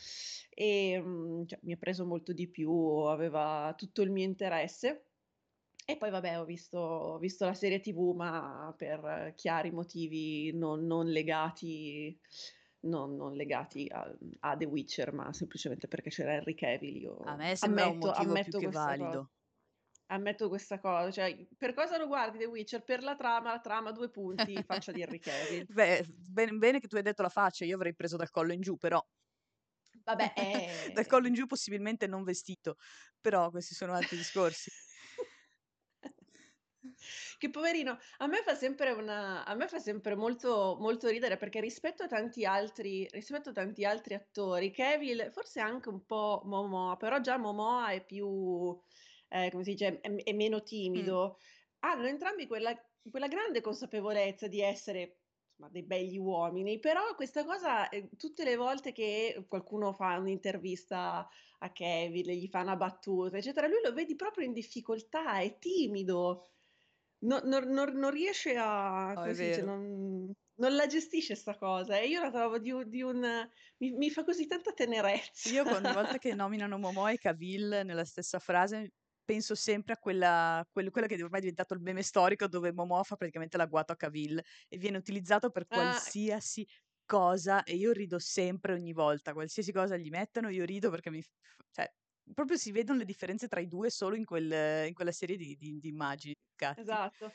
e 0.49 1.01
mm, 1.01 1.45
cioè, 1.45 1.60
mi 1.64 1.74
ha 1.74 1.78
preso 1.78 2.06
molto 2.06 2.34
di 2.34 2.47
più, 2.47 2.72
aveva 2.72 3.74
tutto 3.78 4.01
il 4.01 4.12
mio 4.12 4.24
interesse. 4.24 5.06
E 5.88 5.97
poi 5.97 6.10
vabbè, 6.10 6.39
ho 6.39 6.45
visto, 6.45 6.80
ho 6.80 7.18
visto 7.20 7.45
la 7.45 7.53
serie 7.53 7.80
TV, 7.80 8.14
ma 8.16 8.74
per 8.76 9.34
chiari 9.36 9.70
motivi 9.70 10.51
non, 10.51 10.88
non 10.88 11.06
legati, 11.06 12.20
non, 12.82 13.16
non 13.16 13.36
legati 13.36 13.88
a, 13.91 14.12
a 14.39 14.58
The 14.58 14.66
Witcher, 14.66 15.14
ma 15.14 15.32
semplicemente 15.32 15.88
perché 15.88 16.10
c'era 16.10 16.34
Henry 16.34 16.56
Cavill. 16.56 17.01
Io 17.01 17.18
A 17.26 17.36
me 17.36 17.56
sembra 17.56 17.86
un 17.86 17.89
ammetto, 17.91 18.08
motivo 18.08 18.32
ammetto 18.32 18.58
più 18.58 18.68
che 18.68 18.74
questa 18.74 18.97
cosa. 18.97 19.30
Ammetto 20.08 20.49
questa 20.49 20.80
cosa, 20.80 21.10
cioè, 21.10 21.47
per 21.58 21.74
cosa 21.74 21.97
lo 21.97 22.06
guardi 22.06 22.38
The 22.38 22.45
Witcher? 22.45 22.84
Per 22.84 23.01
la 23.01 23.16
trama, 23.16 23.51
la 23.51 23.60
trama, 23.60 23.91
due 23.91 24.10
punti, 24.10 24.62
faccia 24.64 24.91
di 24.91 25.01
Henry 25.01 25.20
Cavill. 25.20 25.66
Beh, 25.74 26.06
ben- 26.08 26.60
bene 26.60 26.80
che 26.80 26.88
tu 26.88 26.95
hai 26.95 27.01
detto 27.01 27.24
la 27.24 27.30
faccia, 27.30 27.66
io 27.66 27.76
avrei 27.76 27.95
preso 27.95 28.16
dal 28.16 28.30
collo 28.30 28.53
in 28.53 28.62
giù, 28.62 28.78
però 28.78 29.03
Vabbè, 30.03 30.34
dal 30.93 31.03
eh... 31.03 31.08
collo 31.08 31.28
in 31.28 31.34
giù 31.34 31.47
possibilmente 31.47 32.06
non 32.06 32.24
vestito, 32.24 32.78
però 33.20 33.49
questi 33.49 33.74
sono 33.74 33.93
altri 33.93 34.18
discorsi. 34.18 34.70
Che 37.38 37.49
poverino, 37.49 37.97
a 38.20 38.28
me 38.28 38.41
fa 38.43 38.53
sempre 38.56 38.91
una, 38.91 39.43
a 39.43 39.56
me 39.56 39.68
fa 39.68 39.80
sempre 39.80 40.16
molto, 40.16 40.78
molto 40.80 41.10
ridere 41.10 41.36
perché 41.36 41.60
rispetto 41.60 42.03
a 42.03 42.08
tanti 42.08 42.45
altri, 42.45 43.08
rispetto 43.12 43.49
a 43.49 43.53
tanti 43.53 43.84
altri 43.84 44.14
attori, 44.14 44.72
Cavill, 44.72 45.32
forse 45.32 45.60
anche 45.60 45.89
un 45.89 46.06
po' 46.06 46.43
Momoa, 46.45 46.95
però 46.95 47.20
già 47.20 47.38
Momoa 47.38 47.89
è 47.89 48.06
più, 48.06 48.80
eh, 49.43 49.51
come 49.51 49.63
si 49.63 49.71
dice, 49.71 49.99
è, 49.99 50.13
è 50.15 50.33
meno 50.33 50.57
Mm. 50.57 50.65
timido. 50.65 51.38
Hanno 51.79 52.07
entrambi 52.07 52.47
quella, 52.47 52.73
quella 53.09 53.27
grande 53.27 53.61
consapevolezza 53.61 54.47
di 54.47 54.61
essere 54.61 55.19
insomma, 55.49 55.69
dei 55.69 55.83
begli 55.83 56.17
uomini, 56.17 56.79
però 56.79 57.13
questa 57.15 57.43
cosa, 57.45 57.89
eh, 57.89 58.09
tutte 58.17 58.43
le 58.43 58.55
volte 58.55 58.91
che 58.91 59.45
qualcuno 59.47 59.93
fa 59.93 60.17
un'intervista 60.17 61.27
a 61.59 61.71
Kevin, 61.71 62.31
gli 62.31 62.47
fa 62.47 62.61
una 62.61 62.75
battuta, 62.75 63.38
eccetera, 63.38 63.67
lui 63.67 63.81
lo 63.83 63.93
vedi 63.93 64.15
proprio 64.15 64.45
in 64.45 64.53
difficoltà, 64.53 65.39
è 65.39 65.57
timido, 65.57 66.47
no- 67.19 67.41
non, 67.43 67.67
non- 67.69 67.93
non 67.95 68.11
riesce 68.11 68.55
a, 68.57 69.13
Oh, 69.15 69.27
dice, 69.27 69.61
non, 69.61 70.31
non 70.57 70.75
la 70.75 70.86
gestisce 70.88 71.36
sta 71.36 71.57
cosa 71.57 71.97
e 71.97 72.07
io 72.07 72.21
la 72.21 72.31
trovo 72.31 72.59
di, 72.59 72.73
di 72.88 73.01
un... 73.01 73.19
Mi, 73.77 73.91
mi 73.91 74.09
fa 74.09 74.23
così 74.23 74.47
tanta 74.47 74.71
tenerezza. 74.73 75.49
Io 75.49 75.63
ogni 75.63 75.91
volta 75.91 76.17
che 76.17 76.33
nominano 76.36 76.77
Momoa 76.77 77.11
e 77.11 77.17
Cavill 77.17 77.81
nella 77.83 78.05
stessa 78.05 78.39
frase 78.39 78.91
penso 79.26 79.55
sempre 79.55 79.93
a 79.93 79.97
quella, 79.97 80.65
quel- 80.71 80.91
quello 80.91 81.07
che 81.07 81.15
ormai 81.21 81.39
è 81.39 81.41
diventato 81.41 81.73
il 81.73 81.82
meme 81.82 82.03
storico 82.03 82.47
dove 82.47 82.71
Momoa 82.71 83.03
fa 83.03 83.15
praticamente 83.15 83.57
l'agguato 83.57 83.91
a 83.91 83.95
Cavill 83.95 84.39
e 84.67 84.78
viene 84.78 84.97
utilizzato 84.97 85.49
per 85.49 85.65
Ah, 85.69 85.99
qualsiasi 85.99 86.65
cosa 87.05 87.63
e 87.63 87.76
io 87.76 87.91
rido 87.91 88.19
sempre 88.19 88.73
ogni 88.73 88.93
volta, 88.93 89.34
qualsiasi 89.34 89.71
cosa 89.71 89.97
gli 89.97 90.09
mettono 90.09 90.49
io 90.49 90.65
rido 90.65 90.89
perché 90.89 91.09
mi... 91.09 91.21
cioè, 91.71 91.91
proprio 92.34 92.57
si 92.57 92.71
vedono 92.71 92.99
le 92.99 93.05
differenze 93.05 93.47
tra 93.47 93.59
i 93.59 93.67
due 93.67 93.89
solo 93.89 94.15
in, 94.15 94.26
quel- 94.26 94.88
in 94.88 94.93
quella 94.93 95.11
serie 95.11 95.36
di, 95.38 95.55
di- 95.55 95.80
di 95.80 95.88
immagini, 95.89 96.36
cazzi. 96.55 96.82
esatto. 96.82 97.32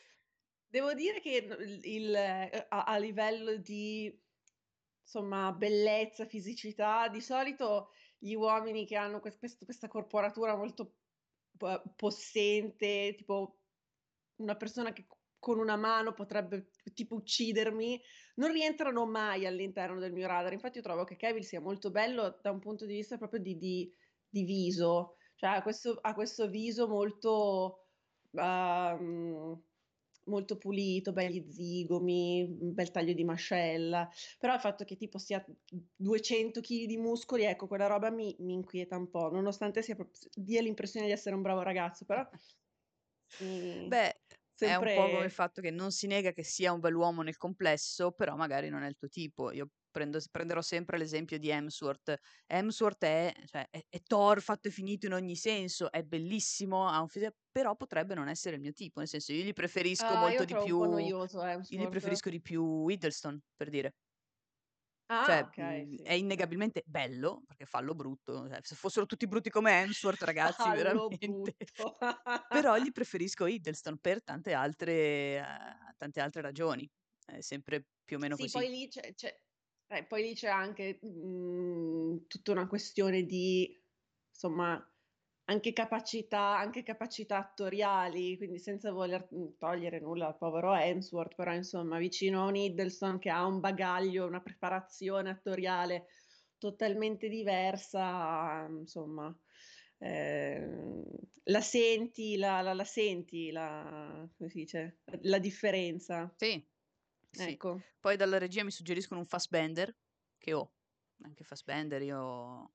Devo 0.66 0.94
dire 0.94 1.20
che 1.20 1.30
il, 1.36 1.80
il- 1.84 2.14
eh, 2.14 2.66
a, 2.68 2.84
a 2.84 2.98
livello 2.98 3.56
di 3.56 4.22
insomma 5.02 5.52
bellezza, 5.52 6.26
fisicità, 6.26 7.08
di 7.08 7.20
solito 7.20 7.90
gli 8.18 8.34
uomini 8.34 8.86
che 8.86 8.96
hanno 8.96 9.20
quest- 9.20 9.38
questo- 9.38 9.64
questa 9.64 9.88
corporatura 9.88 10.56
molto 10.56 10.98
possente, 11.96 13.14
tipo 13.16 13.60
una 14.36 14.56
persona 14.56 14.92
che 14.92 15.06
con 15.38 15.58
una 15.58 15.76
mano 15.76 16.12
potrebbe 16.12 16.70
tipo 16.92 17.14
uccidermi, 17.16 18.00
non 18.36 18.52
rientrano 18.52 19.06
mai 19.06 19.46
all'interno 19.46 19.98
del 19.98 20.12
mio 20.12 20.26
radar. 20.26 20.52
Infatti 20.52 20.78
io 20.78 20.82
trovo 20.82 21.04
che 21.04 21.16
Kevin 21.16 21.42
sia 21.42 21.60
molto 21.60 21.90
bello 21.90 22.38
da 22.42 22.50
un 22.50 22.58
punto 22.58 22.84
di 22.86 22.94
vista 22.94 23.16
proprio 23.16 23.40
di, 23.40 23.56
di- 23.56 23.92
di 24.28 24.44
viso, 24.44 25.16
cioè 25.34 25.50
ha 25.50 25.62
questo, 25.62 25.98
ha 26.00 26.14
questo 26.14 26.48
viso 26.48 26.86
molto, 26.88 27.86
ehm, 28.32 29.62
molto 30.30 30.56
pulito, 30.56 31.12
belli 31.12 31.46
zigomi, 31.52 32.42
un 32.60 32.72
bel 32.74 32.90
taglio 32.90 33.12
di 33.12 33.24
mascella, 33.24 34.08
però 34.38 34.54
il 34.54 34.60
fatto 34.60 34.84
che 34.84 34.96
tipo 34.96 35.18
sia 35.18 35.44
200 35.96 36.60
kg 36.62 36.86
di 36.86 36.96
muscoli, 36.96 37.44
ecco, 37.44 37.66
quella 37.66 37.86
roba 37.86 38.10
mi, 38.10 38.34
mi 38.40 38.54
inquieta 38.54 38.96
un 38.96 39.10
po', 39.10 39.28
nonostante 39.30 39.82
sia 39.82 39.94
proprio- 39.96 40.30
dia 40.34 40.62
l'impressione 40.62 41.06
di 41.06 41.12
essere 41.12 41.34
un 41.34 41.42
bravo 41.42 41.62
ragazzo, 41.62 42.04
però 42.06 42.26
mi- 43.38 43.88
Beh, 43.88 44.20
è 44.58 44.74
un 44.74 44.90
po' 44.90 45.08
come 45.10 45.24
il 45.24 45.30
sempre... 45.30 45.30
fatto 45.30 45.60
che 45.60 45.70
non 45.70 45.90
si 45.90 46.06
nega 46.06 46.32
che 46.32 46.42
sia 46.44 46.72
un 46.72 46.80
bell'uomo 46.80 47.22
nel 47.22 47.36
complesso, 47.36 48.12
però 48.12 48.36
magari 48.36 48.68
non 48.68 48.82
è 48.82 48.88
il 48.88 48.96
tuo 48.96 49.08
tipo. 49.08 49.50
Io 49.52 49.70
prendo- 49.90 50.18
prenderò 50.30 50.60
sempre 50.62 50.98
l'esempio 50.98 51.38
di 51.38 51.48
Hemsworth. 51.50 52.16
Hemsworth 52.46 53.04
è, 53.04 53.32
cioè, 53.46 53.66
è, 53.70 53.80
è 53.88 54.00
Thor 54.02 54.40
fatto 54.42 54.68
e 54.68 54.70
finito 54.70 55.06
in 55.06 55.12
ogni 55.14 55.36
senso, 55.36 55.90
è 55.90 56.02
bellissimo, 56.02 56.88
ha 56.88 57.00
un 57.00 57.08
fisico, 57.08 57.34
però 57.50 57.76
potrebbe 57.76 58.14
non 58.14 58.28
essere 58.28 58.56
il 58.56 58.60
mio 58.62 58.72
tipo. 58.72 59.00
Nel 59.00 59.08
senso, 59.08 59.32
io 59.32 59.44
gli 59.44 59.52
preferisco 59.52 60.16
Ah, 60.16 60.16
molto 60.16 60.44
io 60.44 60.44
di 60.44 60.56
più. 60.56 60.78
noioso 60.86 61.42
Io 61.72 61.78
gli 61.78 61.88
preferisco 61.88 62.30
di 62.30 62.40
più 62.40 62.88
Hiddleston, 62.88 63.40
per 63.56 63.68
dire. 63.70 63.94
Ah, 65.08 65.22
Cioè, 65.22 65.44
ok, 65.44 65.56
mh, 65.56 65.96
sì. 65.96 66.02
è 66.02 66.12
innegabilmente 66.14 66.82
bello, 66.86 67.42
perché 67.46 67.66
fallo 67.66 67.94
brutto. 67.94 68.48
cioè, 68.48 68.58
se 68.62 68.74
fossero 68.74 69.04
tutti 69.06 69.26
brutti 69.26 69.50
come 69.50 69.72
Hemsworth, 69.80 70.22
ragazzi, 70.22 70.70
veramente. 70.70 71.56
Però 72.48 72.76
gli 72.78 72.90
preferisco 72.92 73.46
Hiddleston 73.46 73.98
per 73.98 74.22
tante 74.24 74.52
altre, 74.54 74.92
eh, 75.38 75.94
tante 75.96 76.20
altre 76.20 76.40
ragioni. 76.42 76.90
È 77.24 77.40
sempre 77.40 77.86
più 78.04 78.16
o 78.16 78.20
meno 78.20 78.36
Sì, 78.36 78.38
così. 78.38 78.64
poi 78.64 78.68
lì 78.68 78.88
c'è, 78.88 79.12
c'è- 79.14 79.36
eh, 79.90 80.04
poi 80.06 80.22
lì 80.22 80.34
c'è 80.34 80.48
anche 80.48 81.00
mm, 81.04 82.18
tutta 82.28 82.52
una 82.52 82.66
questione 82.68 83.24
di, 83.24 83.82
insomma, 84.28 84.84
anche 85.44 85.72
capacità, 85.72 86.58
anche 86.58 86.82
capacità 86.84 87.38
attoriali, 87.38 88.36
quindi 88.36 88.58
senza 88.58 88.92
voler 88.92 89.28
mm, 89.34 89.56
togliere 89.58 89.98
nulla 90.00 90.28
al 90.28 90.36
povero 90.38 90.74
Hemsworth, 90.74 91.34
però 91.34 91.52
insomma, 91.54 91.98
vicino 91.98 92.42
a 92.44 92.46
un 92.46 92.56
Hiddleston 92.56 93.18
che 93.18 93.30
ha 93.30 93.44
un 93.46 93.58
bagaglio, 93.60 94.26
una 94.26 94.40
preparazione 94.42 95.30
attoriale 95.30 96.06
totalmente 96.58 97.28
diversa, 97.28 98.66
insomma, 98.68 99.36
eh, 99.98 101.02
la 101.44 101.60
senti, 101.60 102.36
la, 102.36 102.60
la- 102.60 102.74
la 102.74 102.84
senti, 102.84 103.50
la, 103.50 104.28
come 104.36 104.48
si 104.50 104.58
dice, 104.58 105.00
la 105.22 105.38
differenza. 105.38 106.32
Sì, 106.36 106.64
sì. 107.30 107.50
Ecco. 107.50 107.80
Poi 108.00 108.16
dalla 108.16 108.38
regia 108.38 108.64
mi 108.64 108.70
suggeriscono 108.70 109.20
un 109.20 109.26
Fassbender, 109.26 109.96
che 110.38 110.52
ho. 110.52 110.72
Anche 111.22 111.44
Fassbender 111.44 112.02
io... 112.02 112.72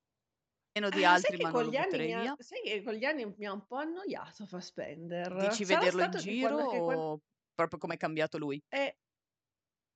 Meno 0.74 0.89
di 0.89 1.03
Ah, 1.03 1.14
altri, 1.14 1.38
ma 1.38 1.51
non 1.51 1.64
lo 1.66 1.72
butterei 1.72 2.08
ha, 2.14 2.22
via. 2.22 2.36
sai 2.38 2.62
che 2.64 2.84
con 2.84 2.93
gli 2.93 3.06
anni 3.06 3.26
mi 3.38 3.45
ha 3.45 3.53
un 3.53 3.66
po' 3.66 3.78
annoiato 3.78 4.45
Fassbender. 4.45 5.32
Dici 5.34 5.64
Sarà 5.64 5.80
vederlo 5.80 6.01
in 6.01 6.16
giro 6.16 6.56
quando, 6.56 6.64
o 6.70 7.22
proprio 7.53 7.80
come 7.80 7.95
è 7.95 7.97
cambiato 7.97 8.38
lui? 8.38 8.62
eh, 8.72 8.95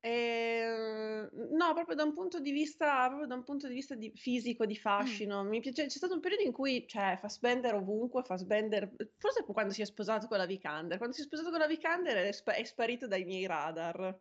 eh, 0.02 1.30
no, 1.52 1.74
proprio 1.74 1.96
da 1.96 2.04
un 2.04 2.14
punto 2.14 2.40
di 2.40 2.52
vista, 2.52 3.08
proprio 3.08 3.28
da 3.28 3.36
un 3.36 3.44
punto 3.44 3.68
di 3.68 3.74
vista 3.74 3.96
di- 3.96 4.12
fisico, 4.16 4.66
di 4.66 4.76
Mm. 5.00 5.06
fascino. 5.06 5.44
Mi 5.44 5.60
piace, 5.60 5.84
c'è 5.88 5.90
stato 5.98 6.14
un 6.14 6.22
periodo 6.22 6.44
in 6.44 6.54
cui, 6.54 6.88
cioè, 6.88 7.18
Fassbender 7.20 7.74
ovunque, 7.76 8.24
Fassbender, 8.24 8.94
forse 9.18 9.44
quando 9.44 9.74
si 9.74 9.82
è 9.82 9.86
sposato 9.86 10.28
con 10.28 10.38
la 10.38 10.46
Vikander. 10.46 10.98
Quando 10.98 11.16
si 11.16 11.22
è 11.22 11.26
sposato 11.26 11.50
con 11.50 11.60
la 11.60 11.68
Vikander 11.68 12.16
è, 12.28 12.32
spa- 12.32 12.54
è 12.54 12.64
sparito 12.64 13.08
dai 13.08 13.26
miei 13.26 13.46
radar. 13.46 14.18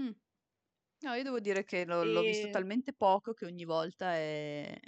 Mm. 0.00 0.10
No, 1.02 1.14
io 1.14 1.22
devo 1.22 1.40
dire 1.40 1.64
che 1.64 1.84
l'ho, 1.84 2.04
l'ho 2.04 2.22
visto 2.24 2.48
E... 2.48 2.48
talmente 2.48 2.94
poco 2.94 3.32
che 3.34 3.46
ogni 3.46 3.64
volta 3.64 4.14
è... 4.14 4.78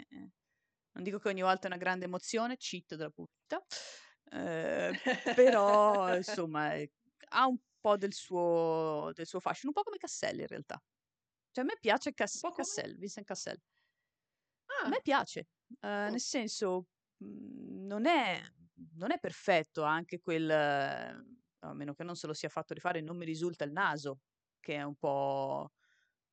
Non 0.92 1.04
dico 1.04 1.18
che 1.18 1.28
ogni 1.28 1.42
volta 1.42 1.64
è 1.64 1.66
una 1.70 1.76
grande 1.78 2.06
emozione, 2.06 2.56
cheat 2.56 2.96
della 2.96 3.10
pubblicità, 3.10 3.64
eh, 4.32 4.92
però 5.32 6.16
insomma 6.16 6.74
è- 6.74 6.90
ha 7.30 7.46
un 7.46 7.58
po' 7.80 7.96
del 7.96 8.12
suo, 8.14 9.10
del 9.14 9.26
suo 9.26 9.38
fascino, 9.40 9.70
un 9.70 9.74
po' 9.74 9.84
come 9.84 9.98
Cassel 9.98 10.40
in 10.40 10.46
realtà. 10.46 10.82
Cioè 11.52 11.64
a 11.64 11.66
me 11.66 11.76
piace 11.80 12.12
Un 12.32 12.40
po' 12.40 12.52
come? 12.52 12.80
Cassel, 12.80 12.96
Vincent 12.98 13.26
Cassel. 13.26 13.60
A 14.82 14.88
Ah, 14.88 14.90
me 14.90 15.00
piace, 15.02 15.40
eh, 15.80 16.08
mm, 16.08 16.10
nel 16.10 16.20
senso, 16.20 16.86
mh, 17.18 17.86
non 17.86 18.06
è, 18.06 18.40
non 18.94 19.10
è 19.10 19.18
perfetto 19.18 19.82
anche 19.82 20.20
quel, 20.20 20.48
a 20.50 21.74
meno 21.74 21.94
che 21.94 22.04
non 22.04 22.14
se 22.16 22.26
lo 22.26 22.32
sia 22.34 22.48
fatto 22.48 22.74
rifare, 22.74 23.00
non 23.00 23.16
mi 23.16 23.24
risulta 23.24 23.64
il 23.64 23.72
naso, 23.72 24.20
che 24.60 24.74
è 24.76 24.82
un 24.82 24.96
po' 24.96 25.70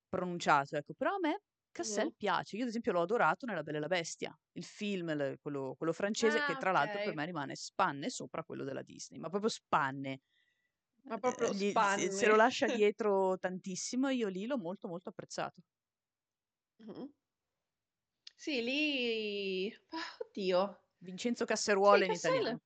pronunciato, 0.09 0.75
ecco, 0.77 0.93
però 0.93 1.15
a 1.15 1.19
me. 1.19 1.41
Cassel 1.71 2.13
piace. 2.15 2.55
Io 2.55 2.63
ad 2.63 2.69
esempio 2.69 2.93
l'ho 2.93 3.01
adorato 3.01 3.45
nella 3.45 3.61
Bella 3.63 3.77
e 3.77 3.81
la 3.81 3.87
Bestia, 3.87 4.37
il 4.53 4.63
film, 4.63 5.09
il- 5.09 5.37
quello, 5.41 5.75
quello 5.77 5.91
francese, 5.93 6.41
che 6.41 6.55
Ah, 6.55 6.57
tra 6.57 6.71
l'altro 6.71 7.01
per 7.01 7.13
me 7.15 7.25
rimane 7.25 7.55
spanne 7.55 8.09
sopra 8.09 8.43
quello 8.45 8.63
della 8.63 8.81
Disney, 8.81 9.19
ma 9.19 9.29
proprio 9.29 9.49
spanne. 9.49 10.21
Ma 11.07 11.17
Eh, 11.21 11.33
proprio 11.33 11.53
gli- 11.53 11.73
se 11.81 12.09
se 12.11 12.25
spanne. 12.25 12.27
lo 12.27 12.35
lascia 12.35 12.67
dietro 12.69 13.37
tantissimo, 13.37 14.09
io 14.09 14.27
lì 14.27 14.45
l'ho 14.45 14.57
molto 14.57 14.87
molto 14.87 15.09
apprezzato. 15.09 15.61
Mhm. 16.79 17.13
Sì, 18.35 18.61
lì... 18.61 19.73
oddio. 20.21 20.83
Vincenzo 20.99 21.45
Sì, 21.79 22.01
Casseruolo 22.01 22.03
in 22.03 22.11
Cassel. 22.11 22.11
italiano, 22.11 22.59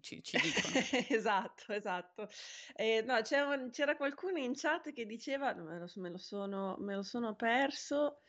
ci, 0.00 0.22
ci 0.22 0.38
dicono. 0.38 0.86
Esatto, 1.10 1.72
esatto. 1.72 2.28
Ehm, 2.74 3.04
no, 3.06 3.20
c'era 3.22 3.68
c'era 3.70 3.96
qualcuno 3.96 4.38
in 4.38 4.52
chat 4.54 4.92
che 4.92 5.06
diceva 5.06 5.52
no, 5.52 5.64
me 5.64 5.78
lo 5.78 5.86
me 5.96 6.10
lo 6.10 6.18
sono 6.18 6.76
me 6.78 6.94
lo 6.94 7.02
sono 7.02 7.34
perso, 7.34 8.20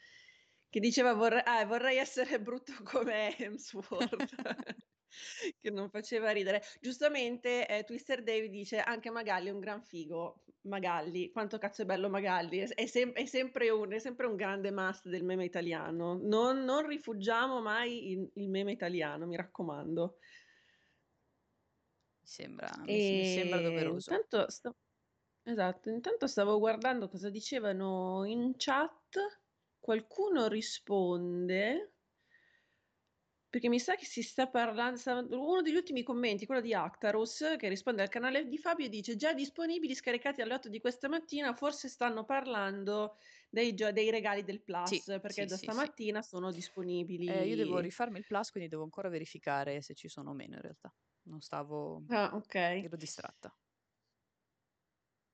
che 0.69 0.79
diceva 0.79 1.13
vorre 1.13 1.41
ah, 1.41 1.65
vorrei 1.65 1.97
essere 1.97 2.41
brutto 2.41 2.73
come 2.83 3.35
Hemsworth, 3.37 4.35
che 5.59 5.69
non 5.71 5.89
faceva 5.89 6.31
ridere. 6.31 6.61
Giustamente, 6.79 7.67
ehm, 7.67 7.83
Twister 7.83 8.23
Dave 8.23 8.49
dice: 8.49 8.79
"Anche 8.79 9.09
Magalli 9.11 9.47
è 9.49 9.51
un 9.51 9.59
gran 9.59 9.83
figo". 9.83 10.43
Magalli, 10.61 11.31
quanto 11.31 11.57
cazzo 11.57 11.83
è 11.83 11.85
bello 11.85 12.09
Magalli, 12.09 12.59
è 12.59 12.85
sem 12.85 13.11
è 13.13 13.25
sempre 13.25 13.69
un 13.69 13.91
è 13.93 13.99
sempre 13.99 14.27
un 14.27 14.35
grande 14.35 14.71
must 14.71 15.07
del 15.07 15.23
meme 15.23 15.45
italiano. 15.45 16.17
Non 16.21 16.63
non 16.63 16.85
rifuggiamo 16.87 17.61
mai 17.61 18.11
il 18.11 18.29
il 18.35 18.49
meme 18.49 18.71
italiano, 18.73 19.25
mi 19.25 19.35
raccomando. 19.37 20.17
Mi 22.29 22.35
sembra, 22.35 22.85
mi, 22.87 23.23
sembra 23.25 23.59
E 23.67 23.67
doveroso. 23.67 24.13
intanto 24.13 24.49
sto... 24.49 24.77
Esatto, 25.43 25.89
intanto 25.89 26.27
stavo 26.27 26.59
guardando 26.59 27.09
cosa 27.09 27.29
dicevano 27.29 28.23
in 28.25 28.53
chat. 28.57 29.41
Qualcuno 29.79 30.47
risponde. 30.47 31.93
Perché 33.49 33.67
mi 33.69 33.79
sa 33.79 33.95
che 33.95 34.05
si 34.05 34.21
sta 34.23 34.47
parlando. 34.49 34.97
sta- 34.97 35.19
Uno 35.19 35.61
degli 35.61 35.75
ultimi 35.75 36.03
commenti, 36.03 36.45
quello 36.45 36.61
di 36.61 36.73
Actarus, 36.73 37.55
che 37.57 37.67
risponde 37.67 38.01
al 38.03 38.09
canale 38.09 38.47
di 38.47 38.57
Fabio, 38.57 38.87
dice: 38.89 39.15
Già 39.15 39.33
disponibili, 39.33 39.93
scaricati 39.95 40.41
alle 40.41 40.53
8 40.55 40.69
di 40.69 40.79
questa 40.79 41.07
mattina. 41.09 41.53
Forse 41.53 41.87
stanno 41.89 42.25
parlando 42.25 43.17
dei, 43.49 43.73
dei 43.73 44.09
regali 44.11 44.43
del 44.43 44.61
Sì, 44.81 45.01
Plus, 45.01 45.17
perché 45.21 45.45
sì, 45.45 45.47
da 45.47 45.57
sì, 45.57 45.69
sì. 45.69 45.91
stamattina 45.97 46.21
sono 46.21 46.51
Eh, 47.23 47.45
io 47.47 47.55
devo 47.55 47.79
disponibili. 47.79 47.79
rifarmi 47.79 48.17
il 48.17 48.25
plus, 48.25 48.51
quindi 48.51 48.69
devo 48.69 48.83
ancora 48.83 49.07
verificare 49.09 49.81
se 49.81 49.93
ci 49.93 50.09
sono 50.09 50.31
o 50.31 50.33
meno 50.33 50.55
in 50.55 50.61
realtà. 50.61 50.93
Non 51.29 51.41
stavo, 51.41 52.03
Ah, 52.09 52.31
ok. 52.35 52.55
ero 52.85 52.97
distratta. 52.97 53.55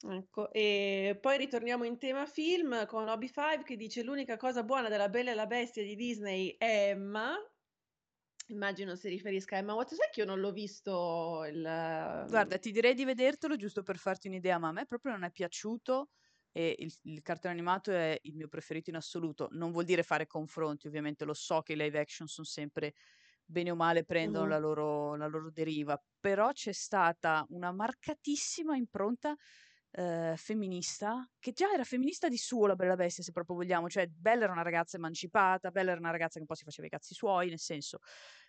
Ecco, 0.07 0.51
e 0.51 1.17
poi 1.19 1.37
ritorniamo 1.37 1.83
in 1.83 1.97
tema 1.97 2.25
film 2.27 2.85
con 2.85 3.07
Obi5 3.07 3.63
che 3.63 3.75
dice 3.75 4.03
l'unica 4.03 4.37
cosa 4.37 4.63
buona 4.63 4.87
della 4.87 5.09
Bella 5.09 5.31
e 5.31 5.35
la 5.35 5.47
Bestia 5.47 5.83
di 5.83 5.95
Disney 5.95 6.55
è 6.57 6.89
Emma. 6.89 7.35
Immagino 8.47 8.95
si 8.95 9.09
riferisca 9.09 9.55
a 9.55 9.59
Emma 9.59 9.73
Watson. 9.73 9.97
Sai 9.97 10.09
che 10.11 10.19
io 10.21 10.25
non 10.25 10.39
l'ho 10.39 10.51
visto 10.51 11.43
il... 11.45 11.61
Guarda, 12.27 12.57
ti 12.57 12.71
direi 12.71 12.93
di 12.93 13.05
vedertelo 13.05 13.55
giusto 13.55 13.83
per 13.83 13.97
farti 13.97 14.27
un'idea, 14.27 14.57
ma 14.57 14.69
a 14.69 14.71
me 14.71 14.85
proprio 14.85 15.11
non 15.11 15.23
è 15.23 15.31
piaciuto 15.31 16.09
e 16.51 16.75
il, 16.79 16.93
il 17.03 17.21
cartone 17.21 17.53
animato 17.53 17.91
è 17.91 18.17
il 18.23 18.35
mio 18.35 18.47
preferito 18.47 18.89
in 18.89 18.95
assoluto. 18.95 19.47
Non 19.51 19.71
vuol 19.71 19.85
dire 19.85 20.03
fare 20.03 20.25
confronti, 20.27 20.87
ovviamente 20.87 21.25
lo 21.25 21.33
so 21.33 21.61
che 21.61 21.73
i 21.73 21.75
live 21.75 21.99
action 21.99 22.27
sono 22.27 22.47
sempre 22.47 22.93
bene 23.45 23.71
o 23.71 23.75
male 23.75 24.03
prendono 24.05 24.47
la 24.47 24.57
Mhm. 24.57 24.59
loro, 24.59 25.15
la 25.15 25.27
loro 25.27 25.51
deriva, 25.51 26.01
però 26.19 26.51
c'è 26.51 26.71
stata 26.73 27.45
una 27.49 27.71
marcatissima 27.71 28.75
impronta 28.75 29.35
eh, 29.91 30.33
femminista, 30.37 31.25
che 31.39 31.51
già 31.53 31.71
era 31.71 31.83
femminista 31.83 32.27
di 32.27 32.37
suo 32.37 32.67
la 32.67 32.75
Bella 32.75 32.95
Bestia, 32.95 33.23
se 33.23 33.31
proprio 33.31 33.55
vogliamo, 33.55 33.87
cioè 33.89 34.07
Bella 34.07 34.43
era 34.43 34.51
una 34.53 34.61
ragazza 34.63 34.97
emancipata, 34.97 35.71
Bella 35.71 35.91
era 35.91 35.99
una 35.99 36.11
ragazza 36.11 36.33
che 36.35 36.39
un 36.41 36.45
po' 36.47 36.55
si 36.55 36.63
faceva 36.65 36.87
i 36.87 36.89
cazzi 36.89 37.13
suoi, 37.13 37.47
nel 37.49 37.59
senso 37.59 37.99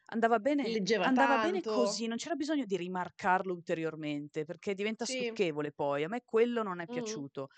andava 0.06 0.38
bene, 0.38 0.72
Leggeva 0.72 1.06
andava 1.06 1.38
bene 1.38 1.64
così, 1.66 2.06
non 2.06 2.16
c'era 2.16 2.34
bisogno 2.34 2.64
di 2.64 2.76
rimarcarlo 2.76 3.52
ulteriormente, 3.52 4.44
perché 4.44 4.74
diventa 4.74 5.04
Sì. 5.04 5.32
stucchevole 5.44 5.72
poi, 5.72 6.04
a 6.04 6.08
me 6.08 6.22
quello 6.24 6.62
non 6.62 6.80
è 6.80 6.88
Mhm. 6.88 6.88
piaciuto. 6.88 7.48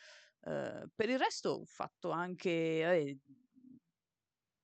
Eh, 0.42 0.86
per 0.94 1.08
il 1.08 1.18
resto 1.18 1.50
ho 1.50 1.64
fatto 1.66 2.10
anche 2.10 2.50
eh, 2.50 3.18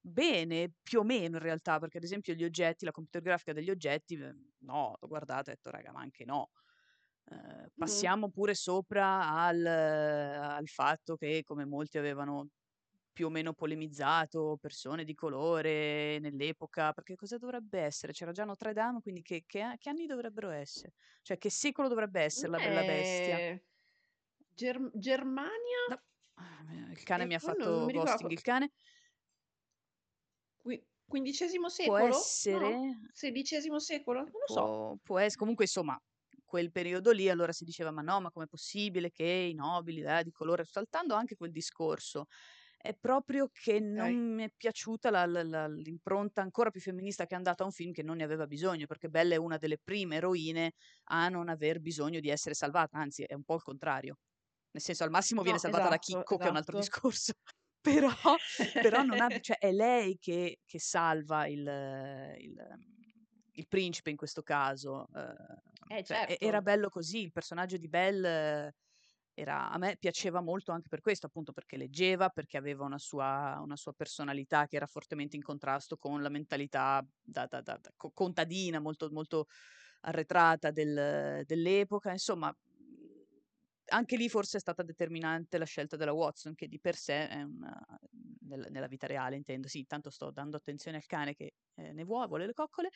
bene, 0.07 0.71
più 0.83 1.01
o 1.01 1.03
meno 1.05 1.37
in 1.37 1.43
realtà, 1.43 1.79
perché 1.79 1.97
ad 1.99 2.05
esempio 2.05 2.35
gli 2.35 2.45
oggetti, 2.45 2.85
la 2.85 2.91
computer 2.91 3.23
grafica 3.23 3.53
degli 3.53 3.71
oggetti, 3.71 4.15
eh, 4.17 4.35
no, 4.59 4.97
l'ho 5.01 5.09
guardato 5.09 5.49
e 5.51 5.53
ho 5.53 5.55
detto, 5.57 5.71
raga, 5.71 5.93
ma 5.93 6.01
anche 6.01 6.25
no. 6.25 6.51
Eh, 7.27 7.71
passiamo 7.75 8.29
pure 8.31 8.55
sopra 8.55 9.31
al, 9.31 9.65
al 9.65 10.67
fatto 10.69 11.17
che, 11.17 11.43
come 11.43 11.65
molti 11.65 11.97
avevano 11.97 12.49
più 13.13 13.27
o 13.27 13.31
meno 13.31 13.55
polemizzato, 13.55 14.59
persone 14.61 15.05
di 15.05 15.15
colore 15.15 16.19
nell'epoca, 16.19 16.93
perché 16.93 17.15
cosa 17.15 17.39
dovrebbe 17.39 17.81
essere? 17.81 18.13
C'era 18.13 18.33
già 18.33 18.45
Notre 18.45 18.73
Dame, 18.73 19.01
quindi 19.01 19.23
che, 19.23 19.45
che- 19.47 19.77
che 19.79 19.89
anni 19.89 20.07
dovrebbero 20.07 20.51
essere? 20.51 20.93
Cioè, 21.23 21.39
che 21.39 21.49
secolo 21.49 21.89
dovrebbe 21.89 22.21
essere 22.21 22.51
la 22.51 22.59
Bella 22.59 22.83
Bestia? 22.85 23.37
è 23.37 23.63
Ger- 24.55 24.91
Germania? 24.95 25.79
No. 25.89 26.01
Il 26.91 27.03
cane 27.05 27.25
E 27.25 27.27
mi 27.27 27.35
ha 27.35 27.39
fatto 27.39 27.87
ghosting 27.87 27.93
ricordo. 27.93 28.29
il 28.29 28.41
cane. 28.43 28.71
Qui- 30.65 30.83
XV 31.07 31.69
Può 31.83 31.99
secolo? 31.99 32.07
No? 32.07 32.19
essere, 32.19 33.01
XVI 33.13 33.79
secolo? 33.79 34.21
Non 34.21 34.41
lo 34.41 34.47
so. 34.47 34.63
può, 34.63 34.97
può 35.03 35.19
essere, 35.19 35.37
comunque 35.39 35.65
insomma, 35.65 35.99
quel 36.45 36.71
periodo 36.71 37.11
lì 37.13 37.29
allora 37.29 37.53
si 37.53 37.65
diceva 37.65 37.91
ma 37.91 38.03
no, 38.03 38.21
ma 38.21 38.31
com'è 38.31 38.47
possibile 38.47 39.11
che 39.11 39.25
i 39.25 39.55
nobili 39.55 40.03
eh, 40.03 40.23
di 40.25 40.31
colore, 40.31 40.65
saltando 40.65 41.15
anche 41.15 41.37
quel 41.37 41.51
discorso, 41.51 42.27
è 42.77 42.95
proprio 42.95 43.49
che 43.53 43.81
non 43.81 44.13
Ok. 44.13 44.35
mi 44.35 44.45
è 44.45 44.51
piaciuta 44.55 45.11
la- 45.11 45.27
la- 45.27 45.43
la- 45.43 45.69
l'impronta 45.69 46.43
ancora 46.43 46.71
più 46.71 46.81
femminista 46.81 47.27
che 47.27 47.35
è 47.35 47.37
andata 47.37 47.63
a 47.63 47.67
un 47.67 47.73
film 47.73 47.93
che 47.93 48.03
non 48.03 48.17
ne 48.17 48.25
aveva 48.25 48.47
bisogno, 48.47 48.87
perché 48.87 49.09
Bella 49.09 49.35
è 49.35 49.39
una 49.39 49.57
delle 49.57 49.79
prime 49.83 50.17
eroine 50.17 50.73
a 51.05 51.29
non 51.29 51.49
aver 51.49 51.81
bisogno 51.81 52.21
di 52.21 52.29
essere 52.29 52.55
salvata, 52.55 52.99
anzi 52.99 53.23
è 53.25 53.35
un 53.35 53.45
po' 53.45 53.55
il 53.57 53.63
contrario. 53.63 54.19
Nel 54.73 54.83
senso, 54.83 55.05
al 55.05 55.11
massimo 55.11 55.43
viene 55.43 55.59
No, 55.59 55.59
salvata 55.59 55.89
da 55.89 55.97
esatto, 55.97 55.99
Chicco, 55.99 56.37
che 56.39 56.49
è 56.49 56.51
un 56.51 56.57
altro 56.57 56.75
esatto. 56.75 57.09
discorso, 57.09 57.33
però, 57.85 58.11
però 58.79 59.03
non 59.03 59.21
ha, 59.21 59.31
cioè 59.41 59.59
è 59.59 59.71
lei 59.73 60.17
che, 60.19 60.61
che 60.65 60.79
salva 60.81 61.47
il, 61.47 61.59
il, 62.39 62.79
il 63.53 63.69
principe 63.69 64.11
in 64.11 64.17
questo 64.17 64.43
caso. 64.43 65.07
eh, 65.15 65.63
Eh, 65.87 66.03
cioè, 66.03 66.23
e- 66.27 66.37
era 66.41 66.61
certo. 66.61 66.63
bello 66.63 66.89
così, 66.89 67.21
il 67.23 67.33
personaggio 67.33 67.77
di 67.77 67.89
Belle 67.89 68.75
era, 69.37 69.71
a 69.71 69.79
me 69.79 69.97
piaceva 69.99 70.41
molto 70.41 70.73
anche 70.73 70.89
per 70.89 71.01
questo, 71.01 71.27
appunto 71.27 71.53
perché 71.53 71.77
leggeva, 71.77 72.29
perché 72.31 72.57
aveva 72.57 72.85
una 72.85 72.99
sua, 72.99 73.59
una 73.63 73.77
sua 73.77 73.93
personalità 73.93 74.67
che 74.67 74.77
era 74.77 74.87
fortemente 74.87 75.37
in 75.37 75.43
contrasto 75.43 75.97
con 75.97 76.23
la 76.23 76.29
mentalità 76.31 77.05
da, 77.21 77.47
da- 77.47 77.61
da- 77.61 77.79
da 77.81 77.91
co- 77.97 78.13
contadina, 78.13 78.79
molto, 78.81 79.09
molto 79.11 79.47
arretrata 80.03 80.71
del- 80.71 81.43
dell'epoca. 81.45 82.13
Insomma, 82.13 82.55
anche 83.87 84.17
lì 84.17 84.29
forse 84.29 84.57
è 84.59 84.61
stata 84.61 84.83
determinante 84.83 85.59
la 85.59 85.65
scelta 85.65 85.97
della 85.97 86.13
Watson, 86.13 86.55
che 86.55 86.69
di 86.69 86.81
per 86.81 86.97
sé 86.97 87.29
è 87.29 87.43
una, 87.43 87.81
nel- 88.41 88.69
nella 88.71 88.87
vita 88.87 89.07
reale, 89.07 89.37
intendo. 89.37 89.69
Sì, 89.69 89.85
tanto 89.87 90.11
sto 90.11 90.31
dando 90.31 90.57
attenzione 90.57 90.97
al 90.99 91.07
cane 91.07 91.35
che 91.35 91.55
eh, 91.75 91.93
ne 91.93 92.05
vuole, 92.05 92.27
vuole 92.29 92.47
le 92.47 92.53
coccole. 92.53 92.91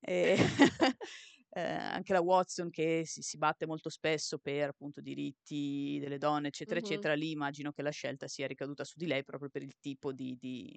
E 0.00 0.36
eh, 1.50 1.60
anche 1.60 2.12
la 2.12 2.20
Watson 2.20 2.70
che 2.70 3.02
si, 3.04 3.22
si 3.22 3.36
batte 3.38 3.66
molto 3.66 3.88
spesso 3.90 4.38
per 4.38 4.68
appunto 4.70 5.00
diritti 5.00 5.98
delle 6.00 6.18
donne, 6.18 6.48
eccetera, 6.48 6.78
Mhm. 6.78 6.80
eccetera. 6.80 7.14
Lì 7.14 7.30
immagino 7.30 7.72
che 7.72 7.82
la 7.82 7.90
scelta 7.90 8.28
sia 8.28 8.46
ricaduta 8.46 8.84
su 8.84 8.94
di 8.96 9.06
lei 9.06 9.24
proprio 9.24 9.48
per 9.50 9.62
il 9.62 9.74
tipo 9.80 10.12
di, 10.12 10.36
di, 10.38 10.72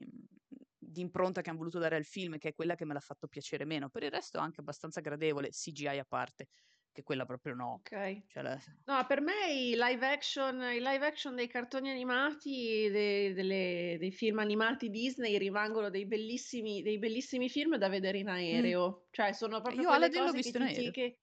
di 0.77 1.01
impronta 1.01 1.41
che 1.41 1.49
hanno 1.49 1.59
voluto 1.59 1.79
dare 1.79 1.95
al 1.95 2.05
film, 2.05 2.37
che 2.37 2.49
è 2.49 2.53
quella 2.53 2.75
che 2.75 2.85
me 2.85 2.93
l'ha 2.93 2.99
fatto 2.99 3.27
piacere 3.27 3.65
meno. 3.65 3.89
Per 3.89 4.03
il 4.03 4.11
resto 4.11 4.39
anche 4.39 4.61
abbastanza 4.61 5.01
gradevole, 5.01 5.49
CGI 5.49 5.99
a 5.99 6.05
parte, 6.05 6.47
che 6.91 7.03
quella 7.03 7.25
proprio 7.25 7.53
no. 7.53 7.73
Ok. 7.75 8.23
Cioè, 8.27 8.43
la- 8.43 8.59
No, 8.85 9.05
per 9.07 9.21
me 9.21 9.51
i 9.53 9.75
live 9.75 10.05
action, 10.05 10.61
i 10.61 10.79
live 10.79 11.05
action 11.05 11.35
dei 11.35 11.47
cartoni 11.47 11.89
animati, 11.89 12.89
de- 12.91 13.33
delle- 13.33 13.95
dei 13.99 14.11
film 14.11 14.39
animati 14.39 14.89
Disney 14.89 15.37
rimangono 15.37 15.89
dei 15.89 16.05
bellissimi, 16.05 16.81
dei 16.81 16.97
bellissimi 16.99 17.49
film 17.49 17.77
da 17.77 17.87
vedere 17.89 18.17
in 18.19 18.25
Mm. 18.27 18.29
aereo. 18.29 19.07
Cioè, 19.11 19.31
sono 19.33 19.61
proprio 19.61 19.81
Io 19.83 19.87
quelle 19.87 20.05
Aladdin 20.05 20.23
l'ho 20.25 20.31
visto 20.31 20.57
in 20.57 20.63
aereo. 20.63 20.91
che- 20.91 21.17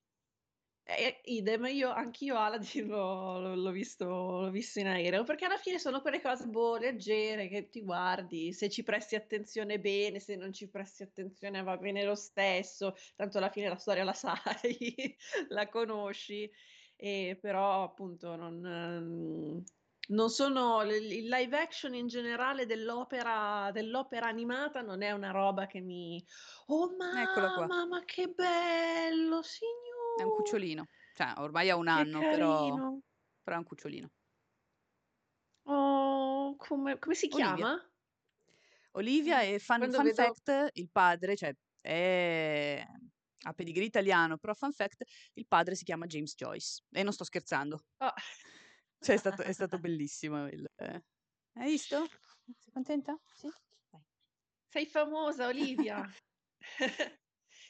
Eh, 0.90 1.20
idem, 1.24 1.66
io 1.66 1.90
anch'io 1.90 2.38
Aladdin 2.38 2.86
l'ho 2.88 3.54
l'ho 3.54 3.70
visto 3.70 4.06
l'ho 4.06 4.50
visto 4.50 4.80
in 4.80 4.86
aereo, 4.86 5.22
perché 5.22 5.44
alla 5.44 5.58
fine 5.58 5.78
sono 5.78 6.00
quelle 6.00 6.20
cose, 6.22 6.46
boh, 6.46 6.78
leggere 6.78 7.46
che 7.48 7.68
ti 7.68 7.82
guardi, 7.82 8.54
se 8.54 8.70
ci 8.70 8.82
presti 8.82 9.14
attenzione 9.14 9.78
bene, 9.80 10.18
se 10.18 10.34
non 10.36 10.50
ci 10.52 10.70
presti 10.70 11.02
attenzione 11.02 11.62
va 11.62 11.76
bene 11.76 12.04
lo 12.04 12.14
stesso, 12.14 12.94
tanto 13.16 13.36
alla 13.36 13.50
fine 13.50 13.68
la 13.68 13.76
storia 13.76 14.02
la 14.02 14.14
sai, 14.14 15.14
la 15.48 15.68
conosci, 15.68 16.50
e 16.96 17.36
però 17.38 17.82
appunto 17.84 18.34
non 18.36 18.58
mhmm, 18.58 19.62
non 20.10 20.30
sono 20.30 20.80
il 20.84 21.28
live 21.28 21.58
action 21.58 21.94
in 21.94 22.06
generale 22.06 22.64
dell'opera 22.64 23.70
dell'opera 23.72 24.26
animata 24.26 24.80
non 24.80 25.02
è 25.02 25.10
una 25.10 25.30
roba 25.32 25.66
che 25.66 25.80
mi 25.82 26.24
"Oh 26.68 26.96
mamma, 26.96 27.86
ma 27.86 28.04
che 28.06 28.28
bello, 28.28 29.42
È 30.18 30.24
un 30.24 30.30
signor" 30.30 30.32
cucciolino. 30.32 30.86
Cioè, 31.12 31.34
ormai 31.36 31.70
ha 31.70 31.76
1 31.76 31.86
Che 31.92 32.02
anno, 32.02 32.24
però 32.24 32.76
però 33.40 33.54
è 33.56 33.58
un 33.60 33.64
cucciolino. 33.64 34.10
Oh, 35.66 36.56
come 36.58 36.98
come 36.98 37.14
si 37.14 37.28
Olivia. 37.32 37.68
chiama? 37.68 37.88
Olivia 38.94 39.42
e 39.42 39.58
fun 39.58 39.88
Quando 39.88 39.90
fun 39.90 40.08
vedo 40.08 40.10
fact, 40.10 40.70
il 40.74 40.88
padre, 40.90 41.36
cioè 41.36 41.52
è 41.80 42.84
ha 43.46 43.52
pedigree 43.52 43.86
italiano, 43.86 44.36
però 44.36 44.52
fun 44.54 44.72
fact, 44.72 45.04
il 45.34 45.46
padre 45.46 45.74
si 45.76 45.84
chiama 45.84 46.06
James 46.06 46.34
Joyce 46.34 46.82
e 46.90 47.02
non 47.04 47.12
sto 47.12 47.24
scherzando. 47.24 47.82
Ah. 48.00 48.14
Cioè 49.02 49.14
è 49.14 49.18
stato 49.18 49.42
è 49.42 49.52
stato 49.52 49.78
bellissimo 49.78 50.46
il 50.48 50.68
hai 51.56 51.70
visto? 51.70 51.98
Sei 52.58 52.72
contenta? 52.72 53.20
Sì? 53.32 53.54
Vai. 53.92 54.02
Sei 54.72 54.86
famosa 54.86 55.46
Olivia. 55.48 56.06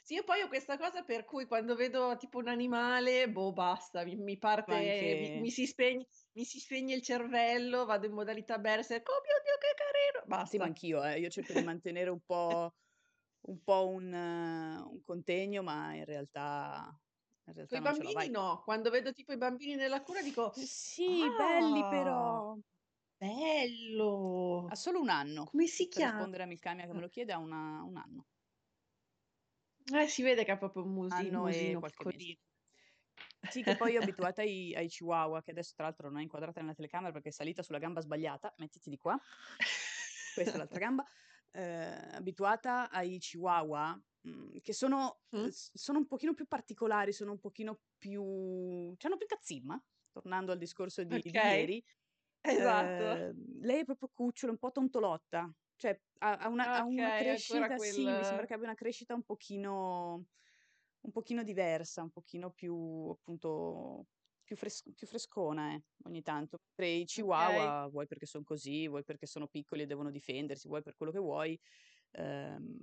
Sì, 0.09 0.15
io 0.15 0.25
poi 0.25 0.41
ho 0.41 0.49
questa 0.49 0.79
cosa 0.79 1.03
per 1.05 1.27
cui 1.27 1.45
quando 1.47 1.75
vedo 1.75 2.17
tipo 2.17 2.39
un 2.39 2.49
animale, 2.49 3.29
boh, 3.31 3.53
basta, 3.53 4.05
mi 4.05 4.17
mi 4.17 4.39
parte 4.39 5.17
mi 5.19 5.31
anche 5.35 5.35
mi 5.35 5.51
si 5.51 5.67
spegne 5.67 6.07
mi 6.33 6.45
si 6.47 6.59
spegne 6.61 6.95
il 6.95 7.03
cervello, 7.03 7.85
vado 7.85 8.07
in 8.07 8.13
modalità 8.15 8.59
berserk: 8.59 9.07
"Oh 9.07 9.21
mio 9.23 9.37
Dio 9.45 9.59
che 9.59 9.75
carino!" 9.77 10.27
Sì, 10.51 10.57
ma 10.59 10.65
Basta. 10.65 10.67
anch'io, 10.67 11.05
eh, 11.05 11.19
io 11.21 11.29
cerco 11.29 11.53
di 11.53 11.63
mantenere 11.63 12.11
un 12.11 12.21
po' 12.25 12.75
un 13.43 13.63
po' 13.63 13.89
un 13.89 14.13
un 14.13 15.03
contegno, 15.03 15.63
ma 15.63 15.95
in 15.95 16.05
realtà 16.05 17.01
ce 17.45 17.53
la 17.75 17.81
bambini 17.81 18.29
no, 18.31 18.63
quando 18.65 18.91
vedo 18.91 19.13
tipo 19.13 19.33
i 19.33 19.37
bambini 19.37 19.75
nella 19.75 20.03
cura 20.03 20.23
dico: 20.23 20.55
Sì, 20.55 21.31
belli 21.31 21.87
"Ah, 21.87 21.87
però. 21.87 22.59
bello!" 23.19 24.71
Ha 24.71 24.75
solo 24.75 25.01
1 25.01 25.09
anno. 25.09 25.53
Come 25.53 25.67
si 25.67 25.89
Per 25.93 26.03
chiama? 26.03 26.03
rispondere 26.03 26.43
a 26.43 26.47
Milcamia 26.47 26.87
che 26.87 26.93
me 26.93 27.01
lo 27.01 27.09
chiede 27.09 27.33
ha 27.33 27.39
una 27.39 27.83
1 27.83 27.97
anno. 27.97 28.25
Eh, 29.93 30.07
si 30.09 30.23
vede 30.23 30.45
che 30.45 30.51
ha 30.53 30.57
proprio 30.59 30.83
un 30.85 30.93
musi 30.93 31.31
Anno 31.31 31.47
e 31.49 31.77
musino 31.77 31.81
qualche 31.81 32.05
mese. 32.07 32.25
Sì, 33.51 33.63
che 33.63 33.75
poi 33.77 33.93
io 33.93 34.01
abituata 34.01 34.43
ai 34.43 34.75
ai 34.75 34.89
chihuahua, 34.89 35.41
che 35.43 35.51
adesso 35.53 35.73
tra 35.75 35.85
l'altro 35.85 36.09
non 36.11 36.19
è 36.21 36.23
inquadrata 36.23 36.61
nella 36.61 36.75
telecamera 36.75 37.13
perché 37.13 37.31
è 37.31 37.33
salita 37.33 37.63
sulla 37.63 37.79
gamba 37.79 38.01
sbagliata, 38.01 38.53
mettiti 38.59 38.91
di 38.91 38.99
qua. 38.99 39.19
Questa 40.33 40.57
è 40.57 40.59
l'altra 40.61 40.79
gamba. 40.79 41.05
Ehm, 41.53 42.11
abituata 42.15 42.91
ai 42.91 43.19
chihuahua, 43.19 44.01
mhmm, 44.23 44.61
che 44.61 44.73
sono 44.73 45.23
Mh. 45.33 45.41
uhm, 45.41 45.51
s 45.51 45.71
sono 45.75 45.99
un 45.99 46.07
pochino 46.07 46.35
più 46.35 46.47
particolari, 46.47 47.13
sono 47.13 47.33
un 47.33 47.39
pochino 47.41 47.81
più 47.97 48.95
c'hanno 48.97 49.17
più 49.17 49.27
cazzimma, 49.27 49.83
tornando 50.11 50.53
al 50.53 50.59
discorso 50.59 51.03
di 51.05 51.21
di 51.21 51.33
Okay, 51.33 51.47
ieri. 51.47 51.83
esatto. 52.43 53.21
Ehm, 53.23 53.61
lei 53.63 53.81
è 53.81 53.85
proprio 53.85 54.11
cucciola, 54.13 54.53
un 54.53 54.59
po' 54.59 54.71
tontolotta, 54.73 55.53
cioè 55.79 56.01
ha 56.19 56.37
ha 56.39 56.49
una 56.49 56.71
ha 56.73 56.83
una 56.85 57.13
Okay, 57.13 57.29
ancora 57.31 57.71
crescita 57.71 57.79
sì, 57.79 58.15
mi 58.17 58.25
sembra 58.25 58.45
quel 58.45 58.47
che 58.47 58.55
abbia 58.55 58.67
una 58.67 58.75
crescita 58.77 59.15
un 59.15 59.23
pochino 59.25 60.27
un 61.01 61.11
pochino 61.13 61.43
diversa, 61.45 62.03
un 62.03 62.11
pochino 62.11 62.51
più 62.53 62.75
appunto 63.11 64.07
più 64.43 64.57
fres 64.57 64.83
più 64.95 65.07
frescona, 65.07 65.75
eh, 65.75 65.85
ogni 66.05 66.23
tanto. 66.23 66.59
Mentre 66.77 66.89
i 66.97 67.05
Okay. 67.39 67.75
chihuahua, 67.75 67.89
vuoi 67.91 68.07
perché 68.07 68.27
son 68.27 68.43
così, 68.45 68.89
vuoi 68.89 69.05
perché 69.05 69.27
sono 69.27 69.47
piccoli 69.49 69.83
e 69.83 69.87
devono 69.87 70.11
difendersi, 70.11 70.69
vuoi 70.69 70.83
per 70.83 70.97
quello 70.97 71.13
che 71.13 71.19
vuoi, 71.21 71.59
ehm, 72.19 72.77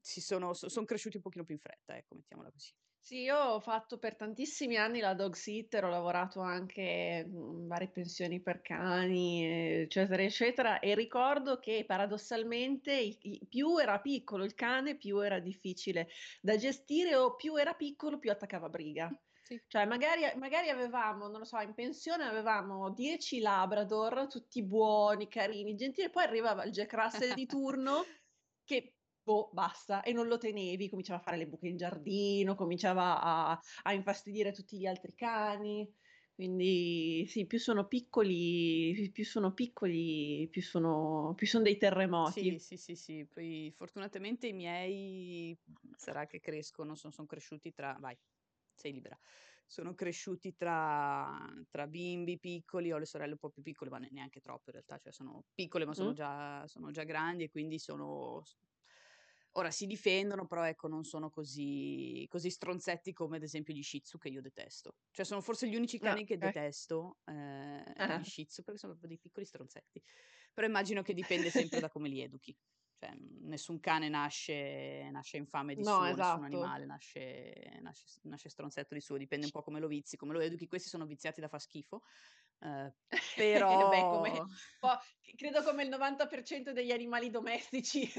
si 0.00 0.20
sono 0.20 0.52
so 0.54 0.68
son 0.68 0.84
cresciuti 0.84 1.16
un 1.16 1.22
pochino 1.22 1.44
più 1.44 1.54
in 1.54 1.60
fretta, 1.60 1.96
ecco, 1.96 2.14
mettiamola 2.14 2.50
così. 2.50 2.72
Sì, 3.00 3.20
io 3.22 3.36
ho 3.38 3.60
fatto 3.60 3.98
per 3.98 4.16
tantissimi 4.16 4.76
anni 4.76 5.00
la 5.00 5.14
dog 5.14 5.32
sitter, 5.34 5.84
ho 5.84 5.88
lavorato 5.88 6.40
anche, 6.40 7.24
in 7.26 7.66
varie 7.66 7.88
pensioni 7.90 8.42
per 8.42 8.60
cani, 8.60 9.46
eccetera, 9.82 10.22
eccetera, 10.22 10.78
e 10.80 10.94
ricordo 10.94 11.58
che 11.58 11.84
paradossalmente 11.86 12.92
i 12.92 13.16
i 13.22 13.46
più 13.48 13.78
era 13.78 14.00
piccolo 14.00 14.44
il 14.44 14.54
cane, 14.54 14.96
più 14.98 15.20
era 15.20 15.38
difficile 15.40 16.08
da 16.42 16.56
gestire 16.56 17.14
o 17.16 17.34
più 17.34 17.56
era 17.56 17.72
piccolo, 17.74 18.18
più 18.18 18.30
attaccava 18.30 18.68
briga. 18.68 19.10
sì. 19.42 19.60
Cioè 19.66 19.86
magari 19.86 20.22
magari 20.38 20.68
avevamo, 20.68 21.28
non 21.28 21.38
lo 21.40 21.44
so, 21.44 21.58
in 21.60 21.72
pensione 21.74 22.24
avevamo 22.24 22.90
10 22.90 23.40
labrador, 23.40 24.26
tutti 24.26 24.62
buoni, 24.62 25.28
carini, 25.28 25.74
gentili, 25.74 26.10
poi 26.10 26.24
arrivava 26.24 26.64
il 26.64 26.72
Jack 26.72 26.92
Russell 26.94 27.32
di 27.32 27.46
turno 27.46 28.12
che, 28.68 28.96
boh, 29.22 29.50
basta, 29.52 30.02
e 30.02 30.12
non 30.12 30.26
lo 30.28 30.36
tenevi, 30.38 30.88
cominciava 30.90 31.18
a 31.18 31.22
fare 31.22 31.36
le 31.38 31.46
buche 31.48 31.68
in 31.68 31.76
giardino, 31.76 32.54
cominciava 32.54 33.20
a 33.22 33.58
a 33.84 33.92
infastidire 33.94 34.52
tutti 34.52 34.78
gli 34.78 34.86
altri 34.86 35.14
cani. 35.14 35.90
Quindi 36.34 37.26
sì, 37.26 37.46
più 37.46 37.58
sono 37.58 37.88
piccoli 37.88 39.10
più 39.12 39.24
sono 39.24 39.52
piccoli, 39.54 40.48
più 40.50 40.62
sono 40.62 41.32
più 41.36 41.46
son 41.46 41.62
dei 41.64 41.76
Sì, 42.20 42.58
terremoti. 42.58 42.58
sì, 42.58 42.76
sì, 42.76 42.94
sì. 42.96 43.26
Poi 43.26 43.70
fortunatamente 43.74 44.46
i 44.48 44.52
miei, 44.52 45.56
sarà 45.96 46.26
che 46.26 46.40
crescono, 46.40 46.94
son 46.96 47.12
son 47.12 47.26
cresciuti 47.26 47.72
tra 47.72 47.96
vai, 48.00 48.18
sei 48.74 48.92
libera. 48.92 49.18
Sono 49.70 49.92
cresciuti 49.94 50.54
tra 50.56 51.46
tra 51.68 51.86
bimbi 51.86 52.38
piccoli, 52.38 52.90
ho 52.90 52.96
le 52.96 53.04
sorelle 53.04 53.32
un 53.32 53.38
po' 53.38 53.50
più 53.50 53.60
piccole, 53.60 53.90
ma 53.90 53.98
ne 53.98 54.08
neanche 54.10 54.40
troppo 54.40 54.70
in 54.70 54.72
realtà, 54.72 54.96
cioè 54.96 55.12
sono 55.12 55.44
piccole 55.54 55.84
ma 55.84 55.92
sono 55.94 56.10
Mh-mh. 56.10 56.14
già 56.14 56.66
sono 56.66 56.90
già 56.90 57.04
grandi 57.04 57.44
e 57.44 57.50
quindi 57.50 57.78
sono 57.78 58.42
ora 59.52 59.70
si 59.70 59.86
difendono, 59.86 60.46
però 60.46 60.64
ecco 60.64 60.88
non 60.88 61.04
sono 61.04 61.30
così 61.30 62.24
così 62.28 62.50
stronzetti 62.50 63.12
come 63.12 63.36
ad 63.36 63.42
esempio 63.42 63.74
gli 63.74 63.82
Shih 63.82 64.00
Tzu 64.02 64.18
che 64.18 64.28
io 64.28 64.40
detesto. 64.40 64.96
Cioè 65.10 65.24
sono 65.26 65.40
forse 65.40 65.68
gli 65.68 65.74
unici 65.76 65.98
cani 65.98 66.24
che 66.24 66.38
okay. 66.38 66.38
detesto, 66.38 67.18
ehm, 67.24 67.82
gli 68.12 68.22
Ah-ah. 68.22 68.24
Shih 68.24 68.46
Tzu, 68.46 68.62
perché 68.62 68.78
sono 68.80 68.92
proprio 68.92 69.10
dei 69.10 69.18
piccoli 69.20 69.44
stronzetti. 69.46 70.02
Però 70.54 70.66
immagino 70.66 71.02
che 71.02 71.14
dipende 71.14 71.50
sempre 71.50 71.80
da 71.80 71.88
come 71.88 72.08
li 72.08 72.20
educhi. 72.22 72.56
Cioè, 73.00 73.14
nessun 73.16 73.78
cane 73.78 74.08
nasce 74.08 75.08
nasce 75.12 75.36
infame 75.36 75.76
di 75.76 75.84
No, 75.86 75.94
suo, 75.94 76.14
nessun 76.14 76.42
esatto. 76.42 76.42
animale 76.42 76.84
nasce 76.84 77.78
nasce 77.80 78.06
nasce 78.24 78.48
stronzetto 78.48 78.94
di 78.94 79.00
suo, 79.00 79.16
dipende 79.16 79.44
un 79.46 79.52
po' 79.52 79.62
come 79.62 79.78
lo 79.78 79.86
vizi, 79.86 80.16
come 80.16 80.32
lo 80.32 80.40
educhi. 80.40 80.66
Questi 80.66 80.88
sono 80.88 81.06
viziati 81.06 81.40
da 81.40 81.46
far 81.48 81.60
schifo, 81.60 82.02
Beh, 83.88 84.06
come 84.06 84.30
però 84.30 84.46
po 84.78 84.88
c 85.20 85.34
credo 85.36 85.62
come 85.62 85.82
il 85.82 85.88
90% 85.88 86.72
degli 86.72 86.92
animali 86.92 87.30
domestici 87.30 88.08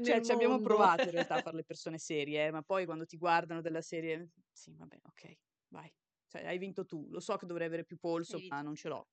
Cioè, 0.00 0.20
ci 0.20 0.32
abbiamo 0.32 0.58
provato 0.58 1.06
in 1.06 1.12
realtà 1.12 1.36
a 1.36 1.38
far 1.40 1.54
le 1.54 1.62
persone 1.64 1.96
serie, 1.98 2.46
eh, 2.46 2.50
ma 2.50 2.62
poi 2.62 2.84
quando 2.86 3.06
ti 3.06 3.16
guardano 3.16 3.60
della 3.60 3.80
serie: 3.82 4.30
"Sì, 4.50 4.74
vabbè, 4.74 4.98
okay, 5.04 5.38
vai. 5.68 5.92
Cioè, 6.26 6.44
hai 6.46 6.58
vinto 6.58 6.84
tu. 6.86 7.06
Lo 7.10 7.20
so 7.20 7.36
che 7.36 7.46
dovrei 7.46 7.66
avere 7.68 7.84
più 7.84 7.98
polso, 7.98 8.42
ma 8.48 8.62
non 8.62 8.74
ce 8.74 8.88
l'ho. 8.88 9.10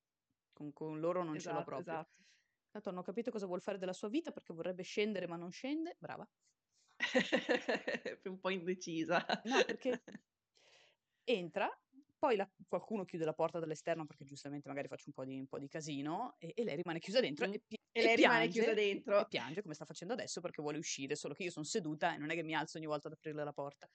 Con 0.52 0.74
con 0.74 1.00
loro 1.00 1.24
non 1.24 1.38
ce 1.38 1.52
l'ho 1.52 1.62
Esatto, 1.62 1.64
proprio. 1.64 2.00
esatto. 2.00 2.24
Tanto 2.74 2.90
hanno 2.90 3.02
capito 3.02 3.32
cosa 3.32 3.48
vuol 3.48 3.62
fare 3.62 3.80
della 3.80 3.94
sua 3.94 4.10
vita 4.10 4.32
perché 4.32 4.54
vorrebbe 4.54 4.84
scendere, 4.84 5.26
ma 5.28 5.36
non 5.38 5.52
scende. 5.52 5.96
Brava. 6.00 6.30
Un 8.26 8.40
po' 8.40 8.50
indecisa. 8.50 9.26
No, 9.44 9.64
perché 9.64 10.02
entra, 11.24 11.70
poi 12.18 12.36
la 12.36 12.50
qualcuno 12.68 13.06
chiude 13.06 13.24
la 13.26 13.34
porta 13.34 13.60
dall'esterno 13.60 14.06
perché 14.06 14.24
giustamente 14.26 14.68
magari 14.68 14.88
faccio 14.88 15.06
un 15.08 15.14
po' 15.14 15.26
di 15.26 15.40
un 15.40 15.48
po' 15.48 15.60
di 15.60 15.68
casino 15.68 16.36
e 16.40 16.52
e 16.56 16.64
lei 16.64 16.76
rimane 16.76 17.00
chiusa 17.00 17.20
dentro 17.22 17.46
Mh. 17.46 17.52
e 17.52 17.62
pi 17.66 17.78
E 17.92 18.02
e 18.02 18.04
lei 18.04 18.16
rimane 18.16 18.48
chiusa 18.48 18.74
piange 18.74 18.82
e 19.16 19.26
dentro. 19.26 19.28
piange 19.28 19.62
come 19.62 19.74
sta 19.74 19.86
facendo 19.86 20.14
adesso 20.14 20.42
perché 20.42 20.62
vuole 20.62 20.78
uscire, 20.78 21.16
solo 21.16 21.34
che 21.34 21.44
io 21.44 21.52
son 21.52 21.66
seduta 21.66 22.14
e 22.16 22.18
non 22.18 22.30
è 22.30 22.36
che 22.36 22.44
mi 22.44 22.56
alzo 22.56 22.78
ogni 22.78 22.88
volta 22.88 23.08
ad 23.08 23.14
aprirle 23.16 23.44
la 23.44 23.54
porta. 23.54 23.90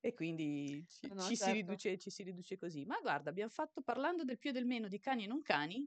E 0.00 0.12
quindi 0.12 0.84
ci 0.86 1.10
No, 1.10 1.14
no, 1.14 1.32
ci 1.32 1.34
si 1.36 1.50
certo. 1.50 1.52
riduce 1.52 1.96
ci 1.98 2.10
si 2.10 2.22
riduce 2.22 2.58
così. 2.58 2.84
Ma 2.84 2.98
guarda, 3.00 3.30
abbiam 3.30 3.48
fatto 3.48 3.80
parlando 3.82 4.22
del 4.24 4.36
più 4.38 4.50
e 4.50 4.52
del 4.52 4.66
meno 4.66 4.86
di 4.88 4.98
cani 4.98 5.24
e 5.24 5.26
non 5.26 5.40
cani 5.42 5.86